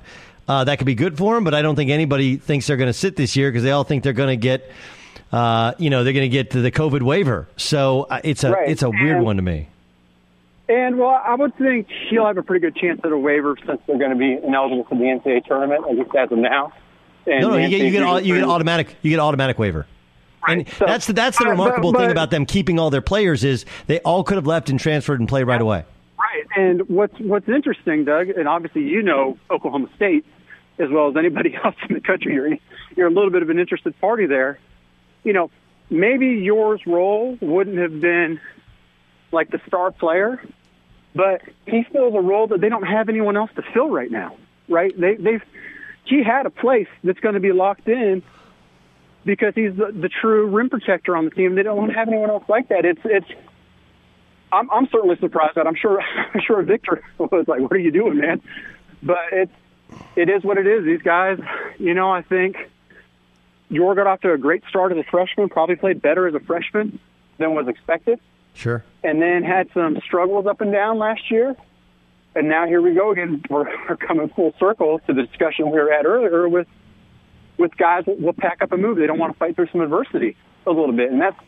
Uh, 0.48 0.64
that 0.64 0.78
could 0.78 0.86
be 0.86 0.94
good 0.94 1.18
for 1.18 1.36
him, 1.38 1.44
but 1.44 1.56
I 1.56 1.64
don't 1.64 1.76
think 1.76 1.90
anybody 1.90 2.38
thinks 2.38 2.68
they're 2.68 2.78
going 2.78 2.86
to 2.90 2.94
sit 2.94 3.16
this 3.16 3.36
year 3.36 3.50
because 3.50 3.64
they 3.64 3.72
all 3.72 3.84
think 3.84 4.04
they're 4.04 4.14
going 4.14 4.30
to 4.30 4.36
get, 4.38 4.70
uh, 5.32 5.74
you 5.80 5.90
know, 5.90 6.04
they're 6.04 6.14
going 6.14 6.30
to 6.30 6.30
get 6.30 6.52
to 6.52 6.62
the 6.62 6.70
COVID 6.72 7.02
waiver. 7.02 7.48
So 7.58 8.04
uh, 8.12 8.22
it's 8.24 8.44
a 8.44 8.52
Right. 8.52 8.70
it's 8.70 8.84
a 8.84 8.90
weird 8.92 9.16
And- 9.18 9.26
one 9.26 9.36
to 9.38 9.42
me. 9.42 9.70
And 10.70 10.98
well, 10.98 11.10
I 11.24 11.36
would 11.36 11.56
think 11.58 11.88
he'll 12.10 12.26
have 12.26 12.38
a 12.38 12.44
pretty 12.44 12.60
good 12.66 12.76
chance 12.76 13.00
at 13.04 13.12
a 13.12 13.18
waiver 13.18 13.56
since 13.68 13.80
they're 13.86 13.98
going 14.00 14.10
to 14.12 14.16
be 14.18 14.34
ineligible 14.34 14.84
for 14.86 14.96
the 14.96 15.04
NCAA 15.04 15.46
tournament, 15.46 15.84
at 15.90 15.96
least 15.96 16.16
as 16.16 16.32
of 16.32 16.38
now. 16.40 16.74
And 17.28 17.42
no, 17.42 17.50
no, 17.52 17.58
you 17.58 17.70
get 17.70 17.82
you 17.82 17.92
get 17.92 18.04
au- 18.04 18.18
you 18.18 18.36
get 18.36 18.44
automatic 18.44 18.96
you 19.02 19.10
get 19.10 19.20
automatic 19.20 19.58
waiver. 19.60 19.86
And 20.48 20.68
so- 20.70 20.86
that's 20.86 21.08
the, 21.08 21.14
that's 21.14 21.38
the 21.40 21.46
Uh, 21.46 21.48
but- 21.48 21.52
remarkable 21.52 21.92
thing 21.94 22.12
about 22.12 22.30
them 22.32 22.46
keeping 22.46 22.78
all 22.80 22.90
their 22.92 23.02
players 23.02 23.44
is 23.44 23.66
they 23.88 24.00
all 24.02 24.24
could 24.24 24.36
have 24.36 24.46
left 24.48 24.70
and 24.70 24.80
transferred 24.80 25.20
and 25.20 25.28
played 25.28 25.44
right 25.48 25.62
away. 25.62 25.84
Right. 26.20 26.46
And 26.56 26.88
what's 26.90 27.20
what's 27.20 27.50
interesting, 27.50 28.06
Doug, 28.06 28.30
and 28.30 28.48
obviously 28.48 28.84
you 28.84 29.02
know 29.02 29.38
Oklahoma 29.50 29.88
State 29.96 30.26
as 30.78 30.90
well 30.90 31.08
as 31.10 31.16
anybody 31.18 31.56
else 31.64 31.76
in 31.90 31.96
the 31.96 32.02
country. 32.02 32.34
You're 32.34 32.58
you're 32.96 33.08
a 33.08 33.12
little 33.12 33.30
bit 33.32 33.42
of 33.42 33.50
an 33.50 33.60
interested 33.60 34.00
party 34.00 34.26
there. 34.28 34.60
You 35.24 35.34
know, 35.34 35.50
maybe 35.90 36.28
Yor's 36.28 36.86
role 36.86 37.38
wouldn't 37.42 37.78
have 37.78 38.00
been 38.00 38.40
like 39.32 39.50
the 39.50 39.60
star 39.68 39.92
player, 39.92 40.42
but 41.16 41.42
he 41.66 41.84
fills 41.92 42.14
a 42.16 42.22
role 42.22 42.48
that 42.48 42.62
they 42.62 42.70
don't 42.70 42.84
have 42.88 43.10
anyone 43.10 43.36
else 43.36 43.50
to 43.56 43.64
fill 43.74 43.90
right 43.90 44.12
now. 44.12 44.36
Right? 44.70 44.98
They 45.00 45.16
they've 45.16 45.44
he 46.06 46.24
had 46.24 46.46
a 46.46 46.50
place 46.50 46.88
that's 47.04 47.20
going 47.20 47.34
to 47.36 47.40
be 47.40 47.52
locked 47.52 47.88
in 47.88 48.24
because 49.26 49.54
he's 49.56 49.76
the, 49.76 49.92
the 49.92 50.10
true 50.10 50.48
rim 50.48 50.70
protector 50.70 51.16
on 51.18 51.26
the 51.26 51.32
team. 51.32 51.56
They 51.56 51.64
don't 51.64 51.78
want 51.78 51.92
to 51.92 51.98
have 51.98 52.08
anyone 52.08 52.30
else 52.30 52.44
like 52.48 52.70
that. 52.70 52.86
It's 52.86 53.02
it's 53.06 53.28
I'm, 54.52 54.70
I'm 54.72 54.88
certainly 54.92 55.18
surprised 55.18 55.56
that 55.56 55.68
I'm 55.68 55.76
sure 55.76 56.02
I'm 56.34 56.42
sure 56.46 56.62
Victor 56.62 57.04
was 57.18 57.48
like, 57.48 57.60
"What 57.62 57.74
are 57.74 57.78
you 57.80 57.92
doing, 57.92 58.18
man?" 58.18 58.42
But 59.04 59.32
it's 59.32 59.52
it 60.16 60.30
is 60.30 60.44
what 60.44 60.58
it 60.58 60.68
is. 60.68 60.84
These 60.86 61.02
guys, 61.02 61.40
you 61.78 61.94
know, 61.94 62.12
I 62.12 62.22
think 62.22 62.58
Yor 63.70 63.96
got 63.96 64.08
off 64.08 64.22
to 64.22 64.32
a 64.32 64.38
great 64.38 64.64
start 64.70 64.92
as 64.92 64.98
a 64.98 65.04
freshman. 65.04 65.50
Probably 65.50 65.76
played 65.76 66.02
better 66.02 66.28
as 66.28 66.36
a 66.36 66.40
freshman 66.40 67.00
than 67.38 67.54
was 67.54 67.68
expected, 67.68 68.20
Sure. 68.54 68.84
and 69.04 69.22
then 69.22 69.44
had 69.44 69.70
some 69.74 70.00
struggles 70.06 70.46
up 70.48 70.62
and 70.62 70.72
down 70.72 70.98
last 71.00 71.30
year. 71.30 71.56
And 72.36 72.50
now 72.50 72.68
here 72.68 72.82
we 72.82 72.94
go 72.94 73.12
again. 73.12 73.42
We're, 73.50 73.66
we're 73.90 73.96
coming 73.96 74.30
full 74.36 74.54
circle 74.60 75.00
to 75.08 75.14
the 75.14 75.24
discussion 75.24 75.72
we 75.72 75.80
were 75.80 75.92
at 75.92 76.06
earlier 76.06 76.48
with 76.48 76.68
with 77.58 77.76
guys 77.78 78.04
that 78.06 78.20
will 78.20 78.34
pack 78.34 78.62
up 78.62 78.74
and 78.74 78.82
move. 78.82 78.98
They 78.98 79.08
don't 79.08 79.18
want 79.18 79.32
to 79.32 79.40
fight 79.40 79.56
through 79.56 79.70
some 79.72 79.80
adversity 79.80 80.36
a 80.68 80.72
little 80.72 80.92
bit, 80.92 81.10
and 81.10 81.22
that's 81.22 81.40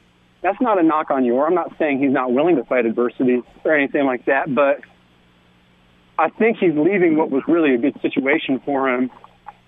that's 0.41 0.61
not 0.61 0.79
a 0.79 0.83
knock 0.83 1.11
on 1.11 1.25
you. 1.25 1.41
I'm 1.41 1.55
not 1.55 1.73
saying 1.77 1.99
he's 1.99 2.11
not 2.11 2.31
willing 2.31 2.55
to 2.55 2.63
fight 2.63 2.85
adversity 2.85 3.41
or 3.65 3.75
anything 3.75 4.05
like 4.05 4.25
that, 4.25 4.53
but 4.53 4.81
I 6.17 6.29
think 6.29 6.57
he's 6.57 6.75
leaving 6.75 7.17
what 7.17 7.29
was 7.29 7.43
really 7.47 7.73
a 7.73 7.77
good 7.77 7.99
situation 8.01 8.61
for 8.63 8.89
him 8.89 9.11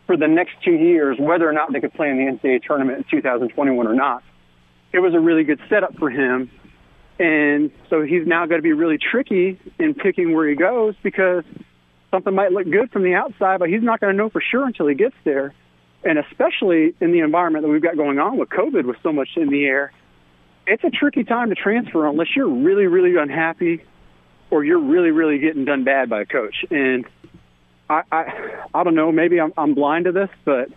for 0.07 0.15
the 0.15 0.28
next 0.28 0.53
two 0.63 0.72
years, 0.72 1.17
whether 1.20 1.47
or 1.47 1.53
not 1.53 1.74
they 1.74 1.80
could 1.80 1.93
play 1.93 2.09
in 2.09 2.17
the 2.17 2.32
NCAA 2.32 2.63
tournament 2.63 2.99
in 2.99 3.03
2021 3.11 3.86
or 3.86 3.93
not. 3.93 4.24
It 4.91 4.99
was 4.99 5.13
a 5.13 5.20
really 5.20 5.43
good 5.43 5.59
setup 5.70 5.95
for 5.97 6.09
him. 6.09 6.49
And 7.20 7.72
so 7.89 8.01
he's 8.01 8.26
now 8.26 8.45
got 8.45 8.55
to 8.55 8.61
be 8.61 8.72
really 8.72 8.97
tricky 8.97 9.59
in 9.78 9.93
picking 9.93 10.34
where 10.34 10.47
he 10.47 10.55
goes 10.55 10.95
because 11.03 11.43
something 12.11 12.34
might 12.34 12.51
look 12.51 12.70
good 12.70 12.91
from 12.91 13.03
the 13.03 13.13
outside, 13.13 13.59
but 13.59 13.70
he's 13.70 13.84
not 13.84 13.99
going 13.99 14.13
to 14.13 14.17
know 14.17 14.30
for 14.30 14.41
sure 14.41 14.65
until 14.65 14.88
he 14.88 14.95
gets 14.95 15.15
there. 15.26 15.53
And 16.03 16.17
especially 16.17 16.95
in 17.01 17.11
the 17.11 17.20
environment 17.20 17.63
that 17.63 17.70
we've 17.70 17.82
got 17.82 17.97
going 17.97 18.20
on 18.20 18.38
with 18.38 18.49
COVID 18.49 18.86
with 18.86 18.95
so 19.03 19.11
much 19.11 19.30
in 19.36 19.49
the 19.49 19.65
air, 19.65 19.91
it's 20.65 20.84
a 20.86 20.89
tricky 20.89 21.26
time 21.26 21.49
to 21.49 21.55
transfer 21.55 22.07
unless 22.07 22.36
you're 22.36 22.47
really, 22.47 22.88
really 22.88 23.17
unhappy 23.17 23.84
or 24.49 24.63
you're 24.63 24.80
really, 24.80 25.11
really 25.11 25.39
getting 25.39 25.65
done 25.65 25.84
bad 25.84 26.09
by 26.09 26.22
a 26.22 26.26
coach. 26.26 26.65
And 26.72 27.05
I, 27.89 28.03
I, 28.11 28.65
I 28.74 28.84
don't 28.84 28.95
know, 28.95 29.11
maybe 29.11 29.41
I'm, 29.41 29.51
I'm 29.57 29.74
blind 29.74 30.05
to 30.05 30.13
this, 30.13 30.30
but 30.45 30.70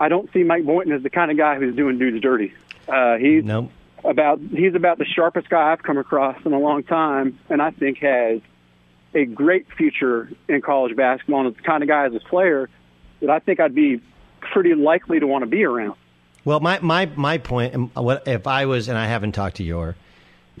I 0.00 0.08
don't 0.08 0.32
see 0.32 0.42
Mike 0.42 0.64
Boynton 0.64 0.92
as 0.92 1.02
the 1.02 1.10
kind 1.10 1.30
of 1.30 1.36
guy 1.36 1.56
who's 1.56 1.76
doing 1.76 1.98
dudes 1.98 2.20
dirty. 2.22 2.54
Uh, 2.88 3.16
he's 3.16 3.44
nope. 3.44 3.70
About 4.04 4.38
he's 4.38 4.74
about 4.74 4.98
the 4.98 5.06
sharpest 5.06 5.48
guy 5.48 5.72
I've 5.72 5.82
come 5.82 5.96
across 5.96 6.36
in 6.44 6.52
a 6.52 6.58
long 6.58 6.82
time, 6.82 7.38
and 7.48 7.62
I 7.62 7.70
think 7.70 7.98
has 7.98 8.40
a 9.14 9.24
great 9.24 9.66
future 9.72 10.28
in 10.48 10.60
college 10.60 10.94
basketball. 10.94 11.46
And 11.46 11.56
the 11.56 11.62
kind 11.62 11.82
of 11.82 11.88
guy 11.88 12.04
as 12.06 12.14
a 12.14 12.20
player 12.20 12.68
that 13.20 13.30
I 13.30 13.38
think 13.38 13.60
I'd 13.60 13.74
be 13.74 14.02
pretty 14.40 14.74
likely 14.74 15.20
to 15.20 15.26
want 15.26 15.42
to 15.42 15.46
be 15.46 15.64
around. 15.64 15.94
Well, 16.44 16.60
my 16.60 16.78
my 16.80 17.06
my 17.16 17.38
point, 17.38 17.94
what 17.94 18.28
if 18.28 18.46
I 18.46 18.66
was, 18.66 18.88
and 18.88 18.98
I 18.98 19.06
haven't 19.06 19.32
talked 19.32 19.56
to 19.56 19.64
Yor, 19.64 19.96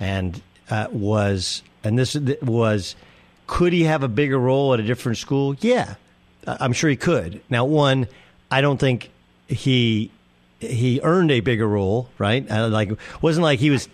and 0.00 0.40
uh, 0.70 0.86
was, 0.90 1.62
and 1.82 1.98
this 1.98 2.16
was, 2.40 2.96
could 3.46 3.74
he 3.74 3.82
have 3.84 4.02
a 4.02 4.08
bigger 4.08 4.38
role 4.38 4.72
at 4.72 4.80
a 4.80 4.82
different 4.82 5.18
school? 5.18 5.54
Yeah, 5.60 5.96
I'm 6.46 6.72
sure 6.72 6.88
he 6.88 6.96
could. 6.96 7.42
Now, 7.50 7.66
one, 7.66 8.08
I 8.50 8.62
don't 8.62 8.78
think 8.78 9.10
he 9.46 10.10
he 10.60 11.00
earned 11.02 11.30
a 11.30 11.40
bigger 11.40 11.66
role, 11.68 12.08
right? 12.18 12.48
Uh, 12.50 12.68
like 12.68 12.92
wasn't 13.20 13.42
like 13.42 13.58
he 13.58 13.70
was, 13.70 13.88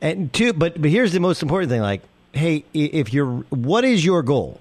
and 0.00 0.32
two, 0.32 0.52
but 0.52 0.80
but 0.80 0.90
here's 0.90 1.12
the 1.12 1.20
most 1.20 1.42
important 1.42 1.70
thing, 1.70 1.80
like, 1.80 2.02
hey, 2.32 2.64
if 2.72 3.12
you're, 3.12 3.44
what 3.50 3.84
is 3.84 4.04
your 4.04 4.22
goal? 4.22 4.60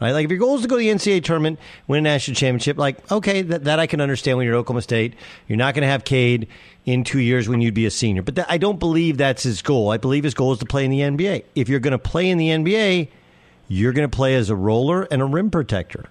Right? 0.00 0.10
Like 0.10 0.24
if 0.24 0.30
your 0.32 0.40
goal 0.40 0.56
is 0.56 0.62
to 0.62 0.68
go 0.68 0.76
to 0.76 0.80
the 0.80 0.88
NCAA 0.88 1.22
tournament, 1.22 1.60
win 1.86 1.98
a 1.98 2.02
national 2.02 2.34
championship, 2.34 2.76
like 2.76 3.10
okay, 3.12 3.42
that, 3.42 3.64
that 3.64 3.78
I 3.78 3.86
can 3.86 4.00
understand 4.00 4.36
when 4.36 4.46
you're 4.46 4.56
at 4.56 4.58
Oklahoma 4.58 4.82
State. 4.82 5.14
You're 5.46 5.58
not 5.58 5.74
going 5.74 5.82
to 5.82 5.88
have 5.88 6.04
Cade 6.04 6.48
in 6.84 7.04
two 7.04 7.20
years 7.20 7.48
when 7.48 7.60
you'd 7.60 7.74
be 7.74 7.86
a 7.86 7.90
senior, 7.90 8.22
but 8.22 8.50
I 8.50 8.58
don't 8.58 8.80
believe 8.80 9.16
that's 9.16 9.44
his 9.44 9.62
goal. 9.62 9.90
I 9.90 9.98
believe 9.98 10.24
his 10.24 10.34
goal 10.34 10.52
is 10.52 10.58
to 10.58 10.66
play 10.66 10.84
in 10.84 10.90
the 10.90 11.00
NBA. 11.00 11.44
If 11.54 11.68
you're 11.68 11.78
going 11.78 11.92
to 11.92 11.98
play 11.98 12.28
in 12.28 12.38
the 12.38 12.48
NBA, 12.48 13.08
you're 13.68 13.92
going 13.92 14.10
to 14.10 14.14
play 14.14 14.34
as 14.34 14.50
a 14.50 14.56
roller 14.56 15.04
and 15.04 15.22
a 15.22 15.24
rim 15.24 15.50
protector. 15.52 16.06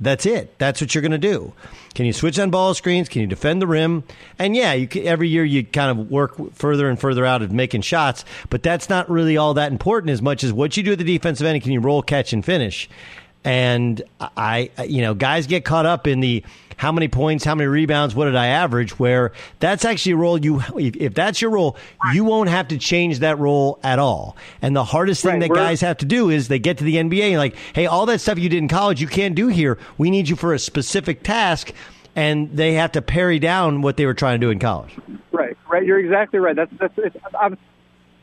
That's 0.00 0.26
it. 0.26 0.56
That's 0.58 0.80
what 0.80 0.94
you're 0.94 1.02
going 1.02 1.12
to 1.12 1.18
do. 1.18 1.52
Can 1.94 2.06
you 2.06 2.12
switch 2.12 2.38
on 2.38 2.50
ball 2.50 2.72
screens? 2.74 3.08
Can 3.08 3.20
you 3.20 3.26
defend 3.26 3.60
the 3.60 3.66
rim? 3.66 4.04
And 4.38 4.54
yeah, 4.54 4.84
can, 4.84 5.04
every 5.06 5.28
year 5.28 5.44
you 5.44 5.64
kind 5.64 5.90
of 5.90 6.10
work 6.10 6.52
further 6.54 6.88
and 6.88 7.00
further 7.00 7.26
out 7.26 7.42
of 7.42 7.50
making 7.50 7.80
shots, 7.80 8.24
but 8.48 8.62
that's 8.62 8.88
not 8.88 9.10
really 9.10 9.36
all 9.36 9.54
that 9.54 9.72
important 9.72 10.10
as 10.10 10.22
much 10.22 10.44
as 10.44 10.52
what 10.52 10.76
you 10.76 10.84
do 10.84 10.92
at 10.92 10.98
the 10.98 11.04
defensive 11.04 11.46
end. 11.46 11.62
Can 11.62 11.72
you 11.72 11.80
roll, 11.80 12.02
catch, 12.02 12.32
and 12.32 12.44
finish? 12.44 12.88
And 13.44 14.02
I, 14.20 14.70
you 14.86 15.02
know, 15.02 15.14
guys 15.14 15.46
get 15.46 15.64
caught 15.64 15.86
up 15.86 16.06
in 16.06 16.20
the 16.20 16.44
how 16.78 16.92
many 16.92 17.08
points, 17.08 17.44
how 17.44 17.56
many 17.56 17.66
rebounds, 17.66 18.14
what 18.14 18.26
did 18.26 18.36
I 18.36 18.46
average? 18.46 18.98
Where 18.98 19.32
that's 19.58 19.84
actually 19.84 20.12
a 20.12 20.16
role 20.16 20.38
you, 20.38 20.60
if, 20.76 20.96
if 20.96 21.14
that's 21.14 21.42
your 21.42 21.50
role, 21.50 21.76
you 22.14 22.24
won't 22.24 22.48
have 22.48 22.68
to 22.68 22.78
change 22.78 23.18
that 23.18 23.38
role 23.38 23.78
at 23.82 23.98
all. 23.98 24.36
And 24.62 24.74
the 24.74 24.84
hardest 24.84 25.22
thing 25.22 25.40
right, 25.40 25.48
that 25.48 25.54
guys 25.54 25.80
have 25.82 25.98
to 25.98 26.06
do 26.06 26.30
is 26.30 26.46
they 26.48 26.60
get 26.60 26.78
to 26.78 26.84
the 26.84 26.94
NBA 26.94 27.30
and 27.30 27.38
like, 27.38 27.56
hey, 27.74 27.86
all 27.86 28.06
that 28.06 28.20
stuff 28.20 28.38
you 28.38 28.48
did 28.48 28.58
in 28.58 28.68
college, 28.68 29.00
you 29.00 29.08
can't 29.08 29.34
do 29.34 29.48
here. 29.48 29.76
We 29.98 30.08
need 30.10 30.28
you 30.28 30.36
for 30.36 30.54
a 30.54 30.58
specific 30.58 31.24
task. 31.24 31.72
And 32.14 32.56
they 32.56 32.74
have 32.74 32.92
to 32.92 33.02
parry 33.02 33.38
down 33.38 33.82
what 33.82 33.96
they 33.96 34.06
were 34.06 34.14
trying 34.14 34.40
to 34.40 34.46
do 34.46 34.50
in 34.50 34.58
college. 34.58 34.96
Right, 35.30 35.56
right. 35.68 35.84
You're 35.84 36.00
exactly 36.00 36.40
right. 36.40 36.56
That's 36.56 36.72
that's. 36.80 36.94
It's, 36.96 37.16
I'm, 37.38 37.56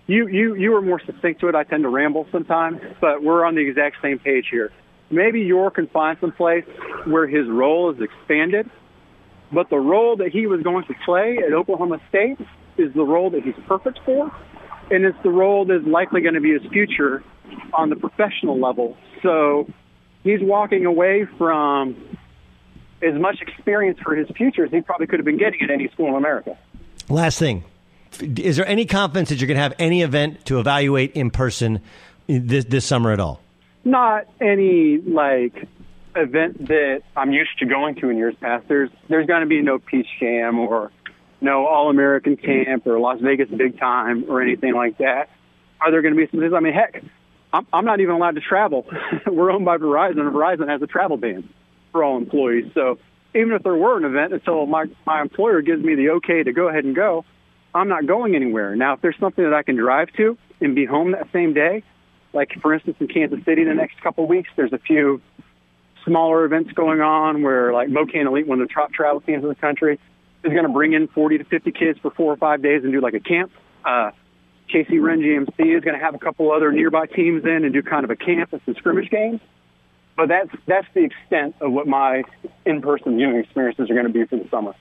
you 0.08 0.28
you 0.28 0.56
you 0.56 0.72
were 0.72 0.82
more 0.82 1.00
succinct 1.00 1.40
to 1.42 1.48
it. 1.48 1.56
I 1.56 1.64
tend 1.64 1.84
to 1.84 1.90
ramble 1.90 2.28
sometimes, 2.30 2.82
but 3.00 3.24
we're 3.24 3.46
on 3.46 3.56
the 3.56 3.62
exact 3.62 4.02
same 4.02 4.20
page 4.20 4.48
here 4.52 4.74
maybe 5.10 5.42
Yor 5.42 5.72
can 5.72 5.88
find 5.88 6.18
some 6.20 6.32
place 6.32 6.66
where 7.06 7.28
his 7.28 7.48
role 7.48 7.92
is 7.92 8.02
expanded. 8.02 8.70
But 9.52 9.70
the 9.70 9.78
role 9.78 10.18
that 10.18 10.32
he 10.32 10.48
was 10.48 10.62
going 10.64 10.86
to 10.86 10.94
play 11.06 11.38
at 11.38 11.54
Oklahoma 11.54 12.00
State 12.10 12.40
is 12.78 12.94
the 12.94 13.04
role 13.04 13.30
that 13.30 13.44
he's 13.44 13.56
perfect 13.68 14.00
for, 14.04 14.36
and 14.92 15.06
it's 15.06 15.18
the 15.24 15.30
role 15.30 15.66
that's 15.66 15.86
likely 15.86 16.22
going 16.22 16.34
to 16.34 16.42
be 16.42 16.54
his 16.54 16.66
future 16.72 17.24
on 17.74 17.90
the 17.90 17.96
professional 17.96 18.60
level. 18.60 18.98
So 19.22 19.68
he's 20.24 20.42
walking 20.42 20.86
away 20.86 21.26
from 21.38 22.18
as 23.02 23.14
much 23.14 23.42
experience 23.42 24.00
for 24.04 24.16
his 24.16 24.28
future 24.36 24.66
as 24.66 24.72
he 24.72 24.82
probably 24.82 25.08
could 25.08 25.20
have 25.20 25.26
been 25.26 25.38
getting 25.38 25.62
at 25.62 25.70
any 25.70 25.88
school 25.90 26.10
in 26.10 26.16
America. 26.16 26.58
Last 27.08 27.40
thing. 27.40 27.64
Is 28.20 28.56
there 28.56 28.68
any 28.68 28.86
confidence 28.86 29.30
that 29.30 29.40
you're 29.40 29.48
going 29.48 29.58
to 29.58 29.64
have 29.64 29.76
any 29.78 30.02
event 30.02 30.46
to 30.46 30.60
evaluate 30.60 31.14
in 31.14 31.30
person 31.30 31.82
this, 32.28 32.66
this 32.66 32.86
summer 32.86 33.12
at 33.12 33.20
all? 33.20 33.42
Not 33.86 34.26
any 34.42 34.98
like 34.98 35.68
event 36.16 36.68
that 36.68 37.04
I'm 37.16 37.32
used 37.32 37.58
to 37.60 37.66
going 37.66 37.96
to 37.96 38.10
in 38.10 38.18
years 38.18 38.36
past. 38.42 38.68
There's 38.68 38.90
there's 39.08 39.28
going 39.28 39.42
to 39.42 39.48
be 39.48 39.62
no 39.62 39.80
Peach 39.80 40.08
Jam 40.20 40.60
or 40.60 40.92
no 41.42 41.68
All 41.68 41.90
American 41.90 42.36
Camp 42.36 42.88
or 42.88 43.00
Las 43.00 43.20
Vegas 43.22 43.50
Big 43.50 43.80
Time 43.80 44.26
or 44.30 44.42
anything 44.42 44.74
like 44.74 44.98
that. 44.98 45.30
Are 45.80 45.92
there 45.92 46.02
going 46.02 46.16
to 46.16 46.20
be 46.20 46.28
some? 46.32 46.54
I 46.54 46.60
mean, 46.60 46.74
heck, 46.74 47.04
I'm, 47.54 47.68
I'm 47.72 47.86
not 47.86 48.00
even 48.00 48.16
allowed 48.16 48.36
to 48.36 48.42
travel. 48.42 48.86
We're 49.28 49.52
owned 49.52 49.66
by 49.66 49.78
Verizon, 49.78 50.20
and 50.20 50.34
Verizon 50.34 50.68
has 50.68 50.82
a 50.82 50.88
travel 50.88 51.18
ban 51.18 51.48
for 51.92 52.04
all 52.04 52.18
employees. 52.18 52.72
So 52.74 52.98
even 53.36 53.54
if 53.54 53.64
there 53.64 53.76
were 53.76 53.98
an 53.98 54.06
event, 54.06 54.34
until 54.34 54.66
my 54.66 54.86
my 55.06 55.22
employer 55.22 55.62
gives 55.62 55.84
me 55.84 55.96
the 55.96 56.10
okay 56.12 56.44
to 56.44 56.54
go 56.54 56.70
ahead 56.70 56.86
and 56.86 56.96
go, 56.96 57.26
I'm 57.74 57.90
not 57.90 58.08
going 58.08 58.36
anywhere. 58.36 58.76
Now, 58.76 58.94
if 58.94 59.02
there's 59.02 59.20
something 59.20 59.44
that 59.44 59.54
I 59.54 59.64
can 59.64 59.76
drive 59.76 60.12
to 60.14 60.38
and 60.62 60.74
be 60.74 60.86
home 60.86 61.12
that 61.12 61.28
same 61.34 61.54
day, 61.54 61.84
like 62.36 62.52
for 62.62 62.74
instance 62.74 62.98
in 63.00 63.08
Kansas 63.08 63.44
City 63.46 63.64
the 63.64 63.74
next 63.74 64.00
couple 64.02 64.26
of 64.26 64.30
weeks, 64.30 64.50
there's 64.56 64.74
a 64.74 64.78
few 64.78 65.22
smaller 66.04 66.46
events 66.46 66.72
going 66.74 67.02
on 67.02 67.42
where 67.42 67.74
like 67.74 67.90
MoKan 67.90 68.28
Elite, 68.28 68.46
one 68.46 68.62
of 68.62 68.68
the 68.68 68.74
top 68.74 68.94
travel 68.94 69.22
teams 69.22 69.42
in 69.44 69.50
the 69.50 69.56
country, 69.56 70.00
is 70.44 70.52
going 70.52 70.64
to 70.64 70.70
bring 70.70 70.94
in 70.94 71.08
40 71.08 71.40
to 71.40 71.44
50 71.46 71.72
kids 71.72 72.00
for 72.00 72.12
four 72.12 72.32
or 72.32 72.38
five 72.38 72.62
days 72.62 72.84
and 72.84 72.94
do 72.94 73.02
like 73.02 73.16
a 73.16 73.20
camp. 73.20 73.52
Uh, 73.84 74.12
KC 74.72 75.02
Run 75.02 75.20
GMC 75.20 75.78
is 75.78 75.84
going 75.84 75.98
to 75.98 76.04
have 76.04 76.16
a 76.16 76.20
couple 76.20 76.52
other 76.52 76.72
nearby 76.72 77.06
teams 77.08 77.44
in 77.46 77.64
and 77.64 77.74
do 77.74 77.82
kind 77.82 78.04
of 78.04 78.12
a 78.12 78.16
camp 78.16 78.52
and 78.54 78.62
some 78.66 78.76
scrimmage 78.76 79.10
games. 79.10 79.40
But 80.16 80.30
that's 80.30 80.50
that's 80.66 80.88
the 80.94 81.04
extent 81.04 81.56
of 81.60 81.72
what 81.72 81.88
my 81.88 82.24
in-person 82.66 83.18
viewing 83.18 83.38
experiences 83.38 83.90
are 83.90 83.94
going 83.94 84.08
to 84.08 84.14
be 84.14 84.26
for 84.26 84.38
the 84.38 84.48
summer. 84.50 84.74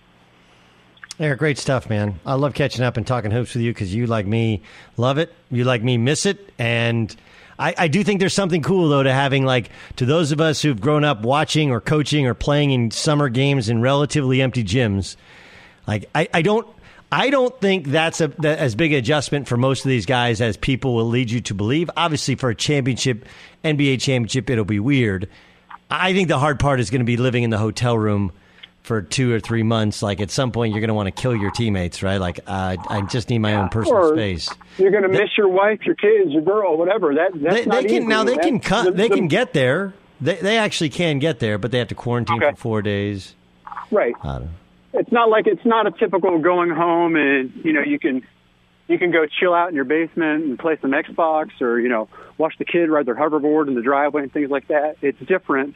Eric, 1.18 1.38
great 1.38 1.58
stuff, 1.58 1.88
man. 1.88 2.18
I 2.26 2.34
love 2.34 2.54
catching 2.54 2.84
up 2.84 2.96
and 2.96 3.06
talking 3.06 3.30
hoops 3.30 3.54
with 3.54 3.62
you 3.62 3.72
because 3.72 3.94
you, 3.94 4.06
like 4.06 4.26
me, 4.26 4.62
love 4.96 5.18
it. 5.18 5.32
You, 5.48 5.64
like 5.64 5.82
me, 5.82 5.96
miss 5.96 6.26
it. 6.26 6.52
And 6.58 7.14
I, 7.58 7.74
I, 7.76 7.88
do 7.88 8.02
think 8.02 8.20
there's 8.20 8.34
something 8.34 8.62
cool 8.62 8.88
though 8.88 9.02
to 9.02 9.12
having 9.12 9.44
like 9.44 9.70
to 9.96 10.06
those 10.06 10.32
of 10.32 10.40
us 10.40 10.62
who've 10.62 10.80
grown 10.80 11.04
up 11.04 11.22
watching 11.22 11.70
or 11.70 11.80
coaching 11.80 12.26
or 12.26 12.34
playing 12.34 12.70
in 12.70 12.90
summer 12.90 13.28
games 13.28 13.68
in 13.68 13.80
relatively 13.80 14.42
empty 14.42 14.64
gyms. 14.64 15.16
Like 15.86 16.08
I, 16.14 16.28
I 16.32 16.42
don't 16.42 16.66
I 17.12 17.30
don't 17.30 17.58
think 17.60 17.86
that's 17.86 18.20
a 18.20 18.28
that 18.38 18.58
as 18.58 18.74
big 18.74 18.92
adjustment 18.92 19.46
for 19.46 19.56
most 19.56 19.84
of 19.84 19.88
these 19.88 20.06
guys 20.06 20.40
as 20.40 20.56
people 20.56 20.94
will 20.94 21.08
lead 21.08 21.30
you 21.30 21.40
to 21.42 21.54
believe. 21.54 21.90
Obviously, 21.96 22.34
for 22.34 22.50
a 22.50 22.54
championship, 22.54 23.24
NBA 23.64 24.00
championship, 24.00 24.50
it'll 24.50 24.64
be 24.64 24.80
weird. 24.80 25.28
I 25.90 26.12
think 26.12 26.28
the 26.28 26.38
hard 26.38 26.58
part 26.58 26.80
is 26.80 26.90
going 26.90 27.02
to 27.02 27.06
be 27.06 27.16
living 27.16 27.44
in 27.44 27.50
the 27.50 27.58
hotel 27.58 27.96
room 27.96 28.32
for 28.84 29.00
two 29.00 29.32
or 29.32 29.40
three 29.40 29.62
months, 29.62 30.02
like 30.02 30.20
at 30.20 30.30
some 30.30 30.52
point 30.52 30.72
you're 30.72 30.80
going 30.80 30.88
to 30.88 30.94
want 30.94 31.06
to 31.06 31.22
kill 31.22 31.34
your 31.34 31.50
teammates, 31.50 32.02
right? 32.02 32.18
Like 32.18 32.40
uh, 32.46 32.76
I 32.88 33.00
just 33.02 33.30
need 33.30 33.38
my 33.38 33.54
own 33.54 33.70
personal 33.70 34.12
or 34.12 34.14
space. 34.14 34.48
You're 34.76 34.90
going 34.90 35.02
to 35.02 35.08
miss 35.08 35.30
your 35.38 35.48
wife, 35.48 35.80
your 35.86 35.94
kids, 35.94 36.30
your 36.30 36.42
girl, 36.42 36.76
whatever. 36.76 37.14
That 37.14 37.30
that's 37.34 37.56
they, 37.56 37.64
they 37.64 37.82
can 37.84 37.90
easy. 37.90 38.06
now 38.06 38.24
they 38.24 38.34
that's, 38.34 38.46
can 38.46 38.60
cut. 38.60 38.84
The, 38.84 38.90
they 38.92 39.08
the, 39.08 39.16
can 39.16 39.28
get 39.28 39.54
there. 39.54 39.94
They 40.20 40.36
they 40.36 40.58
actually 40.58 40.90
can 40.90 41.18
get 41.18 41.40
there, 41.40 41.56
but 41.56 41.70
they 41.70 41.78
have 41.78 41.88
to 41.88 41.94
quarantine 41.94 42.42
okay. 42.42 42.50
for 42.50 42.56
four 42.56 42.82
days. 42.82 43.34
Right. 43.90 44.14
It's 44.92 45.10
not 45.10 45.30
like 45.30 45.46
it's 45.46 45.64
not 45.64 45.86
a 45.86 45.90
typical 45.90 46.38
going 46.38 46.70
home 46.70 47.16
and 47.16 47.52
you 47.64 47.72
know 47.72 47.80
you 47.80 47.98
can 47.98 48.22
you 48.86 48.98
can 48.98 49.10
go 49.10 49.26
chill 49.26 49.54
out 49.54 49.70
in 49.70 49.74
your 49.74 49.84
basement 49.84 50.44
and 50.44 50.58
play 50.58 50.76
some 50.82 50.92
Xbox 50.92 51.60
or 51.62 51.80
you 51.80 51.88
know 51.88 52.08
watch 52.36 52.54
the 52.58 52.66
kid 52.66 52.90
ride 52.90 53.06
their 53.06 53.14
hoverboard 53.14 53.68
in 53.68 53.74
the 53.74 53.82
driveway 53.82 54.24
and 54.24 54.32
things 54.32 54.50
like 54.50 54.68
that. 54.68 54.98
It's 55.00 55.18
different. 55.20 55.74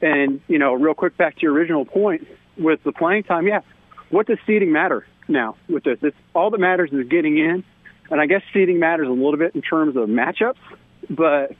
And 0.00 0.40
you 0.48 0.58
know, 0.58 0.74
real 0.74 0.94
quick 0.94 1.16
back 1.16 1.36
to 1.36 1.42
your 1.42 1.52
original 1.52 1.84
point 1.84 2.26
with 2.56 2.82
the 2.84 2.92
playing 2.92 3.24
time, 3.24 3.46
yeah. 3.46 3.60
What 4.10 4.26
does 4.26 4.38
seeding 4.46 4.72
matter 4.72 5.06
now 5.28 5.56
with 5.68 5.84
this? 5.84 5.98
It's 6.02 6.16
all 6.34 6.50
that 6.50 6.58
matters 6.58 6.90
is 6.92 7.06
getting 7.08 7.38
in, 7.38 7.64
and 8.10 8.20
I 8.20 8.26
guess 8.26 8.42
seeding 8.52 8.78
matters 8.78 9.08
a 9.08 9.12
little 9.12 9.36
bit 9.36 9.54
in 9.54 9.62
terms 9.62 9.96
of 9.96 10.08
matchups, 10.08 10.56
but 11.10 11.52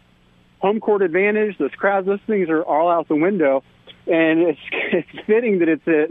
home 0.60 0.80
court 0.80 1.02
advantage, 1.02 1.58
those 1.58 1.74
crowds, 1.76 2.06
those 2.06 2.20
things 2.26 2.48
are 2.48 2.62
all 2.62 2.90
out 2.90 3.08
the 3.08 3.16
window, 3.16 3.62
and 4.06 4.40
it's 4.40 4.60
it's 4.92 5.26
fitting 5.26 5.58
that 5.60 5.68
it's 5.68 5.86
at 5.86 6.10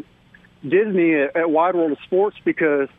Disney 0.67 1.15
at, 1.15 1.35
at 1.35 1.49
Wide 1.49 1.75
World 1.75 1.93
of 1.93 1.97
Sports 2.05 2.37
because 2.43 2.89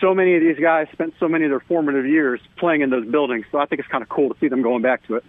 so 0.00 0.14
many 0.14 0.34
of 0.34 0.42
these 0.42 0.58
guys 0.58 0.88
spent 0.92 1.14
so 1.20 1.28
many 1.28 1.44
of 1.44 1.50
their 1.50 1.60
formative 1.60 2.06
years 2.06 2.40
playing 2.58 2.80
in 2.80 2.90
those 2.90 3.06
buildings. 3.06 3.46
So 3.52 3.58
I 3.58 3.66
think 3.66 3.80
it's 3.80 3.88
kind 3.88 4.02
of 4.02 4.08
cool 4.08 4.30
to 4.30 4.40
see 4.40 4.48
them 4.48 4.62
going 4.62 4.82
back 4.82 5.06
to 5.06 5.16
it. 5.16 5.24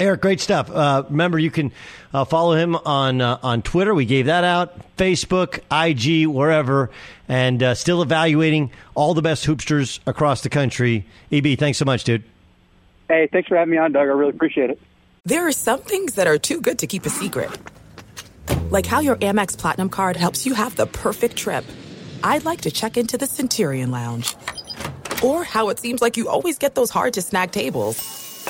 Eric, 0.00 0.22
great 0.22 0.40
stuff. 0.40 0.70
Uh, 0.70 1.04
remember, 1.08 1.38
you 1.38 1.50
can 1.50 1.70
uh, 2.12 2.24
follow 2.24 2.54
him 2.54 2.74
on 2.74 3.20
uh, 3.20 3.38
on 3.42 3.62
Twitter. 3.62 3.94
We 3.94 4.06
gave 4.06 4.26
that 4.26 4.42
out. 4.42 4.96
Facebook, 4.96 5.60
IG, 5.70 6.26
wherever, 6.26 6.90
and 7.28 7.62
uh, 7.62 7.74
still 7.74 8.02
evaluating 8.02 8.72
all 8.94 9.14
the 9.14 9.22
best 9.22 9.46
hoopsters 9.46 10.00
across 10.06 10.42
the 10.42 10.48
country. 10.48 11.06
EB, 11.30 11.58
thanks 11.58 11.78
so 11.78 11.84
much, 11.84 12.04
dude. 12.04 12.24
Hey, 13.08 13.28
thanks 13.30 13.48
for 13.48 13.56
having 13.56 13.70
me 13.72 13.78
on, 13.78 13.92
Doug. 13.92 14.08
I 14.08 14.12
really 14.12 14.30
appreciate 14.30 14.70
it. 14.70 14.80
There 15.24 15.46
are 15.46 15.52
some 15.52 15.80
things 15.80 16.14
that 16.14 16.26
are 16.26 16.38
too 16.38 16.60
good 16.60 16.78
to 16.80 16.86
keep 16.86 17.06
a 17.06 17.10
secret, 17.10 17.50
like 18.70 18.86
how 18.86 19.00
your 19.00 19.16
Amex 19.16 19.56
Platinum 19.56 19.88
card 19.88 20.16
helps 20.16 20.44
you 20.44 20.54
have 20.54 20.74
the 20.76 20.86
perfect 20.86 21.36
trip. 21.36 21.64
I'd 22.22 22.44
like 22.44 22.62
to 22.62 22.70
check 22.70 22.96
into 22.96 23.16
the 23.16 23.26
Centurion 23.26 23.90
Lounge, 23.90 24.34
or 25.22 25.44
how 25.44 25.68
it 25.68 25.78
seems 25.78 26.02
like 26.02 26.16
you 26.16 26.28
always 26.28 26.58
get 26.58 26.74
those 26.74 26.90
hard 26.90 27.14
to 27.14 27.22
snag 27.22 27.52
tables. 27.52 28.23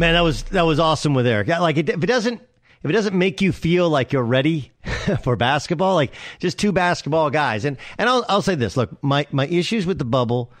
Man, 0.00 0.14
that 0.14 0.22
was 0.22 0.44
that 0.44 0.62
was 0.62 0.80
awesome 0.80 1.12
with 1.12 1.26
Eric. 1.26 1.48
Like, 1.48 1.76
it, 1.76 1.90
if 1.90 2.02
it 2.02 2.06
doesn't 2.06 2.40
if 2.82 2.88
it 2.88 2.92
doesn't 2.94 3.14
make 3.14 3.42
you 3.42 3.52
feel 3.52 3.90
like 3.90 4.14
you're 4.14 4.22
ready 4.22 4.72
for 5.22 5.36
basketball, 5.36 5.94
like 5.94 6.14
just 6.38 6.58
two 6.58 6.72
basketball 6.72 7.28
guys, 7.28 7.66
and 7.66 7.76
and 7.98 8.08
I'll 8.08 8.24
I'll 8.26 8.40
say 8.40 8.54
this: 8.54 8.78
look, 8.78 8.90
my 9.04 9.26
my 9.30 9.46
issues 9.46 9.84
with 9.84 9.98
the 9.98 10.06
bubble, 10.06 10.52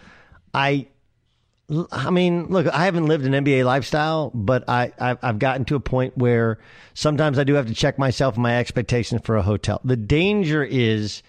I. 0.52 0.88
I 1.92 2.10
mean, 2.10 2.46
look, 2.46 2.66
I 2.66 2.84
haven't 2.84 3.06
lived 3.06 3.24
an 3.24 3.44
NBA 3.44 3.64
lifestyle, 3.64 4.32
but 4.34 4.68
I, 4.68 4.92
I've, 4.98 5.18
I've 5.22 5.38
gotten 5.38 5.64
to 5.66 5.76
a 5.76 5.80
point 5.80 6.18
where 6.18 6.58
sometimes 6.94 7.38
I 7.38 7.44
do 7.44 7.54
have 7.54 7.68
to 7.68 7.74
check 7.74 7.96
myself 7.96 8.34
and 8.34 8.42
my 8.42 8.58
expectations 8.58 9.20
for 9.22 9.36
a 9.36 9.42
hotel. 9.42 9.80
The 9.84 9.96
danger 9.96 10.64
is 10.64 11.22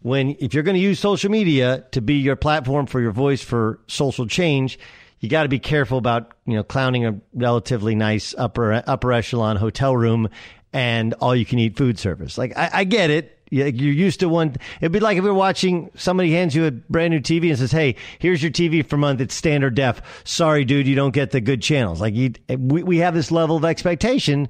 when, 0.00 0.34
if 0.40 0.54
you're 0.54 0.62
going 0.62 0.76
to 0.76 0.80
use 0.80 0.98
social 0.98 1.30
media 1.30 1.84
to 1.90 2.00
be 2.00 2.14
your 2.14 2.36
platform 2.36 2.86
for 2.86 3.02
your 3.02 3.12
voice 3.12 3.42
for 3.42 3.80
social 3.86 4.26
change, 4.26 4.78
you 5.22 5.28
got 5.28 5.44
to 5.44 5.48
be 5.48 5.60
careful 5.60 5.96
about 5.96 6.32
you 6.44 6.54
know 6.54 6.64
clowning 6.64 7.06
a 7.06 7.18
relatively 7.32 7.94
nice 7.94 8.34
upper 8.36 8.82
upper 8.86 9.12
echelon 9.12 9.56
hotel 9.56 9.96
room 9.96 10.28
and 10.74 11.14
all 11.14 11.34
you 11.34 11.46
can 11.46 11.58
eat 11.58 11.76
food 11.76 11.98
service. 11.98 12.36
Like 12.36 12.56
I, 12.56 12.70
I 12.72 12.84
get 12.84 13.10
it. 13.10 13.38
You're 13.50 13.68
used 13.68 14.20
to 14.20 14.30
one. 14.30 14.56
It'd 14.80 14.92
be 14.92 15.00
like 15.00 15.18
if 15.18 15.24
you're 15.24 15.34
watching 15.34 15.90
somebody 15.94 16.32
hands 16.32 16.54
you 16.54 16.64
a 16.64 16.70
brand 16.70 17.12
new 17.12 17.20
TV 17.20 17.50
and 17.50 17.58
says, 17.58 17.70
"Hey, 17.70 17.96
here's 18.18 18.42
your 18.42 18.50
TV 18.50 18.84
for 18.84 18.96
a 18.96 18.98
month. 18.98 19.20
It's 19.20 19.34
standard 19.34 19.74
def. 19.74 20.00
Sorry, 20.24 20.64
dude, 20.64 20.86
you 20.86 20.94
don't 20.94 21.12
get 21.12 21.32
the 21.32 21.40
good 21.40 21.60
channels." 21.60 22.00
Like 22.00 22.14
you, 22.14 22.32
we 22.48 22.82
we 22.82 22.98
have 22.98 23.12
this 23.12 23.30
level 23.30 23.58
of 23.58 23.64
expectation 23.66 24.48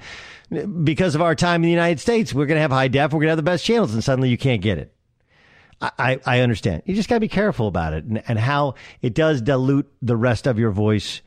because 0.85 1.17
of 1.17 1.21
our 1.21 1.35
time 1.35 1.63
in 1.63 1.67
the 1.67 1.71
United 1.71 1.99
States. 1.99 2.33
We're 2.33 2.47
to 2.47 2.61
have 2.61 2.71
high 2.71 2.87
def. 2.87 3.13
We're 3.13 3.23
to 3.23 3.29
have 3.29 3.37
the 3.37 3.43
best 3.43 3.65
channels, 3.65 3.93
and 3.93 4.05
suddenly 4.05 4.29
you 4.29 4.39
can't 4.39 4.63
get 4.63 4.79
it. 4.79 4.95
I, 5.83 6.21
I 6.25 6.41
understand. 6.41 6.83
You 6.87 6.95
just 6.95 7.09
got 7.09 7.17
to 7.17 7.21
be 7.21 7.29
careful 7.29 7.67
about 7.67 7.93
it 7.93 8.05
and, 8.05 8.23
and 8.29 8.39
how 8.39 8.75
it 9.01 9.15
does 9.15 9.43
dilute 9.43 9.93
the 10.01 10.17
rest 10.17 10.47
of 10.47 10.59
your 10.59 10.71
voice 10.71 11.23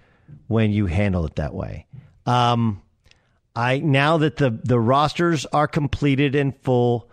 when 0.47 0.71
you 0.71 0.85
handle 0.85 1.25
it 1.25 1.35
that 1.35 1.53
way. 1.53 1.87
Um, 2.25 2.81
I 3.55 3.79
now 3.79 4.17
that 4.17 4.37
the 4.37 4.59
the 4.63 4.79
rosters 4.79 5.45
are 5.47 5.67
completed 5.67 6.35
and 6.35 6.55
full, 6.61 7.09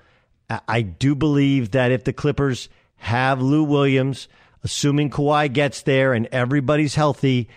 I 0.68 0.82
do 0.82 1.14
believe 1.14 1.72
that 1.72 1.90
if 1.92 2.04
the 2.04 2.12
Clippers 2.12 2.68
have 2.96 3.42
Lou 3.42 3.64
Williams, 3.64 4.28
assuming 4.62 5.10
Kawhi 5.10 5.52
gets 5.52 5.82
there 5.82 6.14
and 6.14 6.26
everybody's 6.26 6.94
healthy, 6.94 7.48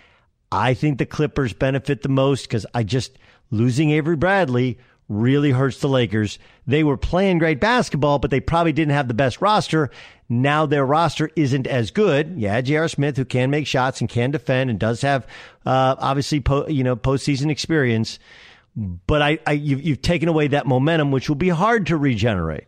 I 0.50 0.74
think 0.74 0.98
the 0.98 1.06
Clippers 1.06 1.52
benefit 1.52 2.02
the 2.02 2.08
most 2.08 2.42
because 2.42 2.66
I 2.74 2.82
just 2.82 3.18
losing 3.50 3.90
Avery 3.90 4.16
Bradley 4.16 4.78
really 5.08 5.52
hurts 5.52 5.80
the 5.80 5.88
Lakers. 5.88 6.38
They 6.66 6.82
were 6.82 6.96
playing 6.96 7.38
great 7.38 7.60
basketball, 7.60 8.18
but 8.18 8.30
they 8.30 8.40
probably 8.40 8.72
didn't 8.72 8.94
have 8.94 9.08
the 9.08 9.14
best 9.14 9.40
roster. 9.40 9.90
Now 10.28 10.66
their 10.66 10.84
roster 10.84 11.30
isn't 11.36 11.66
as 11.66 11.90
good. 11.90 12.34
Yeah, 12.36 12.60
J.R. 12.60 12.88
Smith, 12.88 13.16
who 13.16 13.24
can 13.24 13.50
make 13.50 13.66
shots 13.66 14.00
and 14.00 14.10
can 14.10 14.32
defend 14.32 14.70
and 14.70 14.78
does 14.78 15.02
have, 15.02 15.26
uh, 15.64 15.94
obviously, 15.98 16.40
po- 16.40 16.66
you 16.66 16.82
know, 16.82 16.96
postseason 16.96 17.50
experience. 17.50 18.18
But 18.76 19.22
I, 19.22 19.38
I 19.46 19.52
you've, 19.52 19.82
you've 19.82 20.02
taken 20.02 20.28
away 20.28 20.48
that 20.48 20.66
momentum, 20.66 21.12
which 21.12 21.28
will 21.28 21.36
be 21.36 21.48
hard 21.48 21.86
to 21.86 21.96
regenerate. 21.96 22.66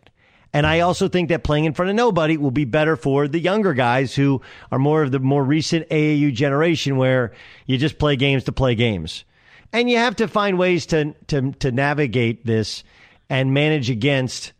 And 0.51 0.65
I 0.65 0.79
also 0.79 1.07
think 1.07 1.29
that 1.29 1.43
playing 1.43 1.65
in 1.65 1.73
front 1.73 1.91
of 1.91 1.95
nobody 1.95 2.35
will 2.35 2.49
be 2.49 2.65
better 2.65 2.95
for 2.95 3.27
the 3.27 3.39
younger 3.39 3.75
guys 3.75 4.15
who 4.15 4.41
are 4.71 4.79
more 4.79 5.03
of 5.03 5.11
the 5.11 5.19
more 5.19 5.43
recent 5.43 5.87
AAU 5.89 6.33
generation 6.33 6.97
where 6.97 7.33
you 7.67 7.77
just 7.77 7.99
play 7.99 8.15
games 8.15 8.45
to 8.45 8.51
play 8.51 8.73
games 8.73 9.25
and 9.73 9.89
you 9.89 9.97
have 9.97 10.15
to 10.17 10.27
find 10.27 10.57
ways 10.57 10.87
to 10.87 11.13
to 11.27 11.51
to 11.53 11.71
navigate 11.71 12.45
this 12.45 12.83
and 13.29 13.53
manage 13.53 13.89
against 13.89 14.53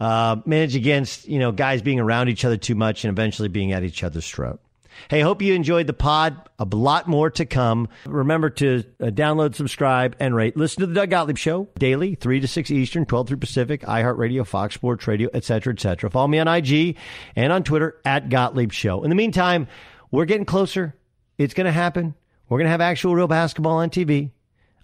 uh, 0.00 0.36
manage 0.44 0.76
against 0.76 1.28
you 1.28 1.38
know 1.38 1.52
guys 1.52 1.82
being 1.82 2.00
around 2.00 2.28
each 2.28 2.44
other 2.44 2.56
too 2.56 2.74
much 2.74 3.04
and 3.04 3.12
eventually 3.12 3.48
being 3.48 3.72
at 3.72 3.84
each 3.84 4.02
other's 4.02 4.28
throat. 4.28 4.60
Hey, 5.08 5.20
hope 5.20 5.42
you 5.42 5.54
enjoyed 5.54 5.86
the 5.86 5.92
pod. 5.92 6.48
A 6.58 6.64
lot 6.64 7.06
more 7.06 7.30
to 7.30 7.46
come. 7.46 7.88
Remember 8.04 8.50
to 8.50 8.82
uh, 9.00 9.06
download, 9.06 9.54
subscribe, 9.54 10.16
and 10.18 10.34
rate. 10.34 10.56
Listen 10.56 10.80
to 10.80 10.86
the 10.86 10.94
Doug 10.94 11.10
Gottlieb 11.10 11.38
Show 11.38 11.68
daily, 11.78 12.16
3 12.16 12.40
to 12.40 12.48
6 12.48 12.70
Eastern, 12.72 13.06
12 13.06 13.28
through 13.28 13.36
Pacific, 13.36 13.82
iHeartRadio, 13.82 14.44
Fox 14.44 14.74
Sports 14.74 15.06
Radio, 15.06 15.30
etc., 15.32 15.72
etc. 15.72 16.10
Follow 16.10 16.26
me 16.26 16.40
on 16.40 16.48
IG 16.48 16.96
and 17.36 17.52
on 17.52 17.62
Twitter 17.62 17.96
at 18.04 18.28
Gottlieb 18.28 18.72
Show. 18.72 19.04
In 19.04 19.08
the 19.08 19.14
meantime, 19.14 19.68
we're 20.10 20.24
getting 20.24 20.46
closer 20.46 20.96
It's 21.36 21.54
going 21.54 21.66
to 21.66 21.72
happen. 21.72 22.14
We're 22.48 22.58
going 22.58 22.66
to 22.66 22.70
have 22.72 22.80
actual 22.80 23.14
real 23.14 23.28
basketball 23.28 23.76
on 23.76 23.90
TV. 23.90 24.30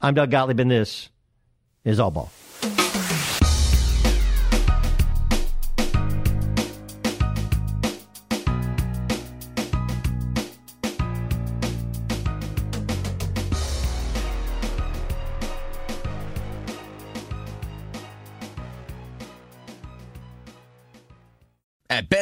I'm 0.05 0.13
Doug 0.13 0.31
Gottlieb, 0.31 0.61
and 0.61 0.71
this 0.71 1.09
is 1.83 1.99
All 1.99 2.11
Ball. 2.11 2.31